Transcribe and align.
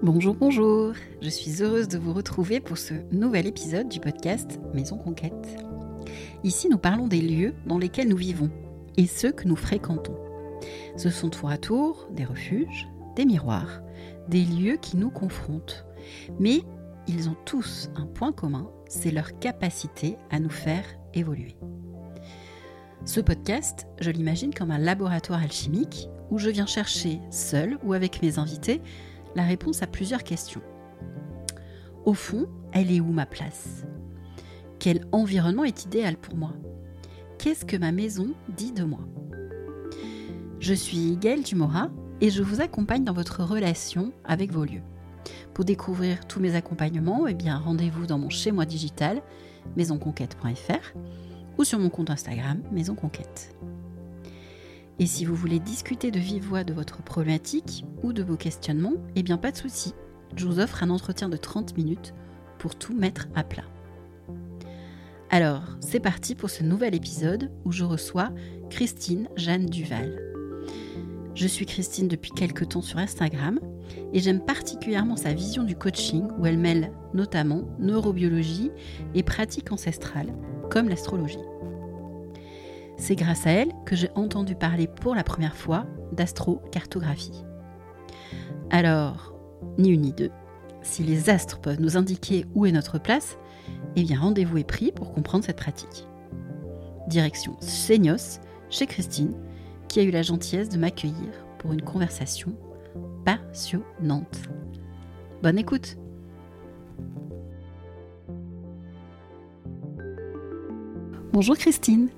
Bonjour, 0.00 0.36
bonjour. 0.36 0.92
Je 1.20 1.28
suis 1.28 1.60
heureuse 1.60 1.88
de 1.88 1.98
vous 1.98 2.12
retrouver 2.12 2.60
pour 2.60 2.78
ce 2.78 2.94
nouvel 3.10 3.48
épisode 3.48 3.88
du 3.88 3.98
podcast 3.98 4.60
Maison 4.72 4.96
Conquête. 4.96 5.58
Ici, 6.44 6.68
nous 6.68 6.78
parlons 6.78 7.08
des 7.08 7.20
lieux 7.20 7.52
dans 7.66 7.78
lesquels 7.78 8.08
nous 8.08 8.16
vivons 8.16 8.48
et 8.96 9.08
ceux 9.08 9.32
que 9.32 9.48
nous 9.48 9.56
fréquentons. 9.56 10.16
Ce 10.96 11.10
sont 11.10 11.30
tour 11.30 11.50
à 11.50 11.58
tour 11.58 12.06
des 12.12 12.24
refuges, 12.24 12.88
des 13.16 13.24
miroirs, 13.24 13.82
des 14.28 14.44
lieux 14.44 14.76
qui 14.76 14.96
nous 14.96 15.10
confrontent. 15.10 15.84
Mais 16.38 16.60
ils 17.08 17.28
ont 17.28 17.36
tous 17.44 17.90
un 17.96 18.06
point 18.06 18.30
commun, 18.30 18.70
c'est 18.88 19.10
leur 19.10 19.40
capacité 19.40 20.16
à 20.30 20.38
nous 20.38 20.48
faire 20.48 20.84
évoluer. 21.12 21.56
Ce 23.04 23.20
podcast, 23.20 23.88
je 24.00 24.12
l'imagine 24.12 24.54
comme 24.54 24.70
un 24.70 24.78
laboratoire 24.78 25.42
alchimique 25.42 26.08
où 26.30 26.38
je 26.38 26.50
viens 26.50 26.66
chercher, 26.66 27.18
seul 27.32 27.78
ou 27.82 27.94
avec 27.94 28.22
mes 28.22 28.38
invités, 28.38 28.80
réponse 29.44 29.82
à 29.82 29.86
plusieurs 29.86 30.24
questions. 30.24 30.62
Au 32.04 32.14
fond, 32.14 32.46
elle 32.72 32.92
est 32.92 33.00
où 33.00 33.12
ma 33.12 33.26
place? 33.26 33.84
Quel 34.78 35.04
environnement 35.12 35.64
est 35.64 35.84
idéal 35.84 36.16
pour 36.16 36.36
moi? 36.36 36.52
Qu'est-ce 37.38 37.64
que 37.64 37.76
ma 37.76 37.92
maison 37.92 38.28
dit 38.56 38.72
de 38.72 38.84
moi? 38.84 39.00
Je 40.60 40.74
suis 40.74 41.16
Gaëlle 41.16 41.42
Dumora 41.42 41.90
et 42.20 42.30
je 42.30 42.42
vous 42.42 42.60
accompagne 42.60 43.04
dans 43.04 43.12
votre 43.12 43.44
relation 43.44 44.12
avec 44.24 44.52
vos 44.52 44.64
lieux. 44.64 44.82
Pour 45.54 45.64
découvrir 45.64 46.26
tous 46.26 46.40
mes 46.40 46.54
accompagnements, 46.54 47.26
eh 47.26 47.36
rendez-vous 47.50 48.06
dans 48.06 48.18
mon 48.18 48.30
chez 48.30 48.52
moi 48.52 48.64
digital 48.64 49.22
maisonconquête.fr 49.76 50.98
ou 51.58 51.64
sur 51.64 51.78
mon 51.78 51.90
compte 51.90 52.10
Instagram 52.10 52.62
Maison 52.72 52.94
Conquête. 52.94 53.54
Et 55.00 55.06
si 55.06 55.24
vous 55.24 55.34
voulez 55.34 55.60
discuter 55.60 56.10
de 56.10 56.18
vive 56.18 56.44
voix 56.44 56.64
de 56.64 56.72
votre 56.72 57.02
problématique 57.02 57.84
ou 58.02 58.12
de 58.12 58.22
vos 58.22 58.36
questionnements, 58.36 58.94
eh 59.14 59.22
bien 59.22 59.36
pas 59.36 59.52
de 59.52 59.56
souci, 59.56 59.94
je 60.34 60.44
vous 60.44 60.58
offre 60.58 60.82
un 60.82 60.90
entretien 60.90 61.28
de 61.28 61.36
30 61.36 61.76
minutes 61.76 62.14
pour 62.58 62.74
tout 62.74 62.94
mettre 62.94 63.28
à 63.36 63.44
plat. 63.44 63.64
Alors, 65.30 65.62
c'est 65.80 66.00
parti 66.00 66.34
pour 66.34 66.50
ce 66.50 66.64
nouvel 66.64 66.96
épisode 66.96 67.50
où 67.64 67.70
je 67.70 67.84
reçois 67.84 68.30
Christine 68.70 69.28
Jeanne 69.36 69.66
Duval. 69.66 70.20
Je 71.34 71.46
suis 71.46 71.66
Christine 71.66 72.08
depuis 72.08 72.32
quelques 72.32 72.70
temps 72.70 72.82
sur 72.82 72.98
Instagram 72.98 73.60
et 74.12 74.18
j'aime 74.18 74.44
particulièrement 74.44 75.16
sa 75.16 75.32
vision 75.32 75.62
du 75.62 75.76
coaching 75.76 76.26
où 76.38 76.46
elle 76.46 76.58
mêle 76.58 76.92
notamment 77.14 77.62
neurobiologie 77.78 78.72
et 79.14 79.22
pratiques 79.22 79.70
ancestrales 79.70 80.34
comme 80.70 80.88
l'astrologie. 80.88 81.38
C'est 82.98 83.14
grâce 83.14 83.46
à 83.46 83.50
elle 83.50 83.72
que 83.86 83.96
j'ai 83.96 84.10
entendu 84.16 84.56
parler 84.56 84.88
pour 84.88 85.14
la 85.14 85.22
première 85.22 85.56
fois 85.56 85.86
d'astrocartographie. 86.12 87.44
Alors, 88.70 89.34
ni 89.78 89.90
une 89.90 90.02
ni 90.02 90.12
deux, 90.12 90.30
si 90.82 91.04
les 91.04 91.30
astres 91.30 91.60
peuvent 91.60 91.80
nous 91.80 91.96
indiquer 91.96 92.44
où 92.54 92.66
est 92.66 92.72
notre 92.72 92.98
place, 92.98 93.38
eh 93.96 94.02
bien 94.02 94.18
rendez-vous 94.18 94.58
est 94.58 94.64
pris 94.64 94.90
pour 94.90 95.12
comprendre 95.12 95.44
cette 95.44 95.56
pratique. 95.56 96.06
Direction 97.06 97.56
Seignos, 97.60 98.40
chez 98.68 98.86
Christine, 98.86 99.34
qui 99.86 100.00
a 100.00 100.02
eu 100.02 100.10
la 100.10 100.22
gentillesse 100.22 100.68
de 100.68 100.76
m'accueillir 100.76 101.46
pour 101.58 101.72
une 101.72 101.82
conversation 101.82 102.52
passionnante. 103.24 104.42
Bonne 105.42 105.58
écoute 105.58 105.96
Bonjour 111.32 111.56
Christine 111.56 112.08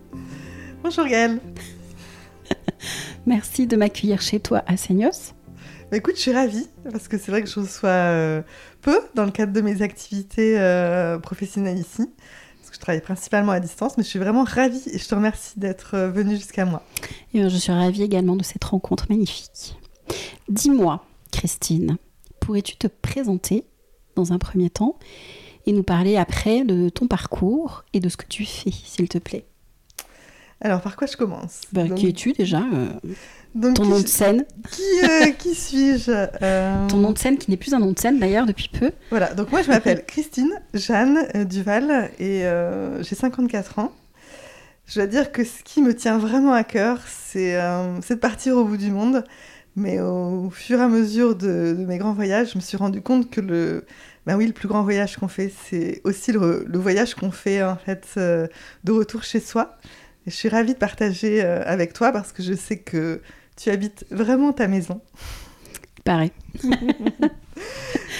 Bonjour 0.82 1.06
Gaëlle. 1.06 1.40
Merci 3.26 3.66
de 3.66 3.76
m'accueillir 3.76 4.22
chez 4.22 4.40
toi 4.40 4.64
à 4.66 4.78
Seignos. 4.78 5.34
Bah, 5.90 5.98
écoute, 5.98 6.16
je 6.16 6.22
suis 6.22 6.32
ravie 6.32 6.68
parce 6.90 7.06
que 7.06 7.18
c'est 7.18 7.30
vrai 7.30 7.42
que 7.42 7.50
je 7.50 7.60
reçois 7.60 7.90
euh, 7.90 8.42
peu 8.80 8.98
dans 9.14 9.26
le 9.26 9.30
cadre 9.30 9.52
de 9.52 9.60
mes 9.60 9.82
activités 9.82 10.58
euh, 10.58 11.18
professionnelles 11.18 11.78
ici. 11.78 12.08
Parce 12.58 12.70
que 12.70 12.76
je 12.76 12.80
travaille 12.80 13.02
principalement 13.02 13.52
à 13.52 13.60
distance, 13.60 13.98
mais 13.98 14.04
je 14.04 14.08
suis 14.08 14.18
vraiment 14.18 14.42
ravie 14.44 14.82
et 14.86 14.98
je 14.98 15.06
te 15.06 15.14
remercie 15.14 15.58
d'être 15.58 15.96
euh, 15.96 16.10
venue 16.10 16.36
jusqu'à 16.36 16.64
moi. 16.64 16.82
Et 17.34 17.46
je 17.46 17.56
suis 17.56 17.72
ravie 17.72 18.02
également 18.02 18.36
de 18.36 18.42
cette 18.42 18.64
rencontre 18.64 19.04
magnifique. 19.10 19.76
Dis-moi, 20.48 21.04
Christine, 21.30 21.98
pourrais-tu 22.40 22.76
te 22.76 22.86
présenter 22.86 23.64
dans 24.16 24.32
un 24.32 24.38
premier 24.38 24.70
temps 24.70 24.98
et 25.66 25.72
nous 25.72 25.82
parler 25.82 26.16
après 26.16 26.64
de 26.64 26.88
ton 26.88 27.06
parcours 27.06 27.84
et 27.92 28.00
de 28.00 28.08
ce 28.08 28.16
que 28.16 28.26
tu 28.26 28.46
fais, 28.46 28.70
s'il 28.70 29.08
te 29.08 29.18
plaît? 29.18 29.44
Alors, 30.62 30.82
par 30.82 30.96
quoi 30.96 31.06
je 31.06 31.16
commence 31.16 31.62
bah, 31.72 31.88
Qui 31.88 32.08
es-tu 32.08 32.32
déjà 32.32 32.62
euh, 32.74 33.72
Ton 33.72 33.84
nom 33.86 34.00
de 34.00 34.06
scène 34.06 34.44
Qui, 34.70 34.82
euh, 35.04 35.30
qui 35.38 35.54
suis-je 35.54 36.10
euh, 36.42 36.86
Ton 36.86 36.98
nom 36.98 37.12
de 37.12 37.18
scène 37.18 37.38
qui 37.38 37.50
n'est 37.50 37.56
plus 37.56 37.72
un 37.72 37.78
nom 37.78 37.92
de 37.92 37.98
scène 37.98 38.18
d'ailleurs 38.18 38.44
depuis 38.44 38.68
peu. 38.68 38.90
Voilà, 39.08 39.32
donc 39.32 39.50
moi 39.52 39.62
je 39.62 39.68
m'appelle 39.68 40.04
Christine 40.04 40.52
Jeanne 40.74 41.46
Duval 41.46 42.10
et 42.18 42.42
j'ai 43.00 43.14
54 43.14 43.78
ans. 43.78 43.92
Je 44.86 44.96
dois 44.96 45.06
dire 45.06 45.32
que 45.32 45.44
ce 45.44 45.62
qui 45.62 45.80
me 45.82 45.94
tient 45.94 46.18
vraiment 46.18 46.52
à 46.52 46.64
cœur, 46.64 46.98
c'est 47.06 47.54
de 47.54 48.14
partir 48.16 48.56
au 48.56 48.64
bout 48.64 48.76
du 48.76 48.90
monde. 48.90 49.24
Mais 49.76 50.00
au 50.00 50.50
fur 50.50 50.80
et 50.80 50.82
à 50.82 50.88
mesure 50.88 51.36
de, 51.36 51.76
mes 51.78 51.96
grands 51.96 52.12
voyages, 52.12 52.50
je 52.52 52.58
me 52.58 52.60
suis 52.60 52.76
rendu 52.76 53.00
compte 53.00 53.30
que 53.30 53.40
le, 53.40 53.86
ben 54.26 54.36
oui, 54.36 54.46
le 54.46 54.52
plus 54.52 54.66
grand 54.66 54.82
voyage 54.82 55.16
qu'on 55.16 55.28
fait, 55.28 55.50
c'est 55.68 56.00
aussi 56.02 56.32
le, 56.32 56.66
le 56.66 56.78
voyage 56.78 57.14
qu'on 57.14 57.30
fait 57.30 57.62
en 57.62 57.76
fait 57.76 58.04
de 58.16 58.92
retour 58.92 59.22
chez 59.22 59.40
soi 59.40 59.78
je 60.26 60.32
suis 60.32 60.48
ravie 60.48 60.74
de 60.74 60.78
partager 60.78 61.42
euh, 61.42 61.62
avec 61.64 61.92
toi 61.92 62.12
parce 62.12 62.32
que 62.32 62.42
je 62.42 62.54
sais 62.54 62.78
que 62.78 63.20
tu 63.56 63.70
habites 63.70 64.04
vraiment 64.10 64.52
ta 64.52 64.68
maison. 64.68 65.00
Pareil. 66.04 66.32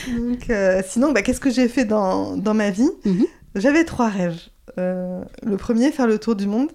Donc, 0.08 0.50
euh, 0.50 0.82
sinon, 0.86 1.12
bah, 1.12 1.22
qu'est-ce 1.22 1.40
que 1.40 1.50
j'ai 1.50 1.68
fait 1.68 1.84
dans, 1.84 2.36
dans, 2.36 2.54
ma 2.54 2.70
vie? 2.70 2.90
Mhm. 3.04 3.26
J'avais 3.54 3.84
trois 3.84 4.08
rêves. 4.08 4.40
Euh, 4.78 5.22
le 5.42 5.56
premier, 5.56 5.90
faire 5.92 6.06
le 6.06 6.18
tour 6.18 6.36
du 6.36 6.46
monde. 6.46 6.70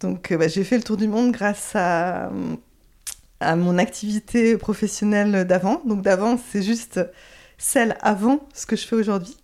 Donc, 0.00 0.32
bah, 0.32 0.48
j'ai 0.48 0.64
fait 0.64 0.76
le 0.76 0.82
tour 0.82 0.96
du 0.96 1.08
monde 1.08 1.32
grâce 1.32 1.72
à, 1.74 2.30
à 3.40 3.56
mon 3.56 3.78
activité 3.78 4.56
professionnelle 4.56 5.44
d'avant. 5.44 5.80
Donc, 5.84 6.02
d'avant, 6.02 6.38
c'est 6.50 6.62
juste 6.62 7.00
celle 7.58 7.96
avant 8.00 8.40
ce 8.52 8.66
que 8.66 8.76
je 8.76 8.86
fais 8.86 8.96
aujourd'hui. 8.96 9.36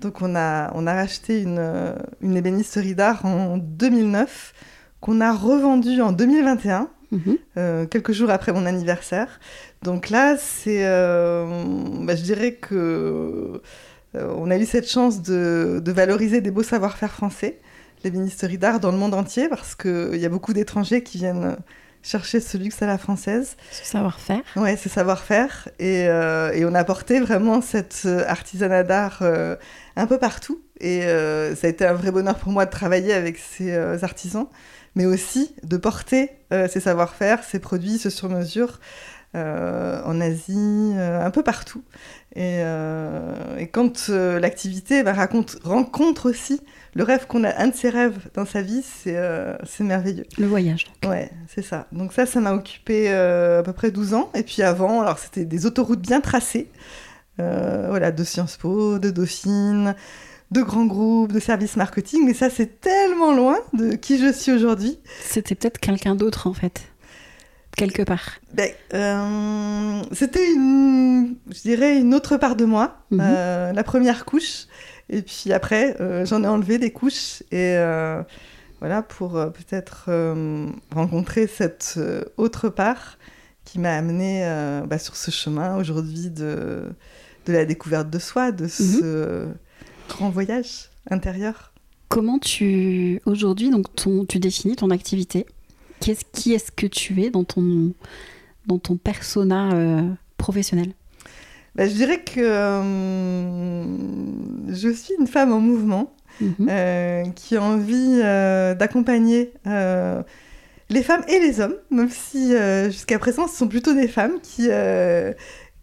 Donc, 0.00 0.22
on 0.22 0.36
a, 0.36 0.70
on 0.74 0.86
a 0.86 0.94
racheté 0.94 1.42
une, 1.42 1.94
une 2.20 2.36
ébénisterie 2.36 2.94
d'art 2.94 3.24
en 3.24 3.56
2009 3.58 4.54
qu'on 5.00 5.20
a 5.20 5.32
revendu 5.32 6.00
en 6.00 6.12
2021, 6.12 6.88
mhm. 7.12 7.38
euh, 7.56 7.86
quelques 7.86 8.12
jours 8.12 8.30
après 8.30 8.52
mon 8.52 8.66
anniversaire. 8.66 9.40
Donc 9.82 10.10
là, 10.10 10.36
c'est, 10.36 10.84
euh, 10.84 11.64
bah, 12.02 12.16
je 12.16 12.22
dirais 12.22 12.52
que 12.54 13.60
euh, 14.14 14.34
on 14.36 14.50
a 14.50 14.56
eu 14.56 14.66
cette 14.66 14.88
chance 14.88 15.22
de, 15.22 15.82
valoriser 15.86 16.40
des 16.40 16.50
beaux 16.50 16.62
savoir-faire 16.62 17.12
français, 17.12 17.58
les 18.04 18.10
ministères 18.10 18.50
d'art 18.58 18.80
dans 18.80 18.90
le 18.90 18.98
monde 18.98 19.14
entier, 19.14 19.48
parce 19.48 19.74
qu'il 19.74 20.16
y 20.16 20.26
a 20.26 20.28
beaucoup 20.28 20.52
d'étrangers 20.52 21.02
qui 21.02 21.18
viennent 21.18 21.56
chercher 22.02 22.40
ce 22.40 22.56
luxe 22.56 22.80
à 22.82 22.86
la 22.86 22.98
française. 22.98 23.56
Ce 23.70 23.84
savoir-faire. 23.84 24.42
Ouais, 24.56 24.76
ce 24.76 24.88
savoir-faire. 24.88 25.68
Et, 25.78 26.02
et, 26.04 26.64
on 26.64 26.74
a 26.74 26.84
porté 26.84 27.20
vraiment 27.20 27.60
cet 27.60 28.06
artisanat 28.26 28.82
d'art 28.82 29.22
un 29.96 30.06
peu 30.06 30.18
partout. 30.18 30.60
Et 30.80 31.02
ça 31.02 31.66
a 31.66 31.70
été 31.70 31.86
un 31.86 31.94
vrai 31.94 32.10
bonheur 32.10 32.36
pour 32.36 32.52
moi 32.52 32.66
de 32.66 32.70
travailler 32.70 33.12
avec 33.12 33.38
ces 33.38 33.74
artisans 34.02 34.48
mais 34.98 35.06
aussi 35.06 35.54
de 35.62 35.76
porter 35.76 36.30
euh, 36.52 36.68
ses 36.68 36.80
savoir-faire, 36.80 37.44
ses 37.44 37.60
produits, 37.60 37.98
ce 37.98 38.10
sur-mesure 38.10 38.80
euh, 39.36 40.02
en 40.04 40.20
Asie, 40.20 40.92
euh, 40.96 41.24
un 41.24 41.30
peu 41.30 41.44
partout. 41.44 41.84
Et, 42.34 42.60
quand 43.72 44.08
l'activité 44.08 45.02
bah, 45.02 45.14
rencontre 45.14 46.28
aussi 46.28 46.60
le 46.98 47.04
rêve 47.04 47.26
qu'on 47.26 47.44
a, 47.44 47.62
un 47.62 47.68
de 47.68 47.74
ses 47.74 47.88
rêves 47.88 48.18
dans 48.34 48.44
sa 48.44 48.60
vie, 48.60 48.82
c'est 48.84 49.14
merveilleux. 49.80 50.26
Le 50.36 50.46
voyage. 50.46 50.84
Donc. 51.02 51.10
Ouais, 51.10 51.30
c'est 51.48 51.62
ça. 51.62 51.86
Donc 51.92 52.12
ça, 52.12 52.26
ça 52.26 52.40
m'a 52.40 52.52
occupé 52.52 53.08
à 53.10 53.62
peu 53.64 53.72
près 53.72 53.90
12 53.90 54.12
ans. 54.12 54.30
Et 54.34 54.42
puis 54.42 54.62
avant, 54.62 55.00
alors 55.00 55.18
c'était 55.18 55.46
des 55.46 55.64
autoroutes 55.64 56.02
bien 56.02 56.20
tracées. 56.20 56.68
voilà, 57.38 58.12
de 58.12 58.24
Sciences 58.24 58.58
Po, 58.58 58.98
de 58.98 59.10
Dauphine, 59.10 59.94
de 60.50 60.62
grands 60.62 60.86
groupes, 60.86 61.32
de 61.32 61.40
services 61.40 61.76
marketing, 61.76 62.24
mais 62.24 62.34
ça 62.34 62.50
c'est 62.50 62.80
tellement 62.80 63.34
loin 63.34 63.58
de 63.72 63.92
qui 63.92 64.18
je 64.18 64.32
suis 64.32 64.52
aujourd'hui. 64.52 64.98
C'était 65.22 65.54
peut-être 65.54 65.78
quelqu'un 65.78 66.14
d'autre 66.14 66.46
en 66.46 66.54
fait, 66.54 66.82
quelque 67.76 68.02
part. 68.02 68.40
Ben, 68.54 68.70
euh, 68.94 70.02
c'était 70.12 70.52
une, 70.52 71.36
je 71.50 71.60
dirais 71.60 71.98
une 71.98 72.14
autre 72.14 72.36
part 72.38 72.56
de 72.56 72.64
moi, 72.64 72.98
mhm. 73.10 73.20
euh, 73.22 73.72
la 73.72 73.84
première 73.84 74.24
couche, 74.24 74.66
et 75.10 75.22
puis 75.22 75.52
après 75.52 76.00
euh, 76.00 76.24
j'en 76.26 76.42
ai 76.44 76.46
enlevé 76.46 76.78
des 76.78 76.92
couches 76.92 77.42
et 77.50 77.76
voilà 78.80 79.02
pour 79.02 79.32
peut-être 79.32 80.08
rencontrer 80.94 81.46
cette 81.46 81.98
autre 82.36 82.68
part 82.68 83.18
qui 83.64 83.78
m'a 83.78 83.96
amené 83.96 84.42
bah, 84.86 84.98
sur 84.98 85.16
ce 85.16 85.30
chemin 85.30 85.76
aujourd'hui 85.76 86.30
de, 86.30 86.84
de 87.48 87.52
la 87.52 87.64
découverte 87.64 88.10
de 88.10 88.18
soi, 88.18 88.52
de 88.52 88.64
mhm. 88.64 88.70
ce 88.70 89.46
grand 90.08 90.30
voyage 90.30 90.90
intérieur. 91.10 91.72
Comment 92.08 92.38
tu, 92.38 93.20
aujourd'hui, 93.26 93.70
donc 93.70 93.94
ton, 93.94 94.24
tu 94.24 94.38
définis 94.38 94.76
ton 94.76 94.90
activité? 94.90 95.46
Qu'est-ce, 96.00 96.24
Qui 96.32 96.54
est-ce 96.54 96.70
que 96.70 96.86
tu 96.86 97.22
es 97.22 97.30
dans 97.30 97.44
ton, 97.44 97.92
dans 98.66 98.78
ton 98.78 98.96
persona 98.96 99.72
euh, 99.72 100.08
professionnel? 100.36 100.92
Bah, 101.78 101.88
Je 101.88 101.94
dirais 101.94 102.20
que 102.20 102.40
je 104.68 104.88
suis 104.90 105.14
une 105.18 105.26
femme 105.26 105.52
en 105.52 105.60
mouvement 105.60 106.12
mhm. 106.40 107.32
qui 107.34 107.56
a 107.56 107.62
envie 107.62 108.18
d'accompagner 108.78 109.52
les 109.64 111.02
femmes 111.02 111.24
et 111.28 111.38
les 111.38 111.60
hommes, 111.60 111.76
même 111.90 112.10
si 112.10 112.52
jusqu'à 112.86 113.18
présent 113.18 113.48
ce 113.48 113.56
sont 113.56 113.68
plutôt 113.68 113.94
des 113.94 114.08
femmes 114.08 114.40
qui, 114.42 114.68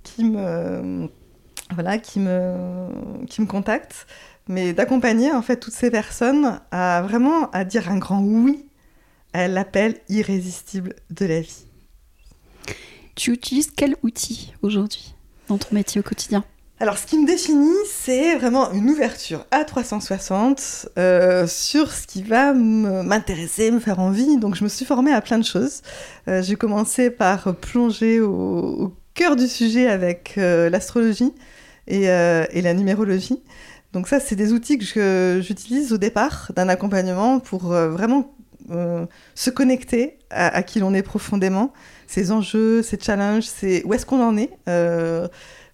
qui 0.03 0.23
me 0.23 1.09
voilà, 1.73 1.97
qui 1.97 2.19
me, 2.19 3.25
qui 3.25 3.41
me 3.41 3.47
contactent, 3.47 4.05
mais 4.47 4.73
d'accompagner 4.73 5.31
en 5.31 5.41
fait 5.41 5.57
toutes 5.57 5.73
ces 5.73 5.89
personnes 5.89 6.59
à 6.71 7.01
vraiment 7.01 7.49
à 7.51 7.63
dire 7.63 7.89
un 7.89 7.97
grand 7.97 8.21
oui 8.21 8.65
à 9.33 9.47
l'appel 9.47 9.97
irrésistible 10.07 10.95
de 11.09 11.25
la 11.25 11.41
vie. 11.41 11.65
Tu 13.15 13.31
utilises 13.31 13.71
quel 13.75 13.95
outil 14.03 14.53
aujourd'hui? 14.61 15.14
Dans 15.47 15.57
ton 15.57 15.73
métier 15.73 15.99
au 15.99 16.03
quotidien 16.03 16.43
alors, 16.81 16.97
ce 16.97 17.07
qui 17.07 17.17
me 17.17 17.25
définit, 17.25 17.73
c'est 17.89 18.35
vraiment 18.35 18.69
une 18.73 18.89
ouverture 18.89 19.45
à 19.49 19.63
360 19.63 20.89
euh, 20.97 21.47
sur 21.47 21.93
ce 21.93 22.05
qui 22.05 22.21
va 22.21 22.53
m'intéresser, 22.53 23.71
me 23.71 23.79
faire 23.79 23.99
envie. 23.99 24.35
Donc, 24.37 24.55
je 24.55 24.63
me 24.65 24.67
suis 24.67 24.83
formée 24.83 25.13
à 25.13 25.21
plein 25.21 25.37
de 25.37 25.45
choses. 25.45 25.83
Euh, 26.27 26.41
j'ai 26.41 26.57
commencé 26.57 27.09
par 27.09 27.55
plonger 27.55 28.19
au, 28.19 28.93
cœur 29.13 29.37
du 29.37 29.47
sujet 29.47 29.87
avec 29.87 30.33
euh, 30.37 30.69
l'astrologie. 30.69 31.33
Et, 31.87 32.07
la 32.07 32.73
numérologie. 32.73 33.41
Donc 33.93 34.07
ça, 34.07 34.19
c'est 34.19 34.35
des 34.35 34.51
outils 34.51 34.79
que 34.79 35.39
j'utilise 35.41 35.93
au 35.93 35.97
départ 35.97 36.51
d'un 36.55 36.67
accompagnement 36.67 37.39
pour 37.39 37.67
vraiment 37.67 38.33
se 38.67 39.49
connecter 39.51 40.17
à, 40.31 40.63
qui 40.63 40.79
l'on 40.79 40.95
est 40.95 41.03
profondément, 41.03 41.71
ses 42.07 42.31
enjeux, 42.31 42.81
ses 42.81 42.99
challenges, 42.99 43.45
c'est 43.45 43.83
où 43.85 43.93
est-ce 43.93 44.05
qu'on 44.05 44.21
en 44.21 44.37
est, 44.37 44.51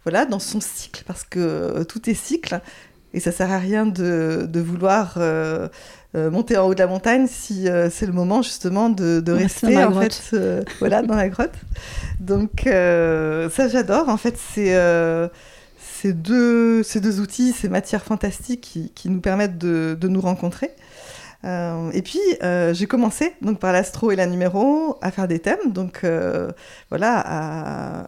voilà, 0.04 0.26
dans 0.26 0.40
son 0.40 0.60
cycle, 0.62 1.04
parce 1.06 1.24
que 1.24 1.84
tout 1.84 2.10
est 2.10 2.14
cycle, 2.14 2.60
et 3.14 3.20
ça 3.20 3.32
sert 3.32 3.52
à 3.52 3.60
rien 3.60 3.86
de, 3.86 4.50
vouloir 4.56 5.20
monter 6.14 6.58
en 6.58 6.68
haut 6.68 6.74
de 6.74 6.80
la 6.80 6.88
montagne 6.88 7.28
si 7.28 7.68
c'est 7.92 8.06
le 8.06 8.14
moment 8.14 8.42
justement 8.42 8.90
de, 8.90 9.32
rester 9.32 9.84
en 9.84 10.00
fait, 10.00 10.34
voilà, 10.80 11.02
dans 11.02 11.16
la 11.16 11.30
grotte. 11.30 11.56
Donc 12.20 12.62
ça, 12.66 13.68
j'adore. 13.68 14.10
En 14.10 14.18
fait, 14.18 14.38
c'est 14.38 14.76
ces 16.02 16.14
deux, 16.14 16.82
ces 16.82 17.00
deux 17.00 17.20
outils, 17.20 17.54
ces 17.54 17.70
matières 17.70 18.04
fantastiques 18.04 18.62
qui, 18.62 18.92
qui 18.96 19.08
nous 19.08 19.22
permettent 19.22 19.60
de, 19.60 19.96
de 20.00 20.08
nous 20.08 20.22
rencontrer. 20.22 20.72
Euh, 21.44 21.92
et 21.92 22.02
puis, 22.02 22.20
euh, 22.44 22.74
j'ai 22.74 22.86
commencé 22.86 23.34
donc 23.42 23.60
par 23.60 23.74
l'astro 23.74 24.12
et 24.12 24.16
la 24.16 24.28
numéro 24.28 24.98
à 25.02 25.12
faire 25.12 25.28
des 25.28 25.40
thèmes, 25.40 25.72
donc 25.72 26.04
euh, 26.04 26.52
voilà, 26.90 27.20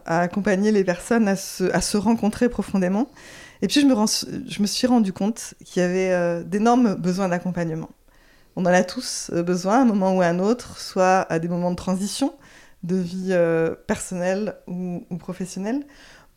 à, 0.06 0.20
accompagner 0.20 0.70
les 0.70 0.84
personnes 0.84 1.26
à 1.26 1.36
se, 1.36 1.64
à 1.72 1.80
se, 1.80 1.96
rencontrer 1.96 2.48
profondément. 2.48 3.08
Et 3.62 3.68
puis, 3.68 3.80
je 3.80 3.86
me, 3.86 3.94
je 4.48 4.62
me 4.62 4.66
suis 4.66 4.86
rendu 4.86 5.12
compte 5.12 5.54
qu'il 5.64 5.82
y 5.82 5.84
avait 5.84 6.44
d'énormes 6.44 6.94
besoins 6.94 7.28
d'accompagnement. 7.28 7.90
On 8.56 8.62
en 8.62 8.66
a 8.66 8.84
tous 8.84 9.30
besoin 9.32 9.78
à 9.78 9.82
un 9.82 9.84
moment 9.84 10.16
ou 10.16 10.22
à 10.22 10.26
un 10.26 10.38
autre, 10.38 10.78
soit 10.78 11.26
à 11.30 11.38
des 11.38 11.48
moments 11.48 11.70
de 11.70 11.76
transition 11.76 12.34
de 12.82 12.96
vie 12.96 13.34
personnelle 13.86 14.56
ou, 14.68 15.04
ou 15.10 15.16
professionnelle, 15.16 15.84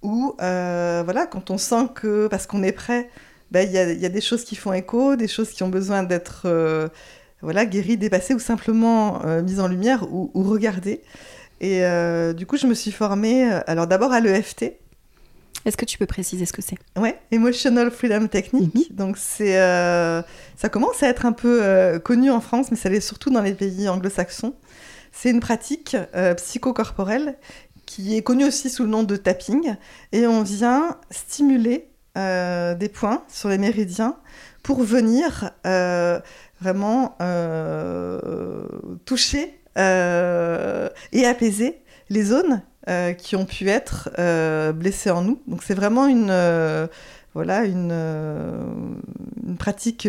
ou 0.01 0.33
voilà, 0.37 1.27
quand 1.27 1.51
on 1.51 1.57
sent 1.57 1.89
que, 1.95 2.27
parce 2.27 2.47
qu'on 2.47 2.63
est 2.63 2.71
prêt, 2.71 3.09
ben, 3.51 3.67
il 3.67 3.73
y, 3.73 3.77
a, 3.77 3.91
y, 3.91 4.05
a, 4.05 4.09
des 4.09 4.21
choses 4.21 4.43
qui 4.43 4.55
font 4.55 4.73
écho, 4.73 5.15
des 5.15 5.27
choses 5.27 5.51
qui 5.51 5.63
ont 5.63 5.69
besoin 5.69 6.03
d'être 6.03 6.43
euh, 6.45 6.89
voilà, 7.41 7.65
guéries, 7.65 7.97
dépassées 7.97 8.33
ou 8.33 8.39
simplement 8.39 9.25
euh, 9.25 9.41
mises 9.41 9.59
en 9.59 9.67
lumière 9.67 10.11
ou, 10.11 10.31
ou 10.33 10.43
regardées. 10.43 11.01
Et 11.59 11.81
du 12.35 12.45
coup, 12.45 12.55
je 12.55 12.67
me 12.67 12.75
suis 12.75 12.91
formée, 12.91 13.49
alors 13.65 13.87
d'abord 13.87 14.11
à 14.11 14.19
l'EFT. 14.19 14.73
Est-ce 15.65 15.75
que 15.75 15.85
tu 15.85 15.97
peux 15.97 16.05
préciser 16.05 16.45
ce 16.45 16.53
que 16.53 16.61
c'est? 16.61 16.77
Ouais, 16.95 17.19
Emotional 17.31 17.89
Freedom 17.89 18.27
Technique. 18.27 18.75
Mhm. 18.91 18.95
Donc 18.95 19.17
c'est, 19.17 19.55
ça 20.55 20.69
commence 20.69 21.01
à 21.01 21.07
être 21.07 21.25
un 21.25 21.31
peu 21.31 21.99
connu 22.03 22.29
en 22.29 22.41
France, 22.41 22.67
mais 22.69 22.77
ça 22.77 22.89
l'est 22.89 23.01
surtout 23.01 23.31
dans 23.31 23.41
les 23.41 23.55
pays 23.55 23.89
anglo-saxons. 23.89 24.53
C'est 25.11 25.31
une 25.31 25.39
pratique 25.39 25.97
psychocorporelle 26.35 27.39
qui 27.87 28.15
est 28.15 28.21
connu 28.21 28.45
aussi 28.45 28.69
sous 28.69 28.83
le 28.83 28.89
nom 28.89 29.01
de 29.01 29.15
tapping. 29.15 29.75
Et 30.11 30.27
on 30.27 30.43
vient 30.43 30.97
stimuler 31.09 31.89
euh, 32.17 32.73
des 32.73 32.89
points 32.89 33.23
sur 33.27 33.47
les 33.49 33.59
méridiens 33.59 34.15
pour 34.63 34.81
venir 34.81 35.51
euh, 35.67 36.19
vraiment 36.59 37.15
euh, 37.21 38.63
toucher 39.05 39.53
et 39.75 41.25
apaiser 41.25 41.79
les 42.09 42.23
zones 42.23 42.63
qui 43.19 43.35
ont 43.35 43.45
pu 43.45 43.69
être 43.69 44.09
blessées 44.71 45.11
en 45.11 45.21
nous. 45.21 45.39
Donc 45.45 45.61
c'est 45.61 45.75
vraiment 45.75 46.07
une 46.07 46.89
voilà, 47.35 47.65
une, 47.65 47.93
pratique 49.59 50.07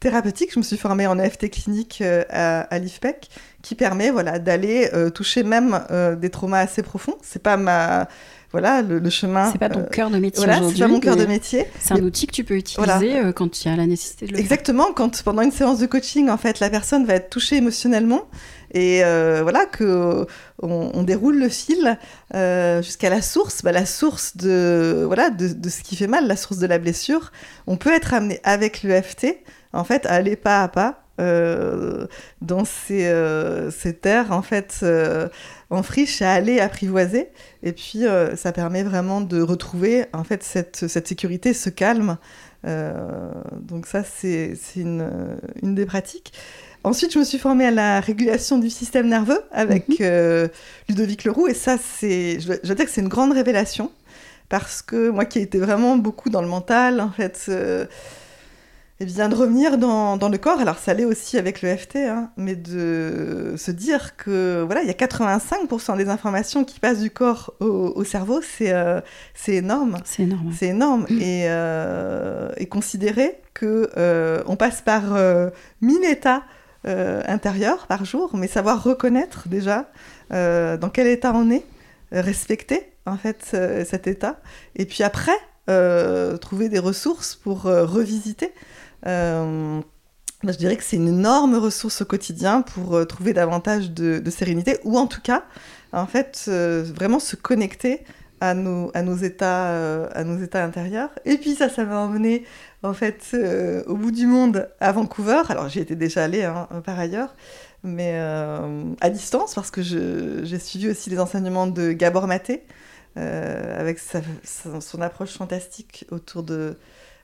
thérapeutique. 0.00 0.54
Je 0.54 0.58
me 0.58 0.64
suis 0.64 0.78
formée 0.78 1.06
en 1.06 1.18
EFT 1.18 1.50
clinique 1.50 2.02
à, 2.30 2.78
l'IFPEC 2.78 3.28
qui 3.60 3.74
permet 3.74 4.10
voilà, 4.10 4.38
d'aller 4.38 4.88
toucher 5.14 5.42
même 5.42 5.84
des 6.18 6.30
traumas 6.30 6.60
assez 6.60 6.82
profonds. 6.82 7.18
C'est 7.20 7.42
pas 7.42 7.58
ma 7.58 8.08
voilà 8.52 8.82
le, 8.82 9.10
chemin. 9.10 9.52
C'est 9.52 9.58
pas 9.58 9.68
ton 9.68 9.80
euh, 9.80 9.84
cœur 9.84 10.10
de 10.10 10.18
métier 10.18 10.44
voilà, 10.44 10.60
c'est 10.68 10.78
pas 10.78 10.88
mon 10.88 11.00
cœur 11.00 11.16
de 11.16 11.26
métier. 11.26 11.66
C'est 11.78 11.94
un 11.94 12.02
outil 12.02 12.26
que 12.26 12.32
tu 12.32 12.44
peux 12.44 12.56
utiliser 12.56 13.20
quand 13.34 13.64
il 13.64 13.68
y 13.68 13.70
a 13.70 13.76
la 13.76 13.86
nécessité 13.86 14.26
de 14.26 14.32
le 14.32 14.38
Exactement, 14.38 14.86
faire. 14.86 14.94
quand 14.94 15.22
pendant 15.22 15.42
une 15.42 15.52
séance 15.52 15.78
de 15.78 15.86
coaching, 15.86 16.28
en 16.30 16.38
fait, 16.38 16.60
la 16.60 16.70
personne 16.70 17.04
va 17.04 17.14
être 17.14 17.30
touchée 17.30 17.56
émotionnellement 17.56 18.22
et 18.72 19.02
voilà 19.42 19.66
que 19.66 20.26
on, 20.62 21.02
déroule 21.02 21.38
le 21.38 21.48
fil 21.48 21.98
jusqu'à 22.82 23.10
la 23.10 23.22
source, 23.22 23.62
bah, 23.62 23.72
la 23.72 23.86
source 23.86 24.36
de 24.36 25.04
voilà 25.06 25.30
de, 25.30 25.48
de, 25.48 25.68
ce 25.68 25.82
qui 25.82 25.96
fait 25.96 26.06
mal, 26.06 26.26
la 26.26 26.36
source 26.36 26.58
de 26.58 26.66
la 26.66 26.78
blessure. 26.78 27.32
On 27.66 27.76
peut 27.76 27.92
être 27.92 28.14
amené 28.14 28.40
avec 28.44 28.82
l'EFT 28.82 29.38
en 29.72 29.84
fait 29.84 30.06
à 30.06 30.12
aller 30.12 30.36
pas 30.36 30.62
à 30.62 30.68
pas 30.68 31.04
euh, 31.20 32.06
dans 32.42 32.64
ces, 32.64 33.06
euh, 33.06 33.72
ces, 33.72 33.92
terres 33.92 34.30
en 34.30 34.42
fait 34.42 34.78
euh, 34.84 35.28
en 35.70 35.82
friche 35.82 36.22
à 36.22 36.32
aller 36.32 36.60
apprivoiser 36.60 37.28
et 37.62 37.72
puis 37.72 38.04
ça 38.36 38.52
permet 38.52 38.82
vraiment 38.82 39.20
de 39.20 39.42
retrouver 39.42 40.06
en 40.12 40.24
fait 40.24 40.42
cette, 40.42 40.86
cette 40.88 41.06
sécurité 41.06 41.52
ce 41.52 41.68
calme 41.68 42.16
donc 42.64 43.86
ça 43.86 44.02
c'est 44.02 44.56
une, 44.76 45.38
une, 45.62 45.74
des 45.74 45.84
pratiques 45.84 46.32
Ensuite, 46.84 47.12
je 47.12 47.18
me 47.18 47.24
suis 47.24 47.38
formée 47.38 47.66
à 47.66 47.70
la 47.72 48.00
régulation 48.00 48.56
du 48.56 48.70
système 48.70 49.08
nerveux 49.08 49.40
avec 49.50 50.00
mhm. 50.00 50.48
Ludovic 50.88 51.24
Leroux. 51.24 51.48
Et 51.48 51.54
ça, 51.54 51.76
c'est, 51.76 52.38
je, 52.38 52.52
je, 52.62 52.68
veux 52.68 52.74
dire 52.76 52.84
que 52.84 52.90
c'est 52.90 53.00
une 53.00 53.08
grande 53.08 53.32
révélation. 53.32 53.90
Parce 54.48 54.80
que 54.80 55.10
moi 55.10 55.24
qui 55.24 55.40
étais 55.40 55.58
vraiment 55.58 55.96
beaucoup 55.96 56.30
dans 56.30 56.40
le 56.40 56.48
mental, 56.48 57.00
en 57.00 57.10
fait, 57.10 57.50
et 59.00 59.04
bien, 59.04 59.28
de 59.28 59.36
revenir 59.36 59.78
dans, 59.78 60.16
dans, 60.16 60.28
le 60.28 60.38
corps, 60.38 60.58
alors 60.58 60.78
ça 60.78 60.92
l'est 60.92 61.04
aussi 61.04 61.38
avec 61.38 61.62
le 61.62 61.76
FT, 61.76 61.96
hein, 61.98 62.32
mais 62.36 62.56
de 62.56 63.54
se 63.56 63.70
dire 63.70 64.16
que 64.16 64.64
voilà, 64.66 64.82
il 64.82 64.88
y 64.88 64.90
a 64.90 64.94
85% 64.94 65.96
des 65.96 66.08
informations 66.08 66.64
qui 66.64 66.80
passent 66.80 66.98
du 66.98 67.10
corps 67.10 67.54
au, 67.60 67.92
au 67.94 68.02
cerveau, 68.02 68.40
c'est 68.42 68.72
euh, 68.72 69.00
énorme. 69.46 69.98
C'est 70.04 70.24
énorme. 70.24 70.52
C'est 70.52 70.66
énorme. 70.66 71.06
Et, 71.10 71.44
euh, 71.46 72.50
et, 72.56 72.66
considérer 72.66 73.38
que 73.54 73.88
euh, 73.96 74.42
on 74.46 74.56
passe 74.56 74.82
par 74.82 75.16
1000 75.80 76.04
états 76.04 76.42
intérieurs 76.84 77.86
par 77.86 78.04
jour, 78.04 78.30
mais 78.34 78.48
savoir 78.48 78.82
reconnaître 78.82 79.48
déjà 79.48 79.90
dans 80.30 80.90
quel 80.92 81.06
état 81.06 81.32
on 81.34 81.50
est, 81.52 81.64
respecter 82.10 82.90
en 83.06 83.16
fait 83.16 83.56
cet 83.84 84.08
état, 84.08 84.40
et 84.74 84.86
puis 84.86 85.04
après 85.04 85.38
trouver 86.40 86.68
des 86.68 86.78
ressources 86.80 87.36
pour 87.36 87.62
revisiter. 87.62 88.52
Euh, 89.06 89.80
bah, 90.42 90.52
je 90.52 90.58
dirais 90.58 90.76
que 90.76 90.84
c'est 90.84 90.96
une 90.96 91.08
énorme 91.08 91.56
ressource 91.56 92.02
au 92.02 92.04
quotidien 92.04 92.62
pour 92.62 92.94
euh, 92.94 93.04
trouver 93.04 93.32
davantage 93.32 93.90
de, 93.90 94.30
sérénité, 94.30 94.78
ou 94.84 94.98
en 94.98 95.06
tout 95.06 95.20
cas, 95.20 95.44
en 95.92 96.06
fait, 96.06 96.46
euh, 96.48 96.84
vraiment 96.94 97.18
se 97.18 97.36
connecter 97.36 98.04
à 98.40 98.54
nos, 98.54 98.92
états, 99.16 100.06
à 100.12 100.22
nos 100.22 100.40
états 100.40 100.64
intérieurs. 100.64 101.10
Et 101.24 101.38
puis 101.38 101.56
ça, 101.56 101.68
ça 101.68 101.84
m'a 101.84 101.98
emmené 101.98 102.44
en 102.84 102.94
fait 102.94 103.36
au 103.88 103.96
bout 103.96 104.12
du 104.12 104.28
monde 104.28 104.68
à 104.78 104.92
Vancouver. 104.92 105.42
Alors 105.48 105.68
j'y 105.68 105.80
étais 105.80 105.96
déjà 105.96 106.22
allée 106.22 106.44
hein, 106.44 106.68
par 106.84 107.00
ailleurs, 107.00 107.34
mais 107.82 108.16
à 108.16 109.10
distance 109.10 109.56
parce 109.56 109.72
que 109.72 109.82
j'ai 109.82 110.58
suivi 110.60 110.88
aussi 110.88 111.10
les 111.10 111.18
enseignements 111.18 111.66
de 111.66 111.90
Gabor 111.90 112.28
Maté 112.28 112.62
avec 113.16 113.98
son 113.98 115.02
approche 115.02 115.32
fantastique 115.32 116.06
autour 116.12 116.44
de 116.44 116.76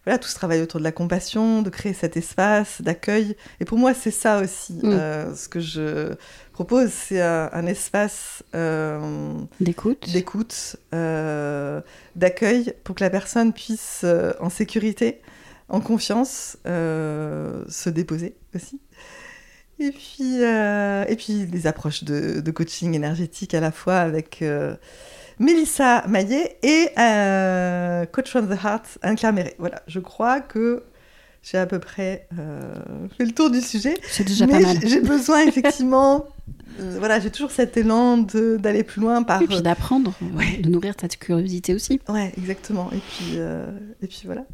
voilà, 0.04 0.18
tout 0.18 0.28
ce 0.28 0.34
travail 0.34 0.60
autour 0.60 0.80
de 0.80 0.84
la 0.84 0.92
compassion, 0.92 1.62
de 1.62 1.70
créer 1.70 1.94
cet 1.94 2.16
espace 2.16 2.82
d'accueil. 2.82 3.36
Et 3.60 3.64
pour 3.64 3.78
moi, 3.78 3.94
c'est 3.94 4.10
ça 4.10 4.40
aussi. 4.40 4.74
Mm. 4.74 4.80
Euh, 4.84 5.34
ce 5.34 5.48
que 5.48 5.60
je 5.60 6.14
propose, 6.52 6.90
c'est 6.90 7.22
un, 7.22 7.66
espace 7.66 8.42
euh, 8.54 9.00
d'écoute, 9.60 10.10
d'écoute, 10.12 10.76
euh, 10.92 11.80
d'accueil, 12.16 12.74
pour 12.84 12.94
que 12.94 13.02
la 13.02 13.10
personne 13.10 13.52
puisse, 13.52 14.04
en 14.40 14.50
sécurité, 14.50 15.20
en 15.68 15.80
confiance, 15.80 16.58
se 16.64 17.88
déposer 17.88 18.36
aussi. 18.54 18.80
Et 19.80 19.90
puis, 19.90 20.42
et 20.42 21.16
puis 21.16 21.46
les 21.46 21.66
approches 21.66 22.04
de, 22.04 22.40
de, 22.40 22.50
coaching 22.52 22.94
énergétique 22.94 23.54
à 23.54 23.60
la 23.60 23.72
fois 23.72 23.96
avec 23.96 24.44
Mélissa 25.38 26.06
Maillet 26.08 26.58
et 26.62 26.88
Coach 28.12 28.30
from 28.30 28.48
the 28.48 28.58
Heart, 28.62 28.98
Anne-Claire 29.02 29.32
Méret. 29.32 29.54
Voilà, 29.58 29.82
je 29.86 30.00
crois 30.00 30.40
que 30.40 30.84
j'ai 31.42 31.58
à 31.58 31.66
peu 31.66 31.78
près 31.78 32.28
fait 33.16 33.24
le 33.24 33.32
tour 33.32 33.50
du 33.50 33.60
sujet. 33.60 33.94
C'est 34.08 34.24
déjà 34.24 34.46
pas 34.46 34.60
mal. 34.60 34.78
J'ai 34.82 35.00
besoin 35.00 35.40
effectivement 35.46 36.26
voilà, 36.76 37.20
j'ai 37.20 37.30
toujours 37.30 37.52
cet 37.52 37.76
élan 37.76 38.18
d'aller 38.18 38.82
plus 38.82 39.00
loin 39.00 39.22
par. 39.22 39.40
Et 39.42 39.46
puis 39.46 39.62
d'apprendre, 39.62 40.12
de 40.20 40.68
nourrir 40.68 40.96
ta 40.96 41.08
curiosité 41.08 41.72
aussi. 41.74 42.00
Ouais, 42.08 42.32
exactement. 42.36 42.90
Et 42.92 42.98
puis, 42.98 43.36
et 44.02 44.06
puis 44.06 44.22
voilà. 44.24 44.44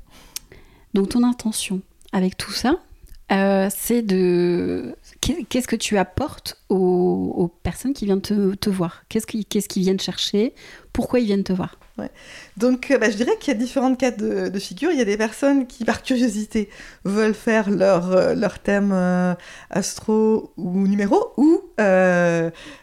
Donc 0.94 1.10
ton 1.10 1.22
intention 1.22 1.80
avec 2.12 2.36
tout 2.36 2.52
ça, 2.52 2.80
euh, 3.32 3.68
c'est 3.74 4.02
de 4.02 4.96
qu'est-ce 5.20 5.68
que 5.68 5.76
tu 5.76 5.98
apportes 5.98 6.56
aux, 6.68 7.50
personnes 7.62 7.92
qui 7.92 8.06
viennent 8.06 8.22
te, 8.22 8.70
voir? 8.70 9.04
Qu'est-ce 9.08 9.26
qu'ils 9.26 9.82
viennent 9.82 10.00
chercher? 10.00 10.54
Pourquoi 10.92 11.20
ils 11.20 11.26
viennent 11.26 11.44
te 11.44 11.52
voir 11.52 11.76
donc, 12.56 12.90
euh, 12.90 12.98
bah, 12.98 13.10
je 13.10 13.16
dirais 13.16 13.36
qu'il 13.38 13.52
y 13.52 13.56
a 13.56 13.58
différentes 13.58 13.98
cas 13.98 14.10
de, 14.10 14.58
figure. 14.58 14.90
Il 14.90 14.98
y 14.98 15.02
a 15.02 15.04
des 15.04 15.16
personnes 15.16 15.66
qui, 15.66 15.84
par 15.84 16.02
curiosité, 16.02 16.68
veulent 17.04 17.34
faire 17.34 17.70
leur, 17.70 18.12
euh, 18.12 18.34
leur 18.34 18.58
thème 18.58 18.90
euh, 18.92 19.34
astro 19.70 20.52
ou 20.56 20.86
numéro, 20.86 21.32
ou 21.36 21.62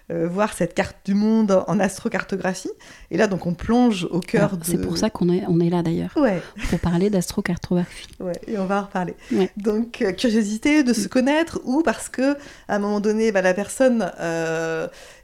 voir 0.10 0.54
cette 0.54 0.74
carte 0.74 0.96
du 1.06 1.14
monde 1.14 1.64
en 1.68 1.80
astrocartographie. 1.80 2.72
Et 3.12 3.18
là, 3.18 3.28
donc, 3.28 3.46
on 3.46 3.54
plonge 3.54 4.08
au 4.10 4.22
cœur 4.22 4.56
de... 4.58 4.64
C'est 4.64 4.78
pour 4.78 4.98
ça 4.98 5.10
qu'on 5.10 5.30
est, 5.30 5.44
on 5.48 5.60
est 5.60 5.70
là, 5.70 5.84
d'ailleurs. 5.84 6.12
Ouais. 6.16 6.42
Pour 6.70 6.80
parler 6.80 7.10
d'astrocartographie. 7.10 8.08
Ouais, 8.20 8.40
et 8.48 8.58
on 8.58 8.66
va 8.66 8.80
en 8.80 8.82
reparler. 8.84 9.16
Donc, 9.58 10.04
curiosité 10.18 10.84
de 10.84 10.94
se 10.94 11.08
connaître, 11.08 11.60
ou 11.66 11.84
parce 11.84 12.10
que 12.10 12.34
à 12.68 12.76
un 12.76 12.80
moment 12.80 13.00
donné, 13.00 13.32
bah, 13.32 13.42
la 13.42 13.54
personne 13.54 14.10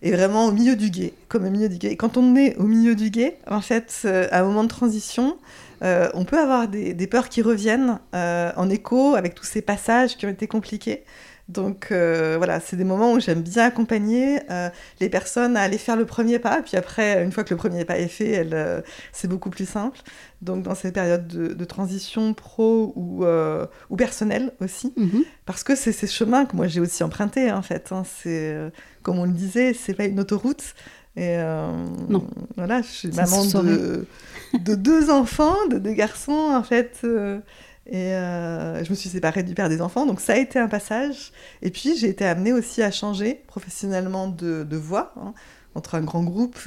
est 0.03 0.11
vraiment 0.11 0.45
au 0.45 0.51
milieu 0.51 0.75
du 0.75 0.89
guet, 0.89 1.13
comme 1.29 1.45
au 1.45 1.49
milieu 1.49 1.69
du 1.69 1.77
guet. 1.77 1.91
Et 1.91 1.97
quand 1.97 2.17
on 2.17 2.35
est 2.35 2.55
au 2.57 2.63
milieu 2.63 2.93
du 2.93 3.09
guet, 3.09 3.37
en 3.47 3.61
fait, 3.61 4.01
euh, 4.05 4.27
à 4.31 4.41
un 4.41 4.43
moment 4.43 4.63
de 4.63 4.69
transition, 4.69 5.37
euh, 5.81 6.09
on 6.13 6.25
peut 6.25 6.39
avoir 6.39 6.67
des, 6.67 7.07
peurs 7.07 7.29
qui 7.29 7.41
reviennent 7.41 7.99
euh, 8.13 8.51
en 8.57 8.69
écho 8.69 9.15
avec 9.15 9.33
tous 9.33 9.45
ces 9.45 9.61
passages 9.61 10.17
qui 10.17 10.25
ont 10.25 10.29
été 10.29 10.47
compliqués. 10.47 11.03
Donc 11.49 11.87
voilà, 11.89 12.61
c'est 12.61 12.77
des 12.77 12.85
moments 12.85 13.11
où 13.11 13.19
j'aime 13.19 13.41
bien 13.41 13.65
accompagner 13.65 14.39
les 15.01 15.09
personnes 15.09 15.57
à 15.57 15.61
aller 15.61 15.77
faire 15.77 15.97
le 15.97 16.05
premier 16.05 16.39
pas. 16.39 16.61
Puis 16.61 16.77
après, 16.77 17.21
une 17.21 17.33
fois 17.33 17.43
que 17.43 17.53
le 17.53 17.57
premier 17.57 17.83
pas 17.83 17.99
est 17.99 18.07
fait, 18.07 18.47
c'est 19.11 19.27
beaucoup 19.27 19.49
plus 19.49 19.67
simple. 19.67 19.99
Donc 20.41 20.63
dans 20.63 20.73
ces 20.73 20.93
périodes 20.93 21.27
de, 21.27 21.65
transition 21.65 22.33
pro 22.33 22.93
ou, 22.95 23.25
ou 23.89 23.95
personnelle 23.97 24.53
aussi. 24.61 24.93
Mhm. 24.95 25.25
Parce 25.45 25.65
que 25.65 25.75
c'est 25.75 25.91
ces 25.91 26.07
chemins 26.07 26.45
que 26.45 26.55
moi 26.55 26.67
j'ai 26.67 26.79
aussi 26.79 27.03
empruntés 27.03 27.51
en 27.51 27.61
fait. 27.61 27.89
Hein. 27.91 28.03
C'est, 28.05 28.57
comme 29.03 29.19
on 29.19 29.25
le 29.25 29.31
disait, 29.31 29.73
c'est 29.73 29.93
pas 29.93 30.05
une 30.05 30.19
autoroute. 30.19 30.73
Et 31.15 31.37
euh, 31.37 31.71
non. 32.09 32.25
Voilà, 32.57 32.81
je 32.81 32.87
suis 32.87 33.07
maman 33.09 33.45
de, 33.45 34.07
de, 34.59 34.75
deux 34.75 35.11
enfants, 35.11 35.55
de 35.69 35.77
deux 35.77 35.93
garçons 35.93 36.31
en 36.31 36.63
fait. 36.63 37.01
Euh, 37.03 37.39
et 37.85 38.13
euh, 38.13 38.83
je 38.83 38.89
me 38.89 38.95
suis 38.95 39.09
séparée 39.09 39.43
du 39.43 39.53
père 39.53 39.69
des 39.69 39.81
enfants, 39.81 40.05
donc 40.05 40.21
ça 40.21 40.33
a 40.33 40.37
été 40.37 40.57
un 40.57 40.67
passage. 40.67 41.31
Et 41.61 41.69
puis 41.69 41.95
j'ai 41.97 42.09
été 42.09 42.25
amenée 42.25 42.53
aussi 42.53 42.81
à 42.81 42.89
changer 42.89 43.43
professionnellement 43.47 44.27
de, 44.27 44.63
de 44.63 44.77
voie, 44.77 45.13
hein, 45.17 45.33
entre 45.75 45.95
un 45.95 46.01
grand 46.01 46.23
groupe 46.23 46.57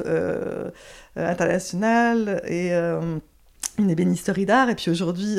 international 1.16 2.43
et 2.47 2.73
une 2.73 3.90
ébénisterie 3.90 4.47
d'art. 4.47 4.69
Et 4.69 4.75
puis 4.75 4.90
aujourd'hui, 4.90 5.38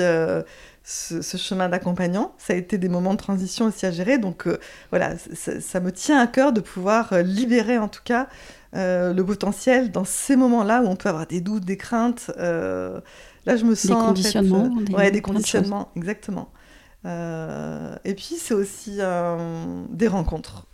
ce, 0.90 1.22
ce, 1.22 1.36
chemin 1.36 1.68
d'accompagnant. 1.68 2.34
Ça 2.38 2.54
a 2.54 2.56
été 2.56 2.78
des 2.78 2.88
moments 2.88 3.14
de 3.14 3.20
transition 3.20 3.66
aussi 3.66 3.86
à 3.86 3.92
gérer. 3.92 4.18
Donc 4.18 4.48
voilà, 4.90 5.16
ça, 5.18 5.80
me 5.82 5.92
tient 5.92 6.18
à 6.20 6.28
cœur 6.28 6.54
de 6.54 6.62
pouvoir 6.62 7.14
libérer 7.24 7.78
en 7.78 7.90
tout 7.90 8.04
cas 8.06 8.28
euh, 8.76 9.14
le 9.14 9.26
potentiel 9.26 9.92
dans 9.92 10.04
ces 10.04 10.36
moments-là 10.36 10.82
où 10.82 10.88
on 10.88 10.96
peut 10.96 11.10
avoir 11.10 11.26
des 11.26 11.42
doutes, 11.42 11.64
des 11.64 11.78
craintes. 11.78 12.32
Euh, 12.38 13.00
là, 13.46 13.56
je 13.56 13.64
me 13.64 13.76
sens. 13.76 13.88
Des 13.88 13.94
conditionnements. 13.94 14.66
En 14.66 14.86
fait, 14.86 14.94
ouais, 14.94 15.12
des 15.12 15.22
conditionnements, 15.22 15.90
exactement. 15.96 16.50
Euh, 17.06 17.96
et 18.04 18.14
puis, 18.14 18.36
c'est 18.40 18.54
aussi 18.54 19.00
des 19.90 20.08
rencontres. 20.08 20.67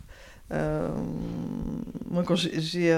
Moi, 0.50 2.22
quand 2.24 2.36
j'ai 2.36 2.90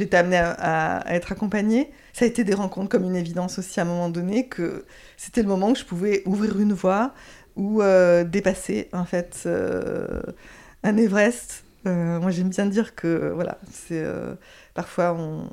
été 0.00 0.16
amenée 0.16 0.38
à, 0.38 1.04
être 1.08 1.32
accompagnée, 1.32 1.90
ça 2.12 2.24
a 2.24 2.28
été 2.28 2.42
des 2.44 2.54
rencontres 2.54 2.88
comme 2.88 3.04
une 3.04 3.16
évidence 3.16 3.58
aussi 3.58 3.78
à 3.80 3.84
un 3.84 3.86
moment 3.86 4.08
donné 4.08 4.48
que 4.48 4.84
c'était 5.16 5.42
le 5.42 5.48
moment 5.48 5.70
où 5.70 5.74
je 5.74 5.84
pouvais 5.84 6.22
ouvrir 6.26 6.58
une 6.58 6.72
voie 6.72 7.12
ou 7.54 7.82
dépasser 8.24 8.88
en 8.92 9.04
fait 9.04 9.48
un 10.82 10.96
Everest 10.96 11.64
euh, 11.86 12.20
moi, 12.20 12.30
j'aime 12.30 12.50
bien 12.50 12.66
dire 12.66 12.94
que 12.94 13.32
voilà, 13.34 13.58
c'est 13.70 14.02
euh, 14.02 14.34
parfois 14.74 15.14
on, 15.14 15.50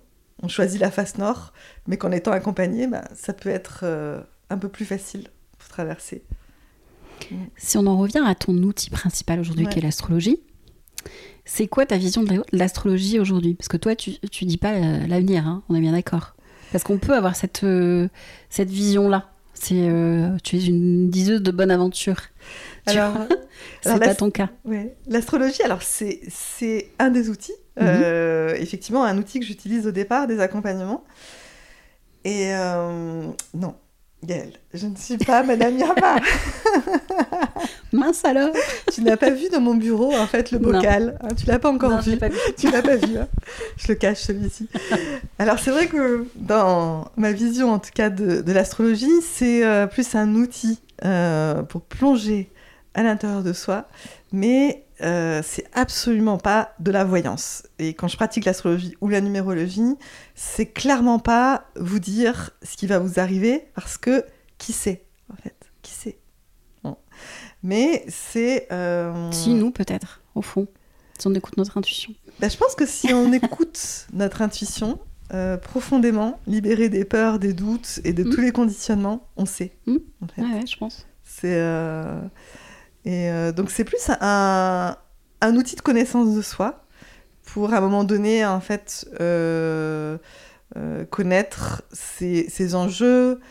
choisit 0.48 0.82
la 0.82 0.92
face 0.92 1.18
nord, 1.18 1.54
mais 1.88 1.96
qu'en 1.98 2.12
étant 2.12 2.32
accompagné, 2.32 2.88
bah, 2.88 3.04
ça 3.16 3.32
peut 3.32 3.50
être 3.50 3.82
euh, 3.84 4.20
un 4.50 4.58
peu 4.58 4.68
plus 4.68 4.84
facile 4.84 5.30
pour 5.58 5.70
traverser. 5.70 6.22
Si 7.56 7.78
on 7.78 7.86
en 7.88 7.98
revient 7.98 8.24
à 8.26 8.36
ton 8.36 8.54
outil 8.58 8.90
principal 8.90 9.40
aujourd'hui, 9.40 9.68
qui 9.68 9.80
est 9.80 9.82
l'astrologie, 9.82 10.42
c'est 11.46 11.68
quoi 11.68 11.86
ta 11.86 11.98
vision 11.98 12.24
de 12.24 12.44
l'astrologie 12.52 13.20
aujourd'hui? 13.20 13.54
Parce 13.56 13.68
que 13.68 13.78
toi, 13.78 13.96
tu, 13.96 14.20
tu 14.32 14.46
dis 14.46 14.58
pas 14.58 14.80
l'avenir, 15.08 15.48
hein, 15.48 15.64
on 15.70 15.76
est 15.76 15.82
bien 15.82 15.92
d'accord. 15.92 16.36
Parce 16.72 16.84
qu'on 16.84 16.98
peut 16.98 17.14
avoir 17.14 17.36
cette, 17.36 17.66
cette 18.50 18.70
vision-là. 18.70 19.30
C'est, 19.54 19.88
tu 20.44 20.58
es 20.58 20.66
une 20.66 21.10
diseuse 21.10 21.42
de 21.42 21.52
bonne 21.52 21.72
aventure. 21.72 22.18
Alors, 22.86 23.14
c'est 23.82 24.00
pas 24.00 24.16
ton 24.16 24.32
cas. 24.32 24.50
L'astrologie, 25.08 25.62
alors 25.64 25.82
c'est 25.82 26.90
un 27.00 27.10
des 27.10 27.30
outils. 27.30 27.54
Mhm. 27.80 27.88
Euh, 27.88 28.56
effectivement, 28.56 29.04
un 29.04 29.18
outil 29.18 29.40
que 29.40 29.46
j'utilise 29.46 29.88
au 29.88 29.92
départ 29.92 30.28
des 30.28 30.40
accompagnements. 30.40 31.04
Et 32.24 32.54
euh, 32.54 33.28
non, 33.54 33.76
Gaëlle, 34.24 34.53
je 34.74 34.88
ne 34.88 34.96
suis 34.96 35.18
pas 35.18 35.44
Madame 35.44 35.77
Yama. 35.77 36.15
Mince 37.94 38.24
alors 38.25 38.51
Tu 38.92 39.03
n'as 39.03 39.18
pas 39.18 39.30
vu 39.30 39.50
dans 39.50 39.60
mon 39.60 39.75
bureau, 39.75 40.13
en 40.15 40.27
fait, 40.27 40.51
le 40.51 40.60
bocal. 40.60 41.18
Hein, 41.22 41.30
tu 41.36 41.46
l'as 41.46 41.60
pas 41.60 41.70
encore 41.70 42.01
vu. 42.01 42.18
Tu 42.58 42.72
l'as 42.72 42.82
pas 42.82 42.96
vu. 42.96 43.18
Hein. 43.18 43.27
Je 43.77 43.89
le 43.89 43.96
cache, 43.96 44.20
celui-ci. 44.20 44.70
Alors, 45.39 45.60
c'est 45.60 45.72
vrai 45.72 45.88
que 45.88 46.25
dans 46.36 47.12
ma 47.18 47.32
vision, 47.32 47.72
en 47.72 47.80
tout 47.80 47.92
cas, 47.94 48.10
de, 48.10 48.51
l'astrologie, 48.51 49.22
c'est 49.22 49.65
euh, 49.65 49.88
plus 49.88 50.15
un 50.15 50.36
outil 50.36 50.80
pour 51.70 51.82
plonger 51.82 52.50
à 52.94 53.03
l'intérieur 53.03 53.44
de 53.44 53.53
soi, 53.53 53.88
mais 54.32 54.83
euh, 55.02 55.42
c'est 55.44 55.66
absolument 55.74 56.38
pas 56.38 56.74
de 56.80 56.92
la 56.92 57.04
voyance. 57.04 57.64
Et 57.80 57.94
quand 57.94 58.08
je 58.08 58.16
pratique 58.16 58.46
l'astrologie 58.46 58.96
ou 59.02 59.10
la 59.10 59.22
numérologie, 59.22 59.96
c'est 60.36 60.68
clairement 60.68 61.20
pas 61.20 61.66
vous 61.76 62.00
dire 62.00 62.52
ce 62.62 62.78
qui 62.78 62.88
va 62.88 63.00
vous 63.00 63.20
arriver, 63.20 63.68
parce 63.76 63.98
que 63.98 64.26
qui 64.58 64.74
sait, 64.74 65.04
en 65.32 65.36
fait 65.36 65.56
Qui 65.82 65.92
sait 65.92 66.18
Mais 67.64 68.04
c'est... 68.10 68.68
Euh, 68.72 69.32
si 69.32 69.54
nous, 69.54 69.72
peut-être, 69.72 70.22
au 70.36 70.42
fond, 70.42 70.68
si 71.18 71.28
on 71.28 71.34
écoute 71.34 71.56
notre 71.58 71.78
intuition. 71.78 72.14
Ben, 72.40 72.50
je 72.50 72.58
pense 72.58 72.76
que 72.76 72.86
si 72.86 73.14
on 73.14 73.32
écoute 73.32 74.08
notre 74.14 74.42
intuition, 74.42 75.00
euh, 75.34 75.58
profondément, 75.58 76.40
libéré 76.46 76.90
des 76.90 77.06
peurs, 77.06 77.40
des 77.40 77.54
doutes 77.54 78.02
et 78.04 78.12
de 78.12 78.24
hmm. 78.24 78.30
tous 78.30 78.42
les 78.42 78.52
conditionnements, 78.52 79.28
on 79.38 79.46
sait. 79.46 79.72
En 79.88 80.28
fait. 80.28 80.42
ouais, 80.42 80.66
je 80.68 80.78
pense. 80.78 81.08
C'est... 81.24 81.58
Et 83.06 83.30
euh, 83.30 83.52
donc 83.52 83.70
c'est 83.70 83.84
plus 83.84 84.10
un, 84.10 84.96
un, 85.42 85.56
outil 85.56 85.76
de 85.76 85.82
connaissance 85.82 86.36
de 86.36 86.42
soi 86.42 86.86
pour 87.44 87.74
à 87.74 87.78
un 87.78 87.82
moment 87.82 88.04
donné 88.04 88.46
en 88.46 88.62
fait 88.62 89.08
euh, 89.20 90.18
euh, 90.78 91.06
connaître 91.06 91.84
ses, 91.92 92.50
ses 92.50 92.76
enjeux, 92.76 93.42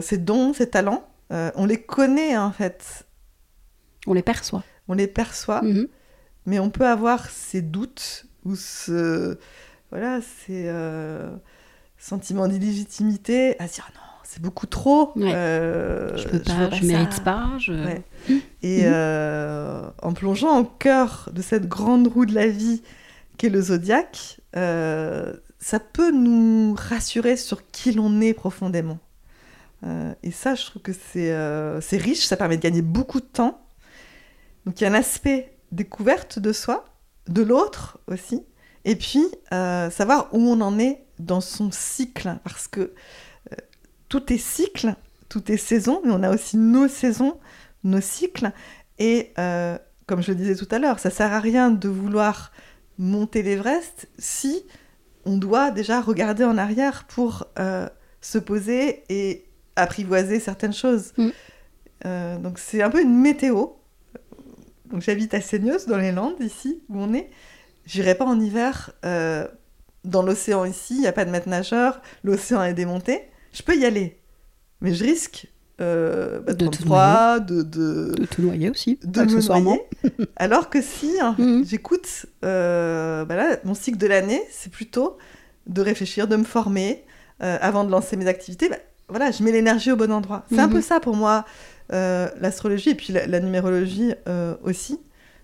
ses 0.00 0.18
dons, 0.18 0.54
ses 0.54 0.70
talents. 0.70 1.06
on 1.30 1.66
les 1.66 1.80
connaît 1.80 2.36
en 2.36 2.52
fait. 2.52 3.06
On 4.06 4.14
les 4.14 4.22
perçoit. 4.22 4.64
On 4.88 4.94
les 4.94 5.06
perçoit, 5.06 5.60
mhm. 5.60 5.88
mais 6.46 6.58
on 6.58 6.70
peut 6.70 6.86
avoir 6.86 7.28
ses 7.28 7.60
doutes 7.60 8.24
ou 8.44 8.56
ce 8.56 9.38
voilà 9.90 10.20
ces 10.22 10.72
sentiments 11.98 12.48
d'illégitimité 12.48 13.60
à 13.60 13.66
dire 13.66 13.86
ah 13.88 13.92
non 13.94 14.07
c'est 14.28 14.42
beaucoup 14.42 14.66
trop. 14.66 15.14
Euh, 15.16 16.14
je 16.18 16.28
peux 16.28 16.38
pas, 16.38 16.68
je, 16.70 16.84
mérite 16.84 17.24
pas. 17.24 17.48
Et 18.62 18.82
mhm. 18.82 18.92
euh, 18.92 19.88
en 20.02 20.12
plongeant 20.12 20.58
au 20.58 20.64
cœur 20.64 21.30
de 21.32 21.40
cette 21.40 21.66
grande 21.66 22.08
roue 22.08 22.26
de 22.26 22.34
la 22.34 22.46
vie 22.46 22.82
qu'est 23.38 23.48
le 23.48 23.62
zodiaque, 23.62 24.40
euh, 24.54 25.32
ça 25.58 25.80
peut 25.80 26.10
nous 26.10 26.74
rassurer 26.74 27.38
sur 27.38 27.70
qui 27.70 27.92
l'on 27.92 28.20
est 28.20 28.34
profondément. 28.34 28.98
et 30.22 30.30
ça, 30.30 30.54
je 30.54 30.66
trouve 30.66 30.82
que 30.82 30.92
c'est 30.92 31.96
riche, 31.96 32.26
ça 32.26 32.36
permet 32.36 32.58
de 32.58 32.62
gagner 32.62 32.82
beaucoup 32.82 33.20
de 33.20 33.26
temps. 33.26 33.62
Donc 34.66 34.78
il 34.78 34.84
y 34.84 34.86
a 34.86 34.90
un 34.90 34.94
aspect 34.94 35.56
découverte 35.72 36.38
de 36.38 36.52
soi, 36.52 36.84
de 37.28 37.40
l'autre 37.40 37.98
aussi, 38.06 38.44
et 38.84 38.94
puis 38.94 39.24
savoir 39.50 40.28
où 40.32 40.40
on 40.50 40.60
en 40.60 40.78
est 40.78 41.06
dans 41.18 41.40
son 41.40 41.70
cycle, 41.72 42.36
parce 42.44 42.68
que 42.68 42.92
tout 44.08 44.32
est 44.32 44.38
cycle, 44.38 44.94
tout 45.28 45.50
est 45.52 45.56
saison, 45.56 46.00
mais 46.04 46.12
on 46.12 46.22
a 46.22 46.32
aussi 46.32 46.56
nos 46.56 46.88
saisons, 46.88 47.38
nos 47.84 48.00
cycles. 48.00 48.52
Et 48.98 49.32
euh, 49.38 49.78
comme 50.06 50.22
je 50.22 50.32
le 50.32 50.36
disais 50.36 50.54
tout 50.54 50.68
à 50.70 50.78
l'heure, 50.78 50.98
ça 50.98 51.10
sert 51.10 51.32
à 51.32 51.40
rien 51.40 51.70
de 51.70 51.88
vouloir 51.88 52.52
monter 52.98 53.42
l'Everest 53.42 54.08
si 54.18 54.64
on 55.24 55.36
doit 55.36 55.70
déjà 55.70 56.00
regarder 56.00 56.44
en 56.44 56.56
arrière 56.58 57.04
pour 57.04 57.46
se 58.20 58.38
poser 58.38 59.04
et 59.08 59.44
apprivoiser 59.76 60.40
certaines 60.40 60.72
choses. 60.72 61.12
Mm. 61.16 62.42
donc 62.42 62.58
c'est 62.58 62.82
un 62.82 62.90
peu 62.90 63.02
une 63.02 63.14
météo. 63.14 63.66
Donc 64.86 65.02
j'habite 65.02 65.34
à 65.34 65.40
Seigneuse, 65.40 65.86
dans 65.86 65.98
les 65.98 66.12
Landes, 66.12 66.40
ici, 66.40 66.82
où 66.88 66.98
on 66.98 67.12
est. 67.12 67.30
J'irai 67.84 68.14
pas 68.14 68.24
en 68.24 68.40
hiver 68.40 68.90
dans 70.04 70.22
l'océan 70.22 70.64
ici, 70.64 70.94
il 70.94 71.00
n'y 71.00 71.06
a 71.06 71.12
pas 71.12 71.24
de 71.24 71.30
maître 71.30 71.48
nageur, 71.48 72.00
l'océan 72.24 72.62
est 72.62 72.74
démonté. 72.74 73.28
Je 73.52 73.62
peux 73.62 73.76
y 73.76 73.84
aller, 73.84 74.18
mais 74.80 74.94
je 74.94 75.04
risque 75.04 75.48
euh, 75.80 76.40
bah, 76.40 76.54
de, 76.54 76.66
te 76.66 76.82
froid, 76.82 77.38
de, 77.38 77.62
de, 77.62 78.12
de, 78.16 78.24
te 78.24 78.42
noyer 78.42 78.68
aussi, 78.68 78.98
de 79.04 79.20
accessoirement. 79.20 79.78
Alors 80.36 80.70
que 80.70 80.82
si 80.82 81.20
hein, 81.20 81.36
mhm. 81.38 81.64
j'écoute, 81.64 82.26
euh, 82.44 83.24
bah 83.24 83.58
mon 83.64 83.74
cycle 83.74 83.98
de 83.98 84.08
l'année, 84.08 84.42
c'est 84.50 84.72
plutôt 84.72 85.18
de 85.66 85.80
réfléchir, 85.80 86.26
de 86.26 86.34
me 86.34 86.44
former 86.44 87.04
euh, 87.42 87.58
avant 87.60 87.84
de 87.84 87.92
lancer 87.92 88.16
mes 88.16 88.26
activités. 88.26 88.68
Bah, 88.68 88.78
voilà, 89.08 89.30
je 89.30 89.42
mets 89.44 89.52
l'énergie 89.52 89.92
au 89.92 89.96
bon 89.96 90.10
endroit. 90.10 90.44
C'est 90.50 90.58
un 90.58 90.68
peu 90.68 90.78
mhm. 90.78 90.82
ça 90.82 90.98
pour 90.98 91.14
moi, 91.14 91.44
euh, 91.92 92.28
l'astrologie 92.40 92.90
et 92.90 92.94
puis 92.94 93.12
la, 93.12 93.26
la 93.26 93.40
numérologie 93.40 94.12
aussi. 94.62 94.98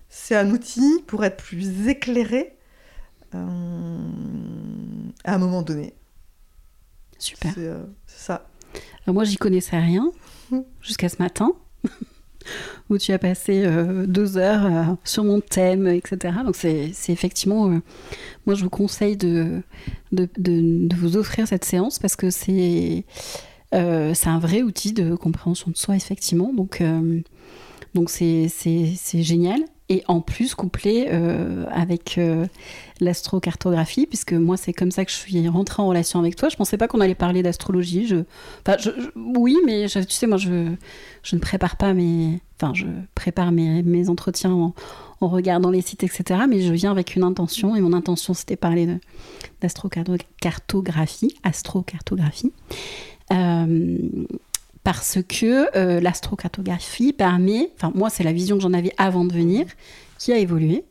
C'est 0.09 0.35
un 0.35 0.51
outil 0.51 1.01
pour 1.07 1.23
être 1.25 1.37
plus 1.37 1.87
éclairé 1.87 2.57
à 3.31 3.37
un 5.33 5.37
moment 5.37 5.61
donné. 5.61 5.93
Super. 7.25 7.53
C'est 8.05 8.19
ça. 8.19 8.47
Alors 9.05 9.15
moi, 9.15 9.23
j'y 9.23 9.37
connaissais 9.37 9.79
rien 9.79 10.11
jusqu'à 10.81 11.09
ce 11.09 11.17
matin, 11.19 11.53
où 12.89 12.97
tu 12.97 13.11
as 13.11 13.17
passé 13.19 13.63
euh, 13.65 14.05
deux 14.05 14.37
heures 14.37 14.65
euh, 14.65 14.95
sur 15.03 15.23
mon 15.23 15.41
thème, 15.41 15.87
etc. 15.87 16.35
Donc 16.45 16.55
c'est 16.55 16.91
effectivement, 17.09 17.69
euh, 17.69 17.79
moi 18.45 18.55
je 18.55 18.63
vous 18.63 18.69
conseille 18.69 19.17
de, 19.17 19.63
de, 20.11 20.29
de, 20.37 20.95
vous 20.95 21.17
offrir 21.17 21.47
cette 21.47 21.65
séance 21.65 21.99
parce 21.99 22.15
que 22.15 22.29
c'est 22.29 23.05
c'est 23.71 24.29
un 24.29 24.39
vrai 24.39 24.61
outil 24.61 24.93
de 24.93 25.15
compréhension 25.15 25.69
de 25.69 25.75
soi, 25.75 25.97
effectivement. 25.97 26.53
Donc 26.53 26.81
donc 27.93 28.09
c'est 28.09 28.47
génial 29.13 29.59
et 29.89 30.03
en 30.07 30.19
plus 30.19 30.55
couplé 30.55 31.07
euh, 31.11 31.65
avec 31.71 32.17
euh, 32.17 32.47
l'astrocartographie, 32.99 34.07
puisque 34.07 34.33
moi 34.33 34.57
c'est 34.57 34.73
comme 34.73 34.91
ça 34.91 35.05
que 35.05 35.11
je 35.11 35.15
suis 35.15 35.47
rentrée 35.47 35.83
en 35.83 35.87
relation 35.87 36.19
avec 36.19 36.35
toi. 36.35 36.49
Je 36.49 36.55
pensais 36.55 36.77
pas 36.77 36.87
qu'on 36.87 37.01
allait 37.01 37.15
parler 37.15 37.43
d'astrologie. 37.43 38.11
Enfin, 38.65 38.77
oui, 39.15 39.57
mais 39.65 39.87
tu 39.87 40.03
sais, 40.09 40.27
moi 40.27 40.37
je, 40.37 40.49
ne 40.49 41.39
prépare 41.39 41.77
pas 41.77 41.93
mes, 41.93 42.39
enfin 42.59 42.73
je 42.73 42.87
prépare 43.13 43.51
mes, 43.51 44.09
entretiens 44.09 44.53
en, 44.53 44.73
en, 45.21 45.27
regardant 45.27 45.69
les 45.69 45.81
sites, 45.81 46.03
etc. 46.03 46.41
Mais 46.49 46.61
je 46.61 46.73
viens 46.73 46.91
avec 46.91 47.15
une 47.15 47.23
intention, 47.23 47.75
et 47.75 47.81
mon 47.81 47.93
intention 47.93 48.33
c'était 48.33 48.55
parler 48.55 48.87
d'astrocartographie, 49.61 51.35
astrocartographie. 51.43 52.51
Euh, 53.31 53.97
parce 54.85 55.17
que 55.27 55.75
euh, 55.75 55.99
l'astrocartographie 55.99 57.11
permet, 57.11 57.71
enfin 57.75 57.91
moi 57.95 58.11
c'est 58.11 58.23
la 58.23 58.31
vision 58.31 58.55
que 58.55 58.61
j'en 58.61 58.73
avais 58.73 58.93
avant 58.99 59.25
de 59.25 59.33
venir, 59.33 59.65
qui 60.19 60.31
a 60.31 60.37
évolué 60.37 60.85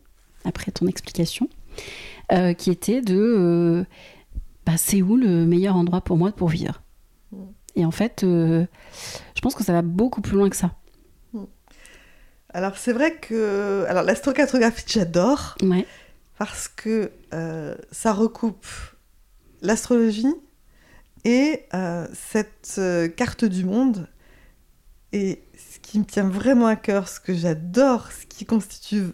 après 0.44 0.72
ton 0.72 0.88
explication, 0.88 1.48
euh, 2.32 2.54
qui 2.54 2.72
était 2.72 3.02
de 3.02 3.16
euh, 3.16 3.84
bah, 4.66 4.72
c'est 4.76 5.00
où 5.00 5.16
le 5.16 5.46
meilleur 5.46 5.76
endroit 5.76 6.00
pour 6.00 6.16
moi 6.16 6.32
pour 6.32 6.48
vivre. 6.48 6.82
Mm. 7.30 7.36
Et 7.76 7.84
en 7.84 7.92
fait, 7.92 8.22
je 8.22 8.66
pense 9.40 9.54
que 9.54 9.62
ça 9.62 9.72
va 9.72 9.82
beaucoup 9.82 10.20
plus 10.20 10.36
loin 10.36 10.50
que 10.50 10.56
ça. 10.56 10.72
Mm. 11.32 11.44
Alors 12.52 12.76
c'est 12.76 12.92
vrai 12.92 13.14
que 13.14 13.86
alors 13.88 14.02
l'astrocartographie 14.02 14.86
j'adore 14.88 15.54
ouais. 15.62 15.86
parce 16.36 16.66
que 16.66 17.12
ça 17.92 18.12
recoupe 18.12 18.66
l'astrologie, 19.62 20.34
et 21.24 21.64
euh, 21.72 22.06
cette 22.12 22.76
euh, 22.78 23.08
carte 23.08 23.44
du 23.44 23.64
monde, 23.64 24.08
et 25.12 25.42
ce 25.56 25.78
qui 25.78 25.98
me 25.98 26.04
tient 26.04 26.28
vraiment 26.28 26.66
à 26.66 26.76
cœur, 26.76 27.08
ce 27.08 27.20
que 27.20 27.34
j'adore, 27.34 28.10
ce 28.12 28.26
qui 28.26 28.44
constitue 28.44 29.04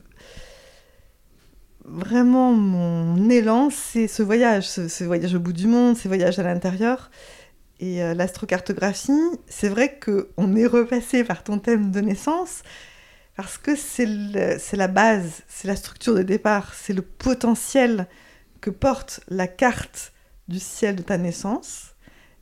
vraiment 1.84 2.52
mon 2.52 3.28
élan, 3.30 3.70
c'est 3.70 4.08
ce 4.08 4.22
voyage, 4.22 4.68
ce, 4.68 5.04
voyage 5.04 5.34
au 5.34 5.40
bout 5.40 5.52
du 5.52 5.66
monde, 5.66 5.96
ces 5.96 6.08
voyages 6.08 6.38
à 6.38 6.42
l'intérieur. 6.42 7.10
Et 7.80 8.02
euh, 8.02 8.14
l'astrocartographie, 8.14 9.12
c'est 9.46 9.68
vrai 9.68 9.98
qu'on 9.98 10.56
est 10.56 10.66
repassé 10.66 11.24
par 11.24 11.44
ton 11.44 11.58
thème 11.58 11.90
de 11.90 12.00
naissance, 12.00 12.62
parce 13.36 13.56
que 13.56 13.74
c'est 13.76 14.06
la 14.06 14.88
base, 14.88 15.42
c'est 15.48 15.68
la 15.68 15.76
structure 15.76 16.14
de 16.14 16.22
départ, 16.22 16.74
c'est 16.74 16.92
le 16.92 17.02
potentiel 17.02 18.06
que 18.60 18.70
porte 18.70 19.20
la 19.28 19.46
carte 19.46 20.12
du 20.48 20.58
ciel 20.58 20.96
de 20.96 21.02
ta 21.02 21.16
naissance. 21.16 21.89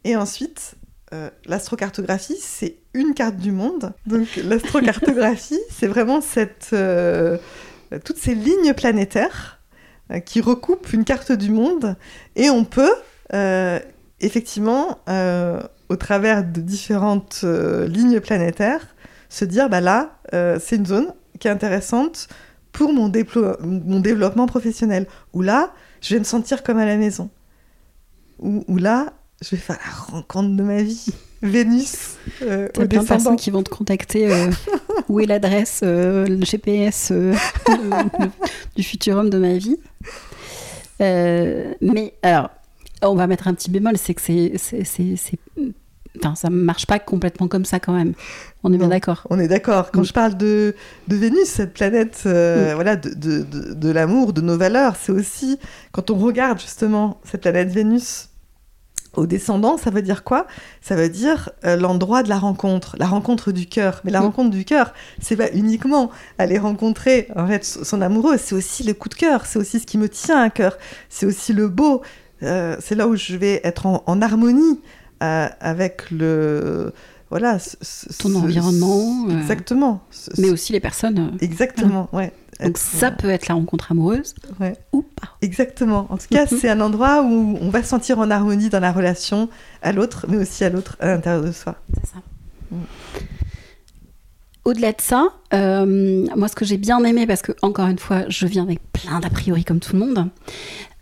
Et 0.04 0.16
ensuite, 0.16 0.76
euh, 1.14 1.30
l'astrocartographie, 1.46 2.36
c'est 2.38 2.76
une 2.92 3.14
carte 3.14 3.36
du 3.36 3.50
monde. 3.50 3.92
Donc 4.06 4.28
l'astrocartographie, 4.36 5.60
c'est 5.70 5.86
vraiment 5.86 6.20
cette, 6.20 6.70
euh, 6.72 7.38
toutes 8.04 8.18
ces 8.18 8.34
lignes 8.34 8.74
planétaires 8.74 9.60
euh, 10.10 10.20
qui 10.20 10.40
recoupent 10.40 10.92
une 10.92 11.04
carte 11.04 11.32
du 11.32 11.50
monde. 11.50 11.96
Et 12.36 12.50
on 12.50 12.64
peut, 12.64 12.94
effectivement, 14.20 14.98
au 15.88 15.96
travers 15.96 16.44
de 16.44 16.60
différentes 16.60 17.42
lignes 17.42 18.20
planétaires, 18.20 18.94
se 19.28 19.44
dire, 19.44 19.68
bah 19.68 19.80
là, 19.80 20.18
c'est 20.32 20.76
une 20.76 20.86
zone 20.86 21.12
qui 21.38 21.48
est 21.48 21.50
intéressante 21.50 22.28
pour 22.72 22.92
mon, 22.92 23.08
développement 23.08 24.46
professionnel. 24.46 25.06
Ou 25.34 25.42
là, 25.42 25.72
je 26.00 26.14
vais 26.14 26.20
me 26.20 26.24
sentir 26.24 26.62
comme 26.62 26.78
à 26.78 26.86
la 26.86 26.96
maison. 26.96 27.28
Ou 28.38 28.76
là, 28.78 29.12
je 29.42 29.50
vais 29.50 29.56
faire 29.56 29.78
la 29.84 30.16
rencontre 30.16 30.56
de 30.56 30.62
ma 30.62 30.82
vie. 30.82 31.12
Vénus. 31.42 32.16
Euh, 32.42 32.68
T'as 32.72 32.86
plein 32.86 33.02
de 33.02 33.08
personnes 33.08 33.36
qui 33.36 33.50
vont 33.50 33.62
te 33.62 33.70
contacter. 33.70 34.32
Euh, 34.32 34.50
où 35.08 35.20
est 35.20 35.26
l'adresse, 35.26 35.80
euh, 35.84 36.26
le 36.26 36.44
GPS 36.44 37.10
euh, 37.12 37.34
du 38.76 38.82
futur 38.82 39.16
homme 39.16 39.30
de 39.30 39.38
ma 39.38 39.56
vie 39.56 39.78
Mais 41.00 42.14
alors, 42.22 42.50
on 43.02 43.14
va 43.14 43.26
mettre 43.26 43.46
un 43.46 43.54
petit 43.54 43.70
bémol, 43.70 43.96
c'est 43.96 44.14
que 44.14 44.20
c'est, 44.20 44.52
Enfin, 46.20 46.34
ça 46.34 46.50
marche 46.50 46.86
pas 46.86 46.98
complètement 46.98 47.46
comme 47.46 47.64
ça 47.64 47.78
quand 47.78 47.92
même. 47.92 48.14
On 48.64 48.72
est 48.72 48.78
bien 48.78 48.88
d'accord. 48.88 49.24
On 49.30 49.38
est 49.38 49.46
d'accord. 49.46 49.92
Quand 49.92 50.02
je 50.02 50.12
parle 50.12 50.36
de, 50.36 50.74
de, 51.06 51.14
Vénus, 51.14 51.44
cette 51.44 51.74
planète 51.74 52.22
voilà, 52.24 52.96
de, 52.96 53.10
de, 53.10 53.74
de 53.74 53.90
l'amour, 53.90 54.32
de 54.32 54.40
nos 54.40 54.58
valeurs, 54.58 54.96
c'est 55.00 55.12
aussi 55.12 55.60
quand 55.92 56.10
on 56.10 56.16
regarde 56.16 56.58
justement 56.58 57.20
cette 57.22 57.42
planète 57.42 57.68
Vénus 57.68 58.27
au 59.14 59.26
descendant, 59.26 59.76
ça 59.76 59.90
veut 59.90 60.02
dire 60.02 60.24
quoi? 60.24 60.46
Ça 60.80 60.94
veut 60.94 61.08
dire 61.08 61.50
euh, 61.64 61.76
l'endroit 61.76 62.22
de 62.22 62.28
la 62.28 62.38
rencontre, 62.38 62.96
la 62.98 63.06
rencontre 63.06 63.52
du 63.52 63.66
cœur. 63.66 64.00
Mais 64.04 64.10
la 64.10 64.20
mm. 64.20 64.24
rencontre 64.24 64.50
du 64.50 64.64
cœur, 64.64 64.92
c'est 65.20 65.36
pas 65.36 65.50
uniquement 65.52 66.10
aller 66.38 66.58
rencontrer 66.58 67.28
en 67.36 67.46
fait 67.46 67.64
son 67.64 68.00
amoureux, 68.00 68.36
c'est 68.38 68.54
aussi 68.54 68.82
le 68.84 68.94
coup 68.94 69.08
de 69.08 69.14
cœur, 69.14 69.46
c'est 69.46 69.58
aussi 69.58 69.80
ce 69.80 69.86
qui 69.86 69.98
me 69.98 70.08
tient 70.08 70.40
à 70.40 70.50
cœur, 70.50 70.78
c'est 71.08 71.26
aussi 71.26 71.52
le 71.52 71.68
beau. 71.68 72.02
Euh, 72.42 72.76
c'est 72.80 72.94
là 72.94 73.08
où 73.08 73.16
je 73.16 73.36
vais 73.36 73.60
être 73.64 73.86
en, 73.86 74.22
harmonie 74.22 74.80
euh, 75.22 75.48
avec 75.60 76.10
le 76.10 76.92
voilà 77.30 77.58
ton 78.20 78.34
environnement. 78.36 79.28
Exactement. 79.28 80.02
Mais 80.38 80.50
aussi 80.50 80.72
les 80.72 80.80
personnes. 80.80 81.36
Exactement, 81.40 82.08
ouais. 82.12 82.32
Donc 82.60 82.76
ça 82.78 83.10
peut 83.10 83.30
être 83.30 83.48
la 83.48 83.54
rencontre 83.54 83.92
amoureuse 83.92 84.34
ou 84.92 85.02
pas. 85.02 85.36
Exactement. 85.42 86.06
En 86.10 86.16
tout 86.16 86.26
cas, 86.30 86.46
c'est 86.60 86.68
un 86.68 86.80
endroit 86.80 87.22
où 87.22 87.56
on 87.60 87.70
va 87.70 87.82
se 87.82 87.88
sentir 87.88 88.18
en 88.18 88.30
harmonie 88.30 88.68
dans 88.68 88.80
la 88.80 88.92
relation 88.92 89.48
à 89.82 89.92
l'autre, 89.92 90.26
mais 90.28 90.36
aussi 90.36 90.64
à 90.64 90.70
l'autre 90.70 90.96
à 91.00 91.06
l'intérieur 91.06 91.42
de 91.42 91.52
soi. 91.52 91.76
C'est 91.94 92.10
ça. 92.10 92.18
Mm. 92.70 92.76
Au-delà 94.68 94.92
de 94.92 95.00
ça, 95.00 95.28
euh, 95.54 96.26
moi 96.36 96.46
ce 96.46 96.54
que 96.54 96.66
j'ai 96.66 96.76
bien 96.76 97.02
aimé, 97.02 97.26
parce 97.26 97.40
que 97.40 97.52
encore 97.62 97.86
une 97.86 97.98
fois, 97.98 98.24
je 98.28 98.46
viens 98.46 98.64
avec 98.64 98.80
plein 98.92 99.18
d'a 99.18 99.30
priori 99.30 99.64
comme 99.64 99.80
tout 99.80 99.96
le 99.96 100.00
monde, 100.00 100.28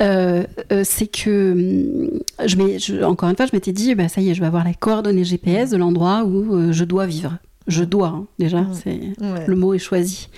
euh, 0.02 0.44
euh, 0.70 0.82
c'est 0.84 1.08
que 1.08 2.22
je, 2.44 3.02
encore 3.02 3.28
une 3.28 3.34
fois, 3.34 3.46
je 3.46 3.50
m'étais 3.54 3.72
dit, 3.72 3.96
bah, 3.96 4.08
ça 4.08 4.20
y 4.20 4.30
est, 4.30 4.34
je 4.34 4.40
vais 4.40 4.46
avoir 4.46 4.62
la 4.62 4.72
coordonnée 4.72 5.24
GPS 5.24 5.70
de 5.70 5.78
l'endroit 5.78 6.22
où 6.22 6.70
je 6.72 6.84
dois 6.84 7.06
vivre 7.06 7.38
je 7.66 7.84
dois, 7.84 8.08
hein, 8.08 8.26
déjà, 8.38 8.62
mm. 8.62 8.74
c'est 8.74 9.00
le 9.46 9.56
mot 9.56 9.74
est 9.74 9.78
choisi. 9.78 10.28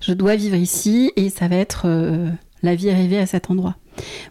Je 0.00 0.12
dois 0.12 0.36
vivre 0.36 0.56
ici 0.56 1.12
et 1.16 1.28
ça 1.30 1.48
va 1.48 1.56
être 1.56 1.82
euh, 1.86 2.28
la 2.62 2.74
vie 2.74 2.90
rêvée 2.90 3.18
à 3.18 3.26
cet 3.26 3.50
endroit. 3.50 3.76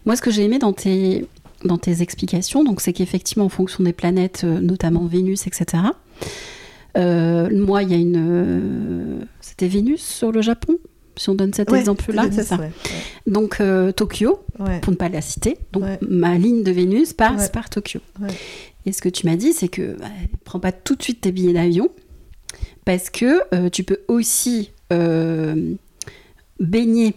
Moi, 0.06 0.16
ce 0.16 0.22
que 0.22 0.30
j'ai 0.30 0.44
aimé 0.44 0.58
dans 0.58 0.72
tes, 0.72 1.26
dans 1.64 1.78
tes 1.78 2.00
explications, 2.00 2.64
donc, 2.64 2.80
c'est 2.80 2.92
qu'effectivement, 2.92 3.44
en 3.44 3.50
fonction 3.50 3.84
des 3.84 3.92
planètes, 3.92 4.42
euh, 4.44 4.60
notamment 4.60 5.06
Vénus, 5.06 5.46
etc., 5.46 5.84
euh, 6.96 7.50
moi, 7.52 7.82
il 7.82 7.90
y 7.90 7.94
a 7.94 7.98
une. 7.98 9.26
C'était 9.40 9.68
Vénus 9.68 10.02
sur 10.02 10.32
le 10.32 10.42
Japon 10.42 10.78
si 11.16 11.28
on 11.30 11.34
donne 11.34 11.52
cet 11.52 11.72
exemple-là, 11.72 12.26
c'est 12.30 12.44
ça. 12.44 12.58
Donc 13.26 13.60
Tokyo, 13.96 14.38
pour 14.82 14.92
ne 14.92 14.96
pas 14.96 15.08
la 15.08 15.20
citer. 15.20 15.58
Donc 15.72 15.82
ma 16.00 16.38
ligne 16.38 16.62
de 16.62 16.70
Vénus 16.70 17.12
passe 17.12 17.50
par 17.50 17.68
Tokyo. 17.68 18.00
Et 18.86 18.92
ce 18.92 19.02
que 19.02 19.08
tu 19.08 19.26
m'as 19.26 19.34
dit, 19.34 19.52
c'est 19.52 19.66
que 19.66 19.96
bah, 19.98 20.06
prends 20.44 20.60
pas 20.60 20.70
tout 20.70 20.94
de 20.94 21.02
suite 21.02 21.20
tes 21.20 21.32
billets 21.32 21.52
d'avion 21.52 21.90
parce 22.88 23.10
que 23.10 23.42
euh, 23.52 23.68
tu 23.68 23.84
peux 23.84 23.98
aussi 24.08 24.70
euh, 24.94 25.74
baigner 26.58 27.14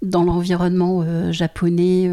dans 0.00 0.22
l'environnement 0.22 1.04
japonais, 1.32 2.08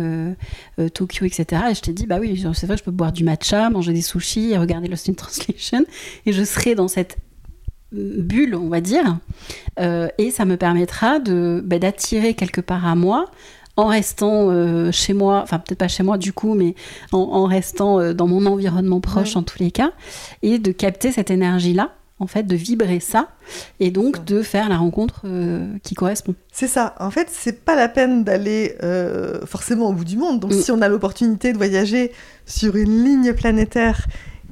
Tokyo, 0.96 1.24
etc. 1.28 1.66
Et 1.70 1.76
je 1.76 1.82
t'ai 1.82 1.94
dit, 1.94 2.08
bah 2.08 2.18
oui, 2.20 2.44
c'est 2.56 2.66
vrai, 2.66 2.78
je 2.78 2.84
peux 2.84 2.90
boire 2.90 3.12
du 3.12 3.24
matcha, 3.24 3.70
manger 3.70 3.94
des 3.94 4.02
sushis 4.02 4.54
et 4.54 4.58
regarder 4.58 4.88
Lost 4.88 5.08
in 5.08 5.14
Translation. 5.14 5.86
Et 6.26 6.34
je 6.34 6.44
serai 6.44 6.74
dans 6.74 6.88
cette 6.88 7.18
bulle, 7.92 8.56
on 8.56 8.70
va 8.70 8.82
dire. 8.82 9.20
et 9.78 10.32
ça 10.32 10.46
me 10.46 10.58
permettra 10.58 11.20
de, 11.20 11.62
bah, 11.64 11.78
d'attirer 11.78 12.34
quelque 12.34 12.60
part 12.60 12.88
à 12.88 12.96
moi 12.96 13.30
en 13.78 13.88
restant 13.88 14.50
euh, 14.50 14.92
chez 14.92 15.14
moi, 15.14 15.42
enfin 15.44 15.60
peut-être 15.60 15.80
pas 15.80 15.88
chez 15.88 16.04
moi 16.04 16.18
du 16.18 16.34
coup, 16.34 16.54
mais 16.54 16.76
en, 17.12 17.46
restant 17.46 18.00
euh, 18.00 18.14
dans 18.14 18.28
mon 18.28 18.46
environnement 18.46 19.02
proche 19.02 19.36
en 19.36 19.44
tous 19.44 19.60
les 19.60 19.72
cas, 19.72 19.92
et 20.42 20.60
de 20.60 20.72
capter 20.72 21.12
cette 21.12 21.30
énergie-là, 21.30 21.92
en 22.20 22.28
fait, 22.28 22.44
de 22.44 22.56
vibrer 22.56 23.00
ça, 23.00 23.30
et 23.80 23.92
donc 23.92 24.24
de 24.24 24.42
faire 24.42 24.70
la 24.70 24.78
rencontre 24.78 25.22
euh, 25.26 25.68
qui 25.84 25.96
correspond. 25.96 26.36
C'est 26.52 26.68
ça. 26.68 26.96
En 27.00 27.12
fait, 27.12 27.28
c'est 27.30 27.64
pas 27.66 27.76
la 27.76 27.90
peine 27.90 28.24
d'aller 28.24 28.76
forcément 29.46 29.90
au 29.90 29.94
bout 29.94 30.06
du 30.06 30.18
monde. 30.18 30.40
Donc, 30.40 30.52
mm. 30.52 30.62
si 30.62 30.72
on 30.72 30.82
a 30.82 30.88
l'opportunité 30.88 31.52
de 31.52 31.58
voyager 31.58 32.12
sur 32.46 32.76
une 32.76 33.04
ligne 33.04 33.34
planétaire 33.34 34.08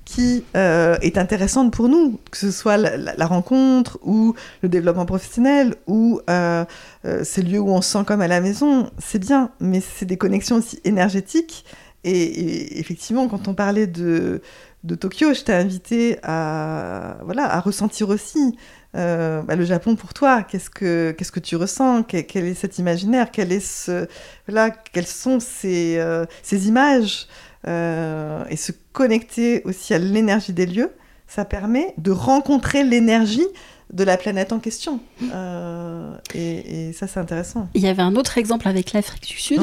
qui 0.06 0.44
euh, 0.56 0.98
est 1.02 1.18
intéressante 1.18 1.72
pour 1.72 1.88
nous, 1.88 2.20
que 2.30 2.38
ce 2.38 2.52
soit 2.52 2.78
la, 2.78 3.26
rencontre 3.26 4.00
ou 4.04 4.34
le 4.62 4.70
développement 4.70 5.06
professionnel 5.06 5.76
ou 5.88 6.20
euh, 6.30 6.66
euh, 7.06 7.24
ces 7.24 7.42
lieux 7.42 7.60
où 7.60 7.70
on 7.70 7.82
se 7.82 7.92
sent 7.92 8.04
comme 8.06 8.22
à 8.22 8.28
la 8.28 8.42
maison, 8.42 8.90
c'est 9.00 9.20
bien, 9.20 9.52
mais 9.60 9.82
c'est 9.82 10.06
des 10.06 10.18
connexions 10.18 10.58
aussi 10.58 10.80
énergétiques. 10.84 11.66
Et, 12.04 12.80
effectivement, 12.80 13.28
quand 13.30 13.48
on 13.48 13.54
parlait 13.54 13.88
de, 13.88 14.42
de 14.84 14.96
Tokyo, 14.96 15.34
je 15.34 15.42
t'ai 15.42 15.54
invité 15.54 16.18
à, 16.24 17.18
voilà, 17.24 17.54
à 17.54 17.60
ressentir 17.60 18.10
aussi 18.10 18.58
bah, 18.94 19.56
le 19.56 19.66
Japon 19.66 19.96
pour 19.96 20.14
toi. 20.14 20.44
Qu'est-ce 20.44 20.70
que, 20.70 21.16
qu'est-ce 21.18 21.32
que 21.32 21.40
tu 21.40 21.56
ressens? 21.56 22.04
Quel, 22.04 22.46
est 22.46 22.54
cet 22.54 22.78
imaginaire? 22.78 23.32
Quel 23.32 23.52
est 23.52 23.60
ce, 23.60 24.08
voilà, 24.48 24.70
Quelles 24.70 25.08
sont 25.08 25.40
ces, 25.40 26.00
ces 26.44 26.68
images? 26.68 27.28
Euh, 27.66 28.44
et 28.50 28.58
se 28.58 28.74
connecter 28.92 29.62
aussi 29.64 29.94
à 29.94 29.98
l'énergie 29.98 30.52
des 30.52 30.66
lieux, 30.66 30.92
ça 31.28 31.46
permet 31.46 31.94
de 31.98 32.12
rencontrer 32.12 32.84
l'énergie 32.84 33.46
de 33.94 34.04
la 34.04 34.18
planète 34.18 34.52
en 34.52 34.60
question. 34.60 35.00
Euh, 35.34 36.14
et, 36.34 36.92
ça, 36.94 37.08
c'est 37.08 37.20
intéressant. 37.20 37.70
Il 37.74 37.82
y 37.82 37.88
avait 37.88 38.02
un 38.02 38.16
autre 38.16 38.38
exemple 38.38 38.68
avec 38.68 38.92
l'Afrique 38.92 39.28
du 39.28 39.38
Sud. 39.38 39.62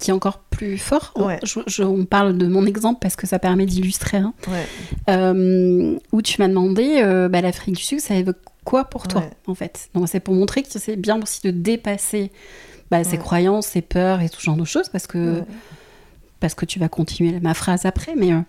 Qui 0.00 0.10
est 0.10 0.14
encore 0.14 0.38
plus 0.38 0.78
fort. 0.78 1.14
On, 1.16 2.04
parle 2.06 2.36
de 2.36 2.46
mon 2.46 2.66
exemple 2.66 2.98
parce 3.00 3.16
que 3.16 3.26
ça 3.26 3.38
permet 3.38 3.66
d'illustrer. 3.66 4.16
Hein. 4.16 4.32
Euh, 5.08 5.98
où 6.12 6.22
tu 6.22 6.40
m'as 6.40 6.48
demandé, 6.48 7.02
bah, 7.30 7.40
l'Afrique 7.40 7.76
du 7.76 7.82
Sud, 7.82 8.00
ça 8.00 8.14
évoque 8.14 8.38
quoi 8.64 8.84
pour 8.84 9.08
toi, 9.08 9.24
en 9.46 9.54
fait? 9.54 9.90
Donc, 9.94 10.08
c'est 10.08 10.20
pour 10.20 10.34
montrer 10.34 10.62
que 10.62 10.68
c'est 10.70 10.96
bien 10.96 11.20
aussi 11.22 11.40
de 11.44 11.50
dépasser 11.50 12.32
bah, 12.90 13.04
ses 13.04 13.18
croyances, 13.18 13.66
ses 13.66 13.82
peurs 13.82 14.20
et 14.20 14.28
tout 14.28 14.40
ce 14.40 14.46
genre 14.46 14.56
de 14.56 14.64
choses 14.64 14.88
parce 14.88 15.06
que 15.06 15.42
parce 16.40 16.54
que 16.54 16.64
tu 16.64 16.78
vas 16.78 16.88
continuer 16.88 17.38
ma 17.40 17.54
phrase 17.54 17.86
après. 17.86 18.14
Mais 18.16 18.32
euh, 18.32 18.40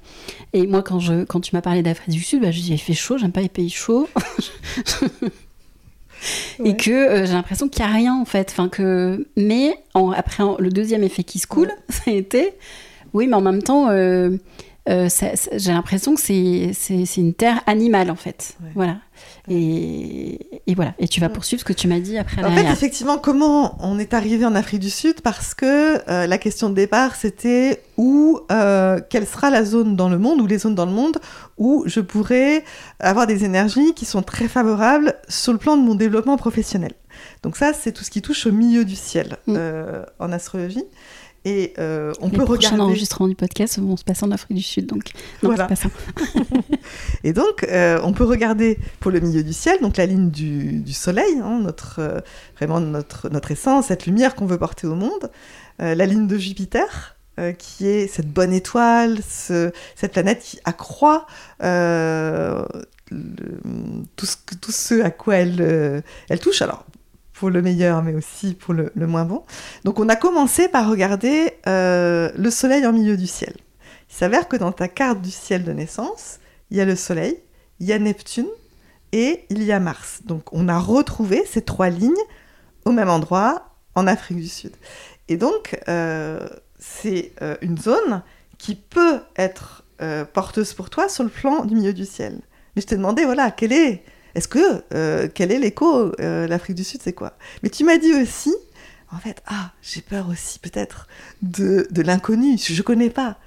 et 0.54 0.66
moi, 0.66 0.82
quand 0.82 1.00
je 1.00 1.26
quand 1.26 1.42
tu 1.42 1.56
m'as 1.56 1.62
parlé 1.62 1.84
d'Afrique 1.84 2.16
du 2.16 2.22
Sud, 2.22 2.42
bah, 2.42 2.52
je 2.52 2.60
dis 2.62 2.72
il 2.72 2.78
fait 2.80 2.94
chaud, 2.94 3.18
j'aime 3.18 3.32
pas 3.32 3.42
les 3.42 3.50
pays 3.50 3.70
chauds. 3.70 4.10
Et 6.63 6.75
que 6.75 6.91
euh, 6.91 7.25
j'ai 7.25 7.34
l'impression 7.34 7.67
qu'il 7.67 7.84
n'y 7.84 7.91
a 7.91 7.93
rien 7.93 8.15
en 8.15 8.25
fait. 8.25 8.49
Enfin, 8.51 8.69
que... 8.69 9.25
Mais 9.36 9.75
après, 10.15 10.43
le 10.60 10.69
deuxième 10.69 11.03
effet 11.03 11.23
qui 11.23 11.39
se 11.39 11.47
coule, 11.47 11.71
ça 11.89 12.12
a 12.12 12.12
été 12.12 12.53
oui, 13.13 13.27
mais 13.27 13.36
en 13.36 13.41
même 13.41 13.62
temps, 13.62 13.89
euh, 13.89 14.38
j'ai 14.88 15.72
l'impression 15.72 16.15
que 16.15 16.22
c'est 16.22 17.17
une 17.17 17.34
terre 17.34 17.62
animale 17.67 18.10
en 18.10 18.15
fait. 18.15 18.58
Voilà. 18.76 18.98
Et, 19.50 20.39
voilà. 20.76 20.94
Et 21.00 21.08
tu 21.08 21.20
vas 21.20 21.30
poursuivre 21.30 21.60
ce 21.60 21.65
que 21.65 21.74
tu 21.74 21.88
m'as 21.88 22.00
dit 22.00 22.17
après. 22.17 22.44
En 22.44 22.52
fait, 22.52 22.65
effectivement, 22.72 23.17
comment 23.17 23.78
on 23.80 24.00
est 24.00 24.13
arrivé 24.13 24.46
en 24.46 24.56
Afrique 24.56 24.80
du 24.80 24.89
Sud? 24.89 25.22
Parce 25.22 25.54
que 25.54 26.10
euh, 26.10 26.28
la 26.28 26.38
question 26.38 26.70
de 26.70 26.76
départ, 26.76 27.15
c'était 27.15 27.84
où, 27.98 28.39
euh, 28.52 29.00
quelle 29.10 29.28
sera 29.28 29.50
la 29.50 29.63
zone 29.63 29.96
dans 29.96 30.10
le 30.10 30.17
monde 30.17 30.41
ou 30.41 30.48
les 30.48 30.58
zones 30.58 30.76
dans 30.76 30.86
le 30.86 30.91
monde 30.91 31.17
où 31.58 31.84
je 31.86 32.00
pourrais 32.00 32.63
avoir 33.00 33.28
des 33.28 33.44
énergies 33.46 33.94
qui 33.94 34.06
sont 34.06 34.24
très 34.24 34.48
favorables 34.48 35.15
sur 35.28 35.54
le 35.54 35.60
plan 35.60 35.78
de 35.78 35.84
mon 35.84 35.96
développement 35.96 36.38
professionnel? 36.38 36.94
Donc 37.44 37.58
ça, 37.58 37.74
c'est 37.74 37.91
tout 37.91 38.04
ce 38.04 38.10
qui 38.10 38.22
touche 38.22 38.46
au 38.46 38.52
milieu 38.52 38.86
du 38.86 38.96
ciel 38.96 39.38
mm. 39.48 39.56
euh, 39.58 40.04
en 40.20 40.32
astrologie. 40.32 40.84
Et 41.43 41.73
euh, 41.80 42.13
on 42.21 42.30
peut 42.30 42.43
regarder. 42.43 42.80
enregistrement 42.80 43.27
du 43.27 43.36
podcast 43.36 43.80
vont 43.80 43.97
se 43.97 44.04
passer 44.04 44.23
en 44.25 44.32
Afrique 44.32 44.58
du 44.58 44.63
Sud, 44.63 44.86
donc 44.86 45.12
voilà. 45.41 45.65
Pas 45.65 45.75
ça. 45.75 45.89
et 47.23 47.34
donc, 47.34 47.63
euh, 47.63 47.99
on 48.04 48.13
peut 48.13 48.25
regarder 48.25 48.77
pour 48.99 49.10
le 49.10 49.19
milieu 49.19 49.43
du 49.43 49.54
ciel, 49.54 49.82
donc 49.82 49.97
la 49.97 50.06
ligne 50.06 50.30
du, 50.30 50.82
du 50.82 50.93
soleil, 50.93 51.39
hein, 51.43 51.60
notre, 51.63 51.97
euh, 51.99 52.19
vraiment 52.58 52.80
notre, 52.80 53.30
notre 53.30 53.49
essence, 53.49 53.88
cette 53.88 54.06
lumière 54.06 54.36
qu'on 54.36 54.45
veut 54.45 54.60
porter 54.60 54.86
au 54.86 54.95
monde, 54.95 55.32
la 55.80 56.06
ligne 56.06 56.27
de 56.27 56.38
Jupiter, 56.38 57.17
qui 57.58 57.88
est 57.88 58.06
cette 58.06 58.32
bonne 58.32 58.54
étoile, 58.54 59.17
ce, 59.27 59.71
cette 59.95 60.12
planète 60.12 60.43
qui 60.43 60.60
accroît 60.63 61.25
le, 61.60 62.63
tout, 64.15 64.27
ce, 64.27 64.36
tout 64.62 64.71
ce 64.71 65.01
à 65.01 65.10
quoi 65.10 65.38
elle, 65.38 66.04
elle 66.30 66.39
touche. 66.39 66.62
Alors, 66.62 66.86
pour 67.41 67.49
le 67.49 67.63
meilleur, 67.63 68.04
mais 68.04 68.13
aussi 68.13 68.54
pour 68.54 68.75
le, 68.75 68.91
moins 68.95 69.25
bon. 69.25 69.43
Donc 69.84 69.99
on 69.99 70.08
a 70.10 70.15
commencé 70.15 70.67
par 70.67 70.88
regarder 70.88 71.54
euh, 71.65 72.30
le 72.36 72.51
Soleil 72.51 72.86
en 72.86 72.93
milieu 72.93 73.17
du 73.17 73.25
ciel. 73.25 73.56
Il 74.12 74.15
s'avère 74.15 74.47
que 74.47 74.58
dans 74.58 74.71
ta 74.71 74.88
carte 74.88 75.23
du 75.23 75.32
ciel 75.32 75.63
de 75.63 75.71
naissance, 75.71 76.38
il 76.69 76.77
y 76.77 76.82
a 76.82 76.86
le 76.86 76.95
Soleil, 76.95 77.41
il 77.80 77.88
y 77.88 77.93
a 77.93 77.97
Neptune 77.97 78.45
et 79.12 79.45
il 79.49 79.63
y 79.63 79.71
a 79.71 79.80
Mars. 79.80 80.21
Donc 80.23 80.54
on 80.54 80.67
a 80.67 80.77
retrouvé 80.77 81.43
ces 81.47 81.63
trois 81.63 81.89
lignes 81.89 82.13
au 82.86 82.91
même 82.91 83.10
endroit 83.10 83.71
en 83.95 84.06
Afrique 84.06 84.38
du 84.38 84.47
Sud. 84.47 84.75
Et 85.27 85.38
donc 85.38 85.80
euh, 85.88 86.47
c'est 86.77 87.32
euh, 87.41 87.56
une 87.62 87.80
zone 87.80 88.21
qui 88.60 88.75
peut 88.75 89.21
être 89.36 89.84
porteuse 90.34 90.73
pour 90.73 90.91
toi 90.91 91.10
sur 91.10 91.23
le 91.23 91.30
plan 91.30 91.65
du 91.65 91.73
milieu 91.73 91.93
du 91.93 92.06
ciel. 92.06 92.39
Mais 92.75 92.82
je 92.82 92.88
t'ai 92.88 92.97
demandé, 92.97 93.23
voilà, 93.23 93.51
quelle 93.51 93.71
est 93.71 94.04
est-ce 94.36 94.48
que, 94.48 94.84
euh, 94.94 95.28
quel 95.34 95.52
est 95.52 95.60
l'écho 95.60 96.12
euh, 96.20 96.48
L'Afrique 96.48 96.76
du 96.76 96.84
Sud, 96.84 97.02
c'est 97.04 97.13
quoi? 97.13 97.34
Mais 97.63 97.70
tu 97.70 97.84
m'as 97.84 97.98
dit 97.98 98.13
aussi, 98.13 98.54
en 99.12 99.17
fait, 99.17 99.41
ah, 99.48 99.72
j'ai 99.82 100.02
peur 100.02 100.30
aussi 100.30 100.60
peut-être 100.60 101.08
de, 101.41 101.88
de 101.91 102.02
l'inconnu, 102.02 102.58
je 102.58 102.74
ne 102.74 102.82
connais 102.82 103.10
pas. 103.10 103.38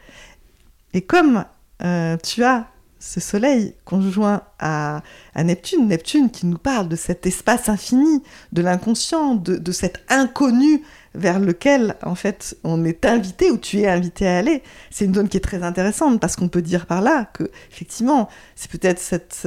Et 0.93 1.03
comme 1.03 1.45
euh, 1.83 2.17
tu 2.19 2.45
as 2.45 2.69
ce 3.01 3.21
soleil 3.21 3.75
conjoint 3.85 4.43
à, 4.59 5.03
à, 5.35 5.45
Neptune, 5.45 5.89
Neptune 5.89 6.31
qui 6.31 6.47
nous 6.47 6.57
parle 6.57 6.89
de 6.89 6.97
cet 6.97 7.27
espace 7.27 7.69
infini, 7.69 8.23
de 8.53 8.63
l'inconscient, 8.63 9.35
de, 9.35 9.73
cet 9.73 10.03
inconnu 10.09 10.83
vers 11.15 11.39
lequel 11.39 11.97
en 12.03 12.15
fait 12.15 12.57
on 12.65 12.83
est 12.85 13.05
invité 13.05 13.51
ou 13.51 13.59
tu 13.59 13.81
es 13.81 13.89
invité 13.89 14.27
à 14.27 14.39
aller. 14.39 14.63
C'est 14.91 15.05
une 15.05 15.15
zone 15.15 15.29
qui 15.29 15.37
est 15.37 15.41
très 15.41 15.63
intéressante 15.63 16.19
parce 16.19 16.35
qu'on 16.35 16.49
peut 16.49 16.63
dire 16.63 16.87
par 16.87 17.03
là 17.03 17.27
que 17.35 17.51
effectivement 17.71 18.31
c'est 18.57 18.71
peut-être 18.71 18.99
cette 18.99 19.47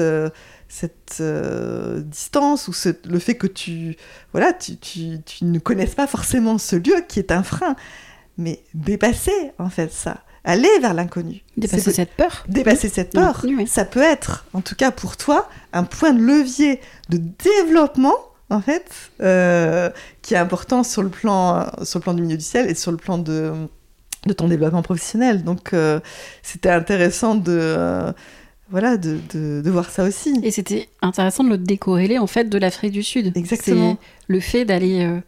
cette 0.70 1.18
euh, 1.22 2.02
distance 2.02 2.68
ou 2.68 2.74
le 3.06 3.20
fait 3.20 3.36
que 3.36 3.48
tu, 3.48 3.96
voilà, 4.32 4.54
tu, 4.54 4.78
tu, 4.78 5.22
tu, 5.26 5.46
ne 5.46 5.60
connaisses 5.60 5.96
pas 5.96 6.08
forcément 6.08 6.58
ce 6.58 6.76
lieu 6.76 7.04
qui 7.08 7.20
est 7.20 7.32
un 7.32 7.44
frein. 7.44 7.76
Mais 8.38 8.62
dépasser, 8.74 9.52
en 9.58 9.70
fait, 9.70 9.92
ça. 9.92 10.22
Aller 10.44 10.70
vers 10.80 10.94
l'inconnu. 10.94 11.44
Dépasser 11.58 11.92
cette 11.92 12.14
peur. 12.14 12.46
Dépasser 12.48 12.90
cette 12.90 13.12
peur. 13.12 13.44
Ça 13.66 13.84
peut 13.84 14.02
être, 14.02 14.46
en 14.54 14.62
tout 14.62 14.76
cas 14.76 14.92
pour 14.92 15.18
toi, 15.18 15.50
un 15.74 15.84
point 15.84 16.14
de 16.14 16.22
levier 16.22 16.80
de 17.10 17.18
développement, 17.18 18.16
en 18.50 18.62
fait, 18.62 18.90
euh, 19.22 19.90
qui 20.22 20.36
est 20.36 20.38
important 20.38 20.84
sur 20.84 21.04
le, 21.04 21.10
plan, 21.10 21.70
sur 21.84 22.00
le 22.00 22.04
plan 22.04 22.14
du 22.14 22.22
milieu 22.22 22.38
du 22.38 22.44
ciel 22.44 22.70
et 22.70 22.76
sur 22.76 22.92
le 22.92 22.98
plan 22.98 23.18
de, 23.18 23.52
de 24.26 24.34
ton 24.34 24.48
développement 24.48 24.84
professionnel. 24.84 25.44
Donc, 25.44 25.74
euh, 25.74 26.00
c'était 26.44 26.70
intéressant 26.70 27.36
de 27.36 28.14
voilà, 28.70 28.98
de, 28.98 29.20
de, 29.34 29.70
voir 29.70 29.90
ça 29.90 30.04
aussi. 30.04 30.40
Et 30.44 30.52
c'était 30.52 30.90
intéressant 31.02 31.44
de 31.44 31.50
le 31.50 31.58
décorréler 31.58 32.18
en 32.18 32.28
fait 32.28 32.46
de 32.50 32.58
l'Afrique 32.58 32.92
du 32.92 33.04
Sud. 33.04 33.32
Exactement. 33.36 33.98
Le 34.28 34.40
fait 34.40 34.66
d'aller, 34.66 35.06
euh, 35.06 35.18
euh, 35.18 35.22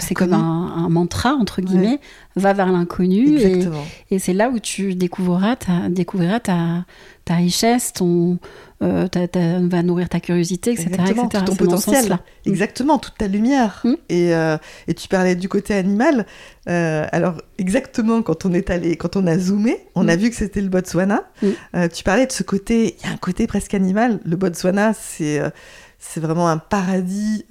c'est 0.00 0.14
comme 0.14 0.34
un, 0.34 0.88
mantra 0.88 1.32
entre 1.34 1.62
guillemets, 1.62 2.00
va 2.36 2.52
vers 2.52 2.70
l'inconnu. 2.70 3.38
Et, 3.38 3.64
et 4.10 4.18
c'est 4.18 4.34
là 4.34 4.50
où 4.50 4.58
tu 4.58 4.94
découvriras 4.94 5.56
ta, 5.56 5.88
découvriras 5.88 6.40
ta, 6.40 6.84
ta 7.24 7.34
richesse, 7.34 7.92
ton, 7.92 8.38
euh, 8.82 9.06
va 9.62 9.82
nourrir 9.82 10.08
ta 10.08 10.18
curiosité, 10.18 10.72
etc. 10.72 10.88
Exactement, 10.90 11.28
Tout 11.28 11.44
ton 11.44 11.54
potentiel. 11.54 12.12
Mm. 12.12 12.18
Exactement, 12.46 12.98
toute 12.98 13.14
ta 13.16 13.28
lumière. 13.28 13.80
Mm. 13.84 13.94
Et, 14.08 14.34
euh, 14.34 14.56
et, 14.88 14.94
tu 14.94 15.08
parlais 15.08 15.36
du 15.36 15.48
côté 15.48 15.74
animal. 15.74 16.26
Euh, 16.68 17.06
alors, 17.12 17.40
exactement, 17.58 18.22
quand 18.22 18.44
on 18.44 18.52
est 18.52 18.70
allé, 18.70 18.96
quand 18.96 19.16
on 19.16 19.26
a 19.26 19.38
zoomé, 19.38 19.78
on 19.94 20.08
a 20.08 20.16
mm. 20.16 20.20
vu 20.20 20.30
que 20.30 20.36
c'était 20.36 20.60
le 20.60 20.68
Botswana. 20.68 21.22
tu 21.40 22.02
parlais 22.02 22.26
de 22.26 22.32
ce 22.32 22.42
côté, 22.42 22.96
il 22.98 23.06
y 23.06 23.10
a 23.10 23.12
un 23.14 23.18
côté 23.18 23.46
presque 23.46 23.74
animal. 23.74 24.18
Le 24.24 24.36
Botswana, 24.36 24.92
c'est 24.94 25.40
c'est 26.04 26.20
vraiment 26.20 26.48
un 26.48 26.58
paradis 26.58 27.44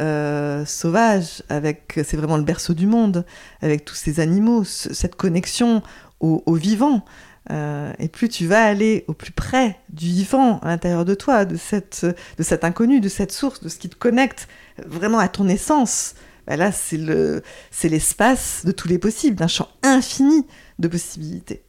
sauvage, 0.65 1.41
avec 1.49 1.93
c'est 2.03 2.17
vraiment 2.17 2.37
le 2.37 2.43
berceau 2.43 2.73
du 2.73 2.85
monde, 2.85 3.25
avec 3.61 3.85
tous 3.85 3.95
ces 3.95 4.19
animaux, 4.19 4.63
cette 4.65 5.15
connexion 5.15 5.81
au, 6.19 6.43
au 6.45 6.55
vivant. 6.55 7.05
Euh, 7.49 7.91
et 7.97 8.07
plus 8.07 8.29
tu 8.29 8.45
vas 8.45 8.63
aller 8.63 9.03
au 9.07 9.13
plus 9.13 9.31
près 9.31 9.79
du 9.89 10.05
vivant 10.05 10.59
à 10.59 10.67
l'intérieur 10.67 11.05
de 11.05 11.15
toi, 11.15 11.43
de, 11.45 11.57
cette, 11.57 12.05
de 12.05 12.43
cet 12.43 12.63
inconnu, 12.63 13.01
de 13.01 13.09
cette 13.09 13.31
source, 13.31 13.61
de 13.61 13.69
ce 13.69 13.77
qui 13.77 13.89
te 13.89 13.95
connecte 13.95 14.47
vraiment 14.85 15.17
à 15.17 15.27
ton 15.27 15.47
essence, 15.47 16.13
bah 16.45 16.55
là, 16.55 16.71
c'est 16.71 16.97
le, 16.97 17.41
c'est 17.71 17.89
l'espace 17.89 18.63
de 18.65 18.71
tous 18.71 18.87
les 18.87 18.99
possibles, 18.99 19.35
d'un 19.35 19.47
champ 19.47 19.69
infini 19.83 20.45
de 20.79 20.87
possibilités. 20.87 21.63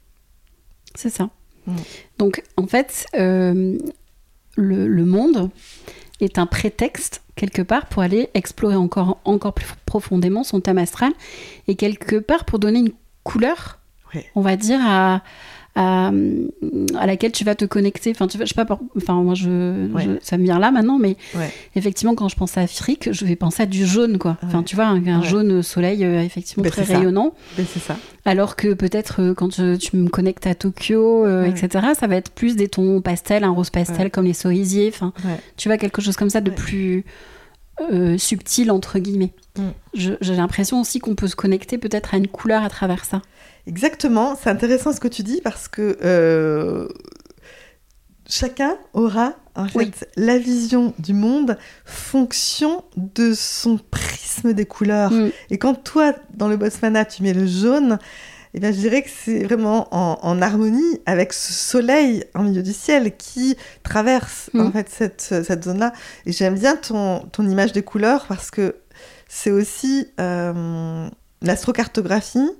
C'est 0.94 1.10
ça. 1.10 1.30
Mm. 1.66 1.76
Donc, 2.18 2.42
en 2.56 2.66
fait, 2.66 3.06
euh, 3.14 3.78
le, 4.56 4.88
le, 4.88 5.04
monde 5.04 5.50
est 6.24 6.38
un 6.38 6.46
prétexte, 6.46 7.22
quelque 7.36 7.62
part, 7.62 7.86
pour 7.86 8.02
aller 8.02 8.30
explorer 8.34 8.76
encore, 8.76 9.18
encore 9.24 9.52
plus 9.52 9.66
profondément 9.86 10.44
son 10.44 10.60
thème 10.60 10.78
astral 10.78 11.12
et 11.68 11.74
quelque 11.74 12.16
part 12.16 12.44
pour 12.44 12.58
donner 12.58 12.80
une 12.80 12.92
couleur, 13.24 13.78
on 14.34 14.40
va 14.40 14.56
dire, 14.56 14.80
à, 14.82 15.22
à, 15.74 16.10
à, 16.98 17.06
laquelle 17.06 17.32
tu 17.32 17.44
vas 17.44 17.54
te 17.54 17.64
connecter. 17.64 18.10
Enfin, 18.10 18.26
tu 18.26 18.36
vois, 18.36 18.44
je 18.44 18.52
sais 18.54 18.64
pas, 18.64 18.78
enfin, 18.96 19.14
moi, 19.22 19.34
je, 19.34 20.18
ça 20.20 20.36
me 20.36 20.44
vient 20.44 20.58
là 20.58 20.70
maintenant, 20.70 20.98
mais 20.98 21.16
effectivement, 21.74 22.14
quand 22.14 22.28
je 22.28 22.36
pense 22.36 22.58
à 22.58 22.62
Afrique, 22.62 23.10
je 23.12 23.24
vais 23.24 23.36
penser 23.36 23.62
à 23.62 23.66
du 23.66 23.86
jaune, 23.86 24.18
quoi. 24.18 24.36
Enfin, 24.42 24.62
tu 24.62 24.76
vois, 24.76 24.86
un, 24.86 25.22
jaune 25.22 25.62
soleil, 25.62 26.04
euh, 26.04 26.22
effectivement, 26.22 26.64
ben, 26.64 26.70
très 26.70 26.82
rayonnant. 26.82 27.34
Ben, 27.56 27.66
c'est 27.68 27.80
ça. 27.80 27.96
Alors 28.24 28.54
que 28.54 28.74
peut-être 28.74 29.20
euh, 29.20 29.34
quand 29.34 29.48
tu 29.48 29.96
me 29.96 30.08
connectes 30.08 30.46
à 30.46 30.54
Tokyo, 30.54 31.24
euh, 31.26 31.44
etc., 31.44 31.88
ça 31.98 32.06
va 32.06 32.16
être 32.16 32.30
plus 32.30 32.54
des 32.54 32.68
tons 32.68 33.00
pastels, 33.00 33.42
un 33.42 33.50
rose 33.50 33.70
pastel 33.70 34.10
comme 34.10 34.26
les 34.26 34.32
cerisiers. 34.32 34.92
Enfin, 34.94 35.12
tu 35.56 35.68
vois, 35.68 35.78
quelque 35.78 36.02
chose 36.02 36.16
comme 36.16 36.30
ça 36.30 36.40
de 36.40 36.50
plus. 36.50 37.04
subtil 38.18 38.70
entre 38.70 38.98
guillemets. 38.98 39.32
Mm. 39.58 39.62
J'ai 39.94 40.36
l'impression 40.36 40.80
aussi 40.80 40.98
qu'on 40.98 41.14
peut 41.14 41.26
se 41.26 41.36
connecter 41.36 41.78
peut-être 41.78 42.14
à 42.14 42.18
une 42.18 42.28
couleur 42.28 42.62
à 42.62 42.68
travers 42.68 43.04
ça. 43.04 43.22
Exactement, 43.66 44.36
c'est 44.40 44.50
intéressant 44.50 44.92
ce 44.92 45.00
que 45.00 45.08
tu 45.08 45.22
dis 45.22 45.40
parce 45.42 45.68
que 45.68 45.96
euh, 46.04 46.88
chacun 48.28 48.76
aura 48.92 49.34
en 49.54 49.68
fait 49.68 50.08
la 50.16 50.38
vision 50.38 50.94
du 50.98 51.12
monde 51.12 51.56
fonction 51.84 52.82
de 52.96 53.34
son 53.34 53.78
prisme 53.90 54.52
des 54.52 54.66
couleurs. 54.66 55.12
Mm. 55.12 55.30
Et 55.50 55.58
quand 55.58 55.74
toi, 55.74 56.14
dans 56.34 56.48
le 56.48 56.56
Botswana, 56.56 57.04
tu 57.04 57.22
mets 57.22 57.34
le 57.34 57.46
jaune, 57.46 57.98
eh 58.54 58.60
bien, 58.60 58.72
je 58.72 58.78
dirais 58.78 59.02
que 59.02 59.10
c'est 59.10 59.44
vraiment 59.44 59.88
en, 59.92 60.42
harmonie 60.42 61.00
avec 61.06 61.32
ce 61.32 61.52
soleil 61.52 62.24
en 62.34 62.42
milieu 62.42 62.62
du 62.62 62.72
ciel 62.72 63.16
qui 63.16 63.56
traverse 63.82 64.50
en 64.54 64.64
mm. 64.64 64.72
fait 64.72 64.88
cette, 64.90 65.44
cette 65.44 65.64
zone-là. 65.64 65.92
Et 66.26 66.32
j'aime 66.32 66.58
bien 66.58 66.76
ton, 66.76 67.20
ton 67.32 67.48
image 67.48 67.72
des 67.72 67.82
couleurs 67.82 68.26
parce 68.26 68.50
que 68.50 68.76
c'est 69.28 69.50
aussi 69.50 70.08
euh, 70.20 71.08
l'astrocartographie 71.40 72.50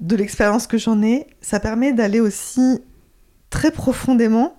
de 0.00 0.16
l'expérience 0.16 0.66
que 0.66 0.78
j'en 0.78 1.02
ai, 1.02 1.26
ça 1.40 1.60
permet 1.60 1.92
d'aller 1.92 2.20
aussi 2.20 2.80
très 3.50 3.70
profondément 3.70 4.56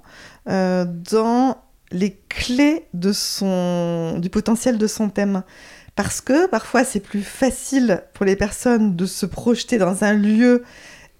euh, 0.49 0.85
dans 0.85 1.57
les 1.91 2.19
clés 2.29 2.87
de 2.93 3.11
son, 3.11 4.19
du 4.19 4.29
potentiel 4.29 4.77
de 4.77 4.87
son 4.87 5.09
thème. 5.09 5.43
Parce 5.95 6.21
que 6.21 6.47
parfois 6.47 6.83
c'est 6.83 6.99
plus 6.99 7.23
facile 7.23 8.03
pour 8.13 8.25
les 8.25 8.35
personnes 8.35 8.95
de 8.95 9.05
se 9.05 9.25
projeter 9.25 9.77
dans 9.77 10.03
un 10.03 10.13
lieu 10.13 10.63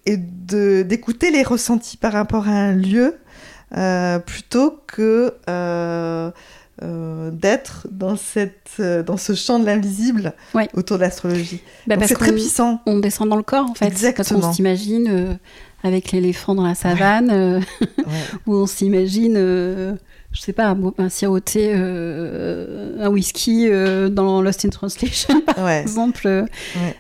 et 0.06 0.17
d'écouter 0.17 1.32
les 1.32 1.43
ressentis 1.43 1.97
par 1.97 2.13
rapport 2.13 2.47
à 2.47 2.51
un 2.51 2.73
lieu 2.73 3.17
euh, 3.75 4.19
plutôt 4.19 4.80
que 4.88 5.34
euh, 5.49 6.32
euh, 6.84 7.32
d'être 7.32 7.88
dans, 7.90 8.16
cette, 8.16 8.70
euh, 8.80 9.02
dans 9.02 9.18
ce 9.18 9.34
champ 9.34 9.58
de 9.58 9.66
l'invisible 9.66 10.34
autour 10.76 10.98
de 10.98 11.02
l'astrologie. 11.02 11.60
Bah 11.88 11.96
c'est 12.06 12.13
très 12.13 12.32
puissant. 12.32 12.82
On 12.86 13.00
descend 13.00 13.30
dans 13.30 13.36
le 13.36 13.42
corps, 13.42 13.72
en 13.72 13.74
fait. 13.74 13.88
Exactement. 13.88 14.42
Quand 14.42 14.50
on 14.50 14.54
s'imagine 14.54 15.08
euh, 15.10 15.34
avec 15.84 16.12
l'éléphant 16.12 16.54
dans 16.54 16.68
la 16.68 16.76
savane, 16.76 17.63
ou 18.46 18.54
on 18.54 18.68
s'imagine, 18.68 19.34
je 19.34 20.40
sais 20.40 20.54
pas, 20.54 20.78
un 21.00 21.10
siroter 21.10 21.74
un 21.74 23.10
whisky 23.10 23.68
dans 24.12 24.44
Lost 24.44 24.63
in 24.63 24.70
Translation, 24.70 25.42
par 25.56 25.68
exemple. 25.70 26.46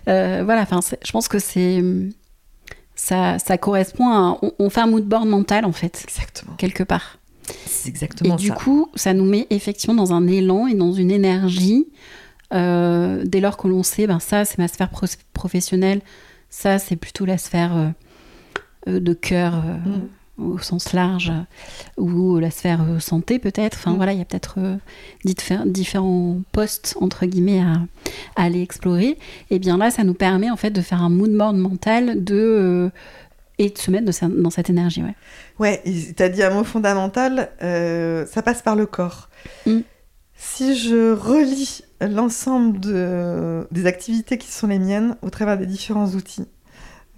voilà, 0.07 0.61
enfin, 0.61 0.79
je 1.05 1.11
pense 1.11 1.27
que 1.27 1.37
c'est... 1.37 1.83
Ça, 2.95 3.37
ça, 3.37 3.59
correspond 3.59 4.09
à... 4.09 4.39
On, 4.41 4.53
on, 4.57 4.69
fait 4.71 4.81
un 4.81 4.87
mood 4.87 5.03
board 5.03 5.27
mental, 5.27 5.65
en 5.65 5.71
fait. 5.71 6.03
Exactement. 6.03 6.55
Quelque 6.57 6.81
part. 6.81 7.19
C'est 7.65 7.89
exactement 7.89 8.35
et 8.35 8.37
du 8.37 8.51
coup, 8.51 8.89
ça 8.95 9.13
nous 9.13 9.25
met 9.25 9.47
effectivement 9.49 9.95
dans 9.95 10.13
un 10.13 10.27
élan 10.27 10.67
et 10.67 10.75
dans 10.75 10.91
une 10.91 11.11
énergie. 11.11 11.87
Euh, 12.53 13.23
dès 13.25 13.41
lors 13.41 13.57
que 13.57 13.67
l'on 13.67 13.83
sait, 13.83 14.07
ben 14.07 14.19
ça, 14.19 14.45
c'est 14.45 14.57
ma 14.57 14.67
sphère 14.67 14.89
professionnelle, 15.33 16.01
ça, 16.49 16.79
c'est 16.79 16.95
plutôt 16.95 17.25
la 17.25 17.37
sphère 17.37 17.75
euh, 17.75 17.89
euh, 18.87 18.99
de 19.01 19.13
cœur 19.13 19.63
mm. 19.63 20.43
au 20.43 20.57
sens 20.59 20.93
large, 20.93 21.33
ou 21.97 22.37
la 22.39 22.51
sphère 22.51 22.85
santé 22.99 23.37
peut-être. 23.37 23.77
Enfin 23.77 23.91
mm. 23.91 23.97
voilà, 23.97 24.13
il 24.13 24.19
y 24.19 24.21
a 24.21 24.25
peut-être 24.25 24.59
différents 25.25 26.37
postes, 26.53 26.95
entre 27.01 27.25
guillemets, 27.25 27.59
à, 27.59 27.81
à, 28.37 28.45
aller 28.45 28.61
explorer. 28.61 29.17
Et 29.49 29.59
bien 29.59 29.77
là, 29.77 29.91
ça 29.91 30.05
nous 30.05 30.13
permet 30.13 30.49
en 30.49 30.57
fait 30.57 30.71
de 30.71 30.81
faire 30.81 31.01
un 31.01 31.09
mood 31.09 31.31
board 31.31 31.57
mental 31.57 32.23
de 32.23 32.91
et 33.59 33.69
de 33.69 33.77
se 33.77 33.91
mettre 33.91 34.05
dans 34.29 34.49
cette 34.49 34.69
énergie. 34.69 35.01
Ouais, 35.01 35.15
ouais 35.59 35.81
tu 35.85 36.23
as 36.23 36.29
dit 36.29 36.43
un 36.43 36.49
mot 36.51 36.63
fondamental, 36.63 37.49
euh, 37.61 38.25
ça 38.25 38.41
passe 38.41 38.61
par 38.61 38.75
le 38.75 38.85
corps. 38.85 39.29
Mm. 39.65 39.79
Si 40.35 40.77
je 40.77 41.13
relis 41.13 41.81
l'ensemble 41.99 42.79
de, 42.79 43.67
des 43.71 43.87
activités 43.87 44.37
qui 44.37 44.51
sont 44.51 44.67
les 44.67 44.77
miennes 44.77 45.15
au 45.21 45.29
travers 45.29 45.57
des 45.57 45.65
différents 45.65 46.09
outils, 46.09 46.45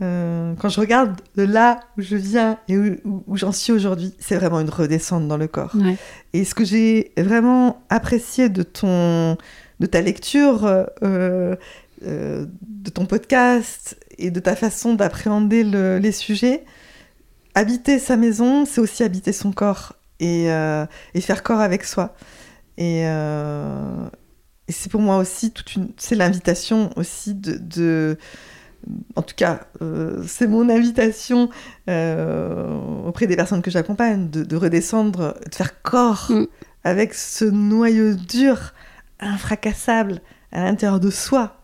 euh, 0.02 0.54
quand 0.58 0.70
je 0.70 0.80
regarde 0.80 1.20
de 1.36 1.44
là 1.44 1.82
où 1.98 2.02
je 2.02 2.16
viens 2.16 2.58
et 2.70 2.78
où, 2.78 3.36
j'en 3.36 3.52
suis 3.52 3.74
aujourd'hui, 3.74 4.14
c'est 4.20 4.38
vraiment 4.38 4.62
une 4.62 4.70
redescente 4.70 5.28
dans 5.28 5.36
le 5.36 5.48
corps. 5.48 5.76
Et 6.32 6.46
ce 6.46 6.56
que 6.56 6.64
j'ai 6.64 7.12
vraiment 7.18 7.84
apprécié 7.90 8.48
de 8.48 8.64
ton 8.64 9.38
de 9.82 9.86
ta 9.86 10.02
lecture, 10.02 10.66
euh, 11.04 11.56
de 12.02 12.90
ton 12.94 13.06
podcast 13.06 13.98
et 14.18 14.32
de 14.32 14.40
ta 14.40 14.56
façon 14.56 14.94
d'appréhender 14.94 15.64
les 15.64 16.12
sujets, 16.14 16.64
habiter 17.60 18.00
sa 18.00 18.16
maison, 18.16 18.66
c'est 18.66 18.80
aussi 18.80 19.04
habiter 19.04 19.34
son 19.34 19.52
corps 19.52 19.94
et, 20.22 20.50
euh, 20.50 20.86
faire 21.20 21.44
corps 21.44 21.60
avec 21.60 21.84
soi. 21.84 22.16
Euh, 22.80 24.10
et, 24.70 24.72
c'est 24.72 24.90
pour 24.90 25.02
moi 25.02 25.18
aussi 25.18 25.52
toute 25.52 25.76
une, 25.76 25.90
c'est 25.98 26.16
l'invitation 26.16 26.90
aussi 26.96 27.34
de, 27.36 28.18
en 29.18 29.22
tout 29.22 29.36
cas, 29.36 29.68
euh, 29.82 30.24
c'est 30.26 30.48
mon 30.48 30.70
invitation 30.70 31.50
auprès 33.06 33.28
des 33.28 33.36
personnes 33.36 33.62
que 33.62 33.72
j'accompagne 33.72 34.30
de, 34.30 34.56
redescendre, 34.56 35.36
de 35.46 35.54
faire 35.54 35.82
corps 35.82 36.28
mm. 36.30 36.48
avec 36.86 37.14
ce 37.14 37.44
noyau 37.44 38.14
dur, 38.14 38.74
infracassable 39.20 40.22
à 40.54 40.64
l'intérieur 40.64 41.02
de 41.02 41.10
soi, 41.10 41.59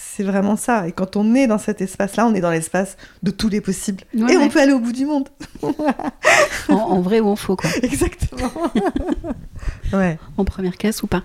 c'est 0.00 0.22
vraiment 0.22 0.56
ça. 0.56 0.86
Et 0.86 0.92
quand 0.92 1.16
on 1.16 1.34
est 1.34 1.48
dans 1.48 1.58
cet 1.58 1.80
espace-là, 1.80 2.26
on 2.26 2.34
est 2.34 2.40
dans 2.40 2.50
l'espace 2.50 2.96
de 3.24 3.32
tous 3.32 3.48
les 3.48 3.60
possibles. 3.60 4.04
et 4.14 4.36
on 4.36 4.48
peut 4.48 4.60
aller 4.60 4.72
au 4.72 4.78
bout 4.78 4.92
du 4.92 5.06
monde. 5.06 5.28
en, 6.68 7.00
vrai 7.00 7.18
ou 7.18 7.28
en 7.28 7.36
faux, 7.36 7.56
quoi. 7.56 7.70
Exactement. 7.82 8.50
ouais. 9.92 10.18
En 10.36 10.44
première 10.44 10.76
caisse 10.76 11.02
ou 11.02 11.08
pas. 11.08 11.24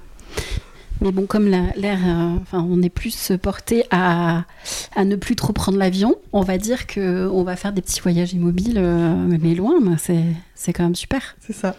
Mais 1.01 1.11
bon, 1.11 1.25
comme 1.27 1.47
l'air, 1.47 1.99
euh, 2.05 2.35
enfin, 2.41 2.65
on 2.67 2.81
est 2.81 2.89
plus 2.89 3.31
porté 3.41 3.85
à, 3.91 4.45
à, 4.95 5.05
ne 5.05 5.15
plus 5.15 5.35
trop 5.35 5.53
prendre 5.53 5.77
l'avion, 5.77 6.15
on 6.31 6.41
va 6.41 6.57
dire 6.57 6.87
que 6.87 7.27
on 7.31 7.43
va 7.43 7.55
faire 7.55 7.73
des 7.73 7.81
petits 7.81 7.99
voyages 7.99 8.33
immobiles, 8.33 8.77
euh, 8.77 9.15
mais 9.39 9.53
loin, 9.53 9.73
c'est 9.97 10.73
quand 10.73 10.83
même 10.83 10.95
super. 10.95 11.35
C'est 11.45 11.53
ça. 11.53 11.75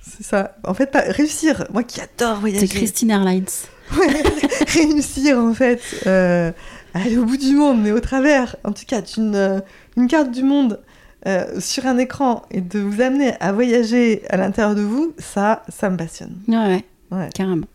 C'est 0.00 0.24
ça. 0.24 0.56
En 0.64 0.74
fait, 0.74 0.90
réussir, 1.08 1.66
moi 1.72 1.82
qui 1.82 2.00
adore 2.00 2.40
voyager. 2.40 2.66
C'est 2.66 2.72
Christine 2.72 3.10
Airlines. 3.10 3.46
réussir 4.68 5.38
en 5.38 5.54
fait 5.54 5.80
euh, 6.06 6.52
à 6.94 7.02
aller 7.02 7.18
au 7.18 7.24
bout 7.24 7.36
du 7.36 7.54
monde, 7.54 7.80
mais 7.82 7.92
au 7.92 8.00
travers, 8.00 8.56
en 8.64 8.72
tout 8.72 8.84
cas, 8.86 9.00
d'une 9.00 9.34
euh, 9.34 9.60
une 9.96 10.08
carte 10.08 10.30
du 10.30 10.42
monde 10.42 10.80
euh, 11.26 11.60
sur 11.60 11.86
un 11.86 11.98
écran 11.98 12.42
et 12.50 12.60
de 12.60 12.78
vous 12.78 13.00
amener 13.00 13.32
à 13.40 13.52
voyager 13.52 14.22
à 14.28 14.36
l'intérieur 14.36 14.74
de 14.74 14.82
vous, 14.82 15.14
ça, 15.18 15.62
ça 15.68 15.90
me 15.90 15.96
passionne. 15.96 16.36
Ouais, 16.48 16.84
ouais, 17.10 17.28
carrément. 17.34 17.66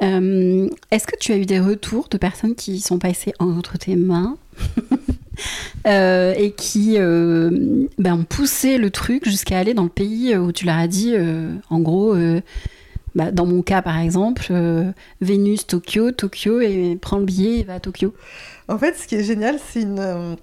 Est-ce 0.00 1.08
que 1.08 1.16
tu 1.18 1.32
as 1.32 1.36
eu 1.36 1.44
des 1.44 1.58
retours 1.58 2.08
de 2.08 2.18
personnes 2.18 2.54
qui 2.54 2.80
sont 2.80 3.00
passées 3.00 3.32
entre 3.40 3.78
tes 3.78 3.96
mains 3.96 4.36
et 5.84 6.54
qui 6.56 6.96
ben, 6.98 8.12
ont 8.12 8.24
poussé 8.24 8.78
le 8.78 8.90
truc 8.92 9.24
jusqu'à 9.24 9.58
aller 9.58 9.74
dans 9.74 9.82
le 9.82 9.88
pays 9.88 10.36
où 10.36 10.52
tu 10.52 10.66
leur 10.66 10.76
as 10.76 10.86
dit, 10.86 11.16
en 11.68 11.80
gros, 11.80 12.14
bah, 13.18 13.32
dans 13.32 13.46
mon 13.46 13.62
cas, 13.62 13.82
par 13.82 13.98
exemple, 13.98 14.46
euh, 14.52 14.92
Vénus, 15.20 15.66
Tokyo, 15.66 16.12
Tokyo, 16.12 16.60
et 16.60 16.96
prend 17.02 17.18
le 17.18 17.24
billet 17.24 17.58
et 17.58 17.62
va 17.64 17.74
à 17.74 17.80
Tokyo. 17.80 18.14
En 18.68 18.78
fait, 18.78 18.96
ce 18.96 19.08
qui 19.08 19.16
est 19.16 19.24
génial, 19.24 19.58
c'est 19.72 19.80
une, 19.80 19.98
euh, 19.98 20.36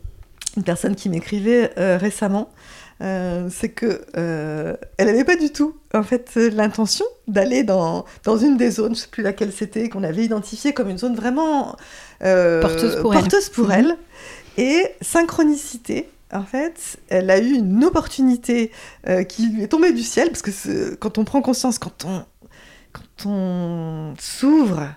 une, 0.58 0.64
personne 0.64 0.94
qui 0.94 1.08
m'écrivait 1.08 1.72
euh, 1.78 1.98
récemment. 1.98 2.50
c'est 3.00 3.70
que 3.70 4.02
elle 4.98 5.08
n'avait 5.08 5.24
pas 5.24 5.38
du 5.38 5.52
tout 5.52 5.78
en 5.94 6.04
fait 6.04 6.36
l'intention 6.36 7.06
d'aller 7.30 7.64
dans, 7.64 8.04
dans 8.26 8.38
une 8.38 8.58
des 8.58 8.72
zones, 8.72 8.96
je 8.96 9.02
sais 9.02 9.08
plus 9.08 9.24
laquelle 9.24 9.54
c'était, 9.54 9.88
qu'on 9.88 10.04
avait 10.04 10.26
identifiée 10.26 10.74
comme 10.74 10.90
une 10.90 10.98
zone 10.98 11.16
vraiment 11.16 11.78
porteuse 12.20 12.98
pour 13.02 13.14
porteuse 13.14 13.50
Pour 13.50 13.68
mhm. 13.68 13.72
elle. 13.72 13.98
Et 14.58 14.84
synchronicité, 15.02 16.10
en 16.34 16.44
fait, 16.44 16.98
elle 17.08 17.30
a 17.30 17.40
eu 17.40 17.54
une 17.54 17.86
opportunité 17.86 18.72
qui 19.30 19.48
lui 19.48 19.64
est 19.64 19.70
tombée 19.70 19.94
du 19.94 20.04
ciel, 20.04 20.28
parce 20.30 20.42
que 20.42 20.96
quand 20.96 21.18
on 21.18 21.24
prend 21.24 21.42
conscience, 21.42 21.80
quand 21.80 22.04
on, 22.06 22.26
on 23.24 24.14
s'ouvre 24.20 24.90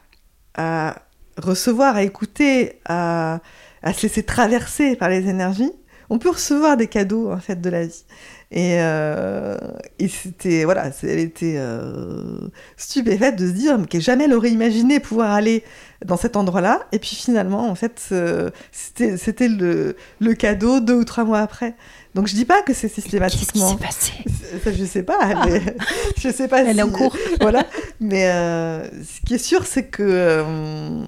à 0.54 1.02
recevoir, 1.36 1.96
à 1.96 2.02
écouter, 2.02 2.80
à, 2.84 3.40
se 3.84 4.02
laisser 4.02 4.24
traverser 4.24 4.96
par 4.96 5.08
les 5.08 5.28
énergies, 5.28 5.72
on 6.10 6.18
peut 6.18 6.30
recevoir 6.30 6.76
des 6.76 6.88
cadeaux 6.88 7.30
en 7.30 7.38
fait 7.38 7.60
de 7.60 7.70
la 7.70 7.86
vie. 7.86 8.04
Et, 8.50 8.76
euh, 8.80 9.58
et 9.98 10.08
c'était 10.08 10.64
voilà, 10.64 10.90
elle 11.02 11.18
était 11.18 11.56
euh, 11.58 12.38
stupéfaite 12.78 13.36
de 13.36 13.46
se 13.46 13.52
dire 13.52 13.78
que 13.90 14.00
jamais 14.00 14.24
elle 14.24 14.32
aurait 14.32 14.50
imaginé 14.50 15.00
pouvoir 15.00 15.32
aller 15.32 15.64
dans 16.04 16.16
cet 16.16 16.34
endroit-là. 16.34 16.86
Et 16.92 16.98
puis 16.98 17.14
finalement, 17.14 17.68
en 17.68 17.74
fait, 17.74 18.08
euh, 18.12 18.50
c'était 18.72 19.48
le, 19.48 19.96
le 20.20 20.34
cadeau 20.34 20.80
deux 20.80 20.94
ou 20.94 21.04
trois 21.04 21.24
mois 21.24 21.40
après. 21.40 21.74
Donc 22.14 22.26
je 22.26 22.34
dis 22.34 22.46
pas 22.46 22.62
que 22.62 22.72
c'est 22.72 22.88
systématiquement. 22.88 23.76
Qu'est-ce 23.76 24.12
qui 24.12 24.22
s'est 24.22 24.62
passé? 24.64 24.72
Je 24.78 24.84
sais 24.84 25.02
pas. 25.02 25.44
Mais... 25.46 25.60
je 26.16 26.30
sais 26.30 26.48
pas. 26.48 26.62
Elle 26.62 26.74
si... 26.74 26.80
est 26.80 26.82
en 26.82 26.90
cours. 26.90 27.14
voilà. 27.40 27.66
Mais 28.00 28.28
euh, 28.28 28.84
ce 29.04 29.20
qui 29.26 29.34
est 29.34 29.38
sûr, 29.38 29.66
c'est 29.66 29.86
que 29.86 30.02
euh, 30.02 31.04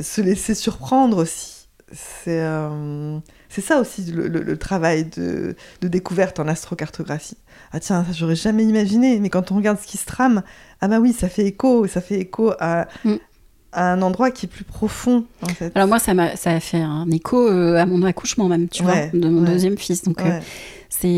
se 0.00 0.20
laisser 0.20 0.54
surprendre 0.54 1.16
aussi, 1.16 1.68
c'est 1.92 2.40
euh, 2.40 3.18
c'est 3.54 3.60
ça 3.60 3.78
aussi 3.80 4.02
le, 4.10 4.28
le, 4.28 4.42
le 4.42 4.56
travail 4.56 5.04
de, 5.04 5.54
de, 5.82 5.88
découverte 5.88 6.40
en 6.40 6.48
astrocartographie. 6.48 7.36
Ah 7.72 7.80
tiens, 7.80 8.04
ça 8.04 8.12
j'aurais 8.12 8.34
jamais 8.34 8.64
imaginé, 8.64 9.20
mais 9.20 9.28
quand 9.28 9.52
on 9.52 9.56
regarde 9.56 9.78
ce 9.78 9.86
qui 9.86 9.98
se 9.98 10.06
trame, 10.06 10.42
ah 10.80 10.88
bah 10.88 10.98
oui, 10.98 11.12
ça 11.12 11.28
fait 11.28 11.44
écho, 11.44 11.86
ça 11.86 12.00
fait 12.00 12.18
écho 12.18 12.52
à, 12.58 12.88
mm. 13.04 13.14
à 13.72 13.92
un 13.92 14.02
endroit 14.02 14.30
qui 14.30 14.46
est 14.46 14.48
plus 14.48 14.64
profond 14.64 15.24
en 15.42 15.48
fait. 15.48 15.70
Alors 15.76 15.86
moi, 15.88 15.98
ça 15.98 16.12
a, 16.12 16.34
ça 16.36 16.50
a 16.52 16.60
fait 16.60 16.80
un 16.80 17.10
écho 17.10 17.46
euh, 17.48 17.76
à 17.76 17.84
mon 17.86 18.02
accouchement 18.02 18.48
même, 18.48 18.68
tu 18.68 18.82
ouais, 18.84 19.10
vois, 19.10 19.20
de 19.20 19.28
mon 19.28 19.42
ouais. 19.42 19.50
deuxième 19.52 19.76
fils. 19.78 20.02
Donc 20.02 20.18
Ouais. 20.20 20.30
euh, 20.32 20.40
c'est 20.88 21.08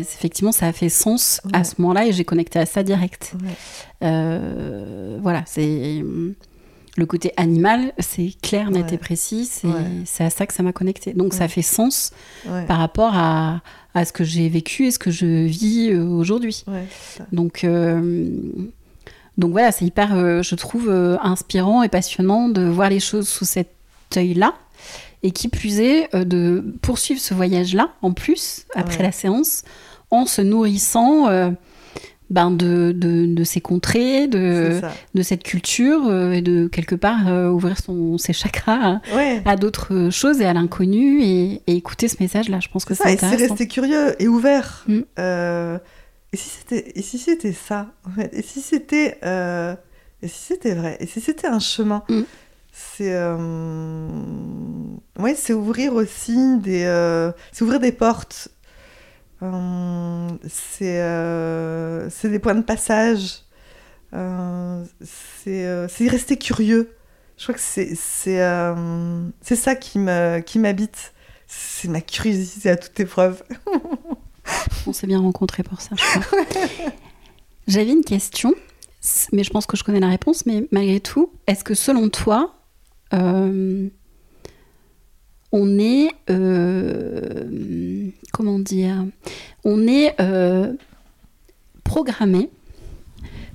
effectivement, 0.00 0.52
ça 0.52 0.66
a 0.66 0.72
fait 0.72 0.90
sens 0.90 1.40
à 1.52 1.64
ce 1.64 1.74
moment-là 1.78 2.06
et 2.06 2.12
j'ai 2.12 2.24
connecté 2.24 2.58
à 2.58 2.66
ça 2.66 2.82
direct. 2.82 3.32
Euh, 4.04 5.18
voilà, 5.22 5.42
c'est 5.46 6.04
le 6.98 7.06
côté 7.06 7.32
animal, 7.36 7.92
c'est 7.98 8.32
clair, 8.42 8.70
net 8.70 8.86
Ouais. 8.88 8.94
et 8.94 8.98
précis. 8.98 9.48
C'est 9.50 9.68
Ouais. 9.68 10.26
à 10.26 10.30
ça 10.30 10.46
que 10.46 10.52
ça 10.52 10.62
m'a 10.62 10.72
connecté. 10.72 11.12
Donc 11.14 11.32
ça 11.32 11.46
fait 11.48 11.62
sens 11.62 12.10
par 12.66 12.78
rapport 12.78 13.12
à, 13.14 13.60
à 13.94 14.04
ce 14.04 14.12
que 14.12 14.24
j'ai 14.24 14.48
vécu 14.48 14.86
et 14.86 14.90
ce 14.90 14.98
que 14.98 15.10
je 15.10 15.46
vis 15.46 15.90
euh, 15.92 16.04
aujourd'hui. 16.04 16.64
Donc, 17.32 17.62
euh, 17.64 18.28
donc 19.36 19.52
voilà, 19.52 19.70
c'est 19.72 19.84
hyper, 19.84 20.14
euh, 20.16 20.42
je 20.42 20.54
trouve, 20.56 20.88
euh, 20.90 21.16
inspirant 21.22 21.82
et 21.84 21.88
passionnant 21.88 22.48
de 22.48 22.62
voir 22.62 22.90
les 22.90 23.00
choses 23.00 23.28
sous 23.28 23.44
cet 23.44 23.70
œil-là. 24.16 24.54
Et 25.22 25.32
qui 25.32 25.48
plus 25.48 25.80
est, 25.80 26.14
de 26.14 26.64
poursuivre 26.82 27.20
ce 27.20 27.34
voyage-là, 27.34 27.90
en 28.02 28.12
plus, 28.12 28.66
après 28.76 29.02
la 29.02 29.10
séance, 29.12 29.62
en 30.12 30.26
se 30.26 30.42
nourrissant 30.42 31.26
ben 32.30 32.50
de, 32.50 32.92
de, 32.92 33.26
de 33.26 33.44
ces 33.44 33.60
contrées, 33.60 34.26
de, 34.26 34.80
de 35.14 35.22
cette 35.22 35.42
culture, 35.42 36.06
euh, 36.08 36.32
et 36.32 36.42
de 36.42 36.66
quelque 36.68 36.94
part 36.94 37.26
euh, 37.28 37.48
ouvrir 37.48 37.78
son, 37.78 38.18
ses 38.18 38.32
chakras 38.34 39.00
à, 39.12 39.16
Ouais. 39.16 39.42
à 39.46 39.56
d'autres 39.56 40.10
choses 40.10 40.40
et 40.40 40.44
à 40.44 40.52
l'inconnu, 40.52 41.22
et, 41.22 41.62
et 41.66 41.72
écouter 41.76 42.06
ce 42.08 42.16
message-là. 42.20 42.60
Je 42.60 42.68
pense 42.68 42.84
que 42.84 42.94
C'est 42.94 43.02
ça, 43.04 43.10
et 43.12 43.16
c'est 43.16 43.26
intéressant. 43.26 43.54
rester 43.54 43.66
curieux 43.68 44.14
et 44.22 44.28
ouvert. 44.28 44.84
Mm. 44.88 44.98
Euh, 45.18 45.78
et 46.32 46.36
si 46.36 46.48
c'était, 46.50 47.00
si 47.00 47.16
c'était 47.18 47.52
ça, 47.54 47.92
en 48.06 48.10
fait, 48.10 48.30
et 48.34 48.42
si 48.42 48.60
c'était, 48.60 49.16
euh, 49.24 49.74
si 50.22 50.28
c'était 50.48 50.74
vrai, 50.74 50.98
et 51.00 51.06
si 51.06 51.20
c'était 51.22 51.46
un 51.48 51.58
chemin, 51.60 52.02
Mm. 52.10 52.20
c'est, 52.72 53.12
euh, 53.14 54.06
ouais, 55.18 55.34
c'est 55.34 55.52
ouvrir 55.54 55.94
aussi 55.94 56.58
des, 56.58 56.82
euh, 56.84 57.32
ouvrir 57.60 57.80
des 57.80 57.92
portes. 57.92 58.48
Euh, 59.42 60.28
c'est, 60.48 61.00
euh, 61.00 62.10
c'est 62.10 62.28
des 62.28 62.38
points 62.38 62.54
de 62.54 62.62
passage. 62.62 63.42
Euh, 64.14 64.84
c'est, 65.02 66.08
rester 66.08 66.36
curieux. 66.36 66.94
Je 67.36 67.44
crois 67.44 67.54
que 67.54 67.60
c'est, 67.60 67.94
c'est, 67.94 69.56
ça 69.56 69.76
qui 69.76 69.98
m'habite. 69.98 71.12
C'est 71.46 71.88
ma 71.88 72.00
curiosité 72.00 72.70
à 72.70 72.76
toute 72.76 72.98
épreuve. 73.00 73.42
On 74.86 74.92
s'est 74.92 75.06
bien 75.06 75.20
rencontrés 75.20 75.62
pour 75.62 75.80
ça, 75.80 75.94
je 75.96 76.20
crois. 76.20 76.38
J'avais 77.66 77.90
une 77.90 78.04
question, 78.04 78.54
mais 79.32 79.44
je 79.44 79.50
pense 79.50 79.66
que 79.66 79.76
je 79.76 79.84
connais 79.84 80.00
la 80.00 80.08
réponse, 80.08 80.46
mais 80.46 80.66
malgré 80.72 81.00
tout, 81.00 81.32
est-ce 81.46 81.64
que 81.64 81.74
selon 81.74 82.08
toi, 82.08 82.54
on 85.52 85.78
est... 85.78 86.08
euh, 86.30 88.08
comment 88.32 88.58
dire 88.58 89.04
On 89.64 89.86
est 89.86 90.14
euh, 90.20 90.72
programmé 91.84 92.50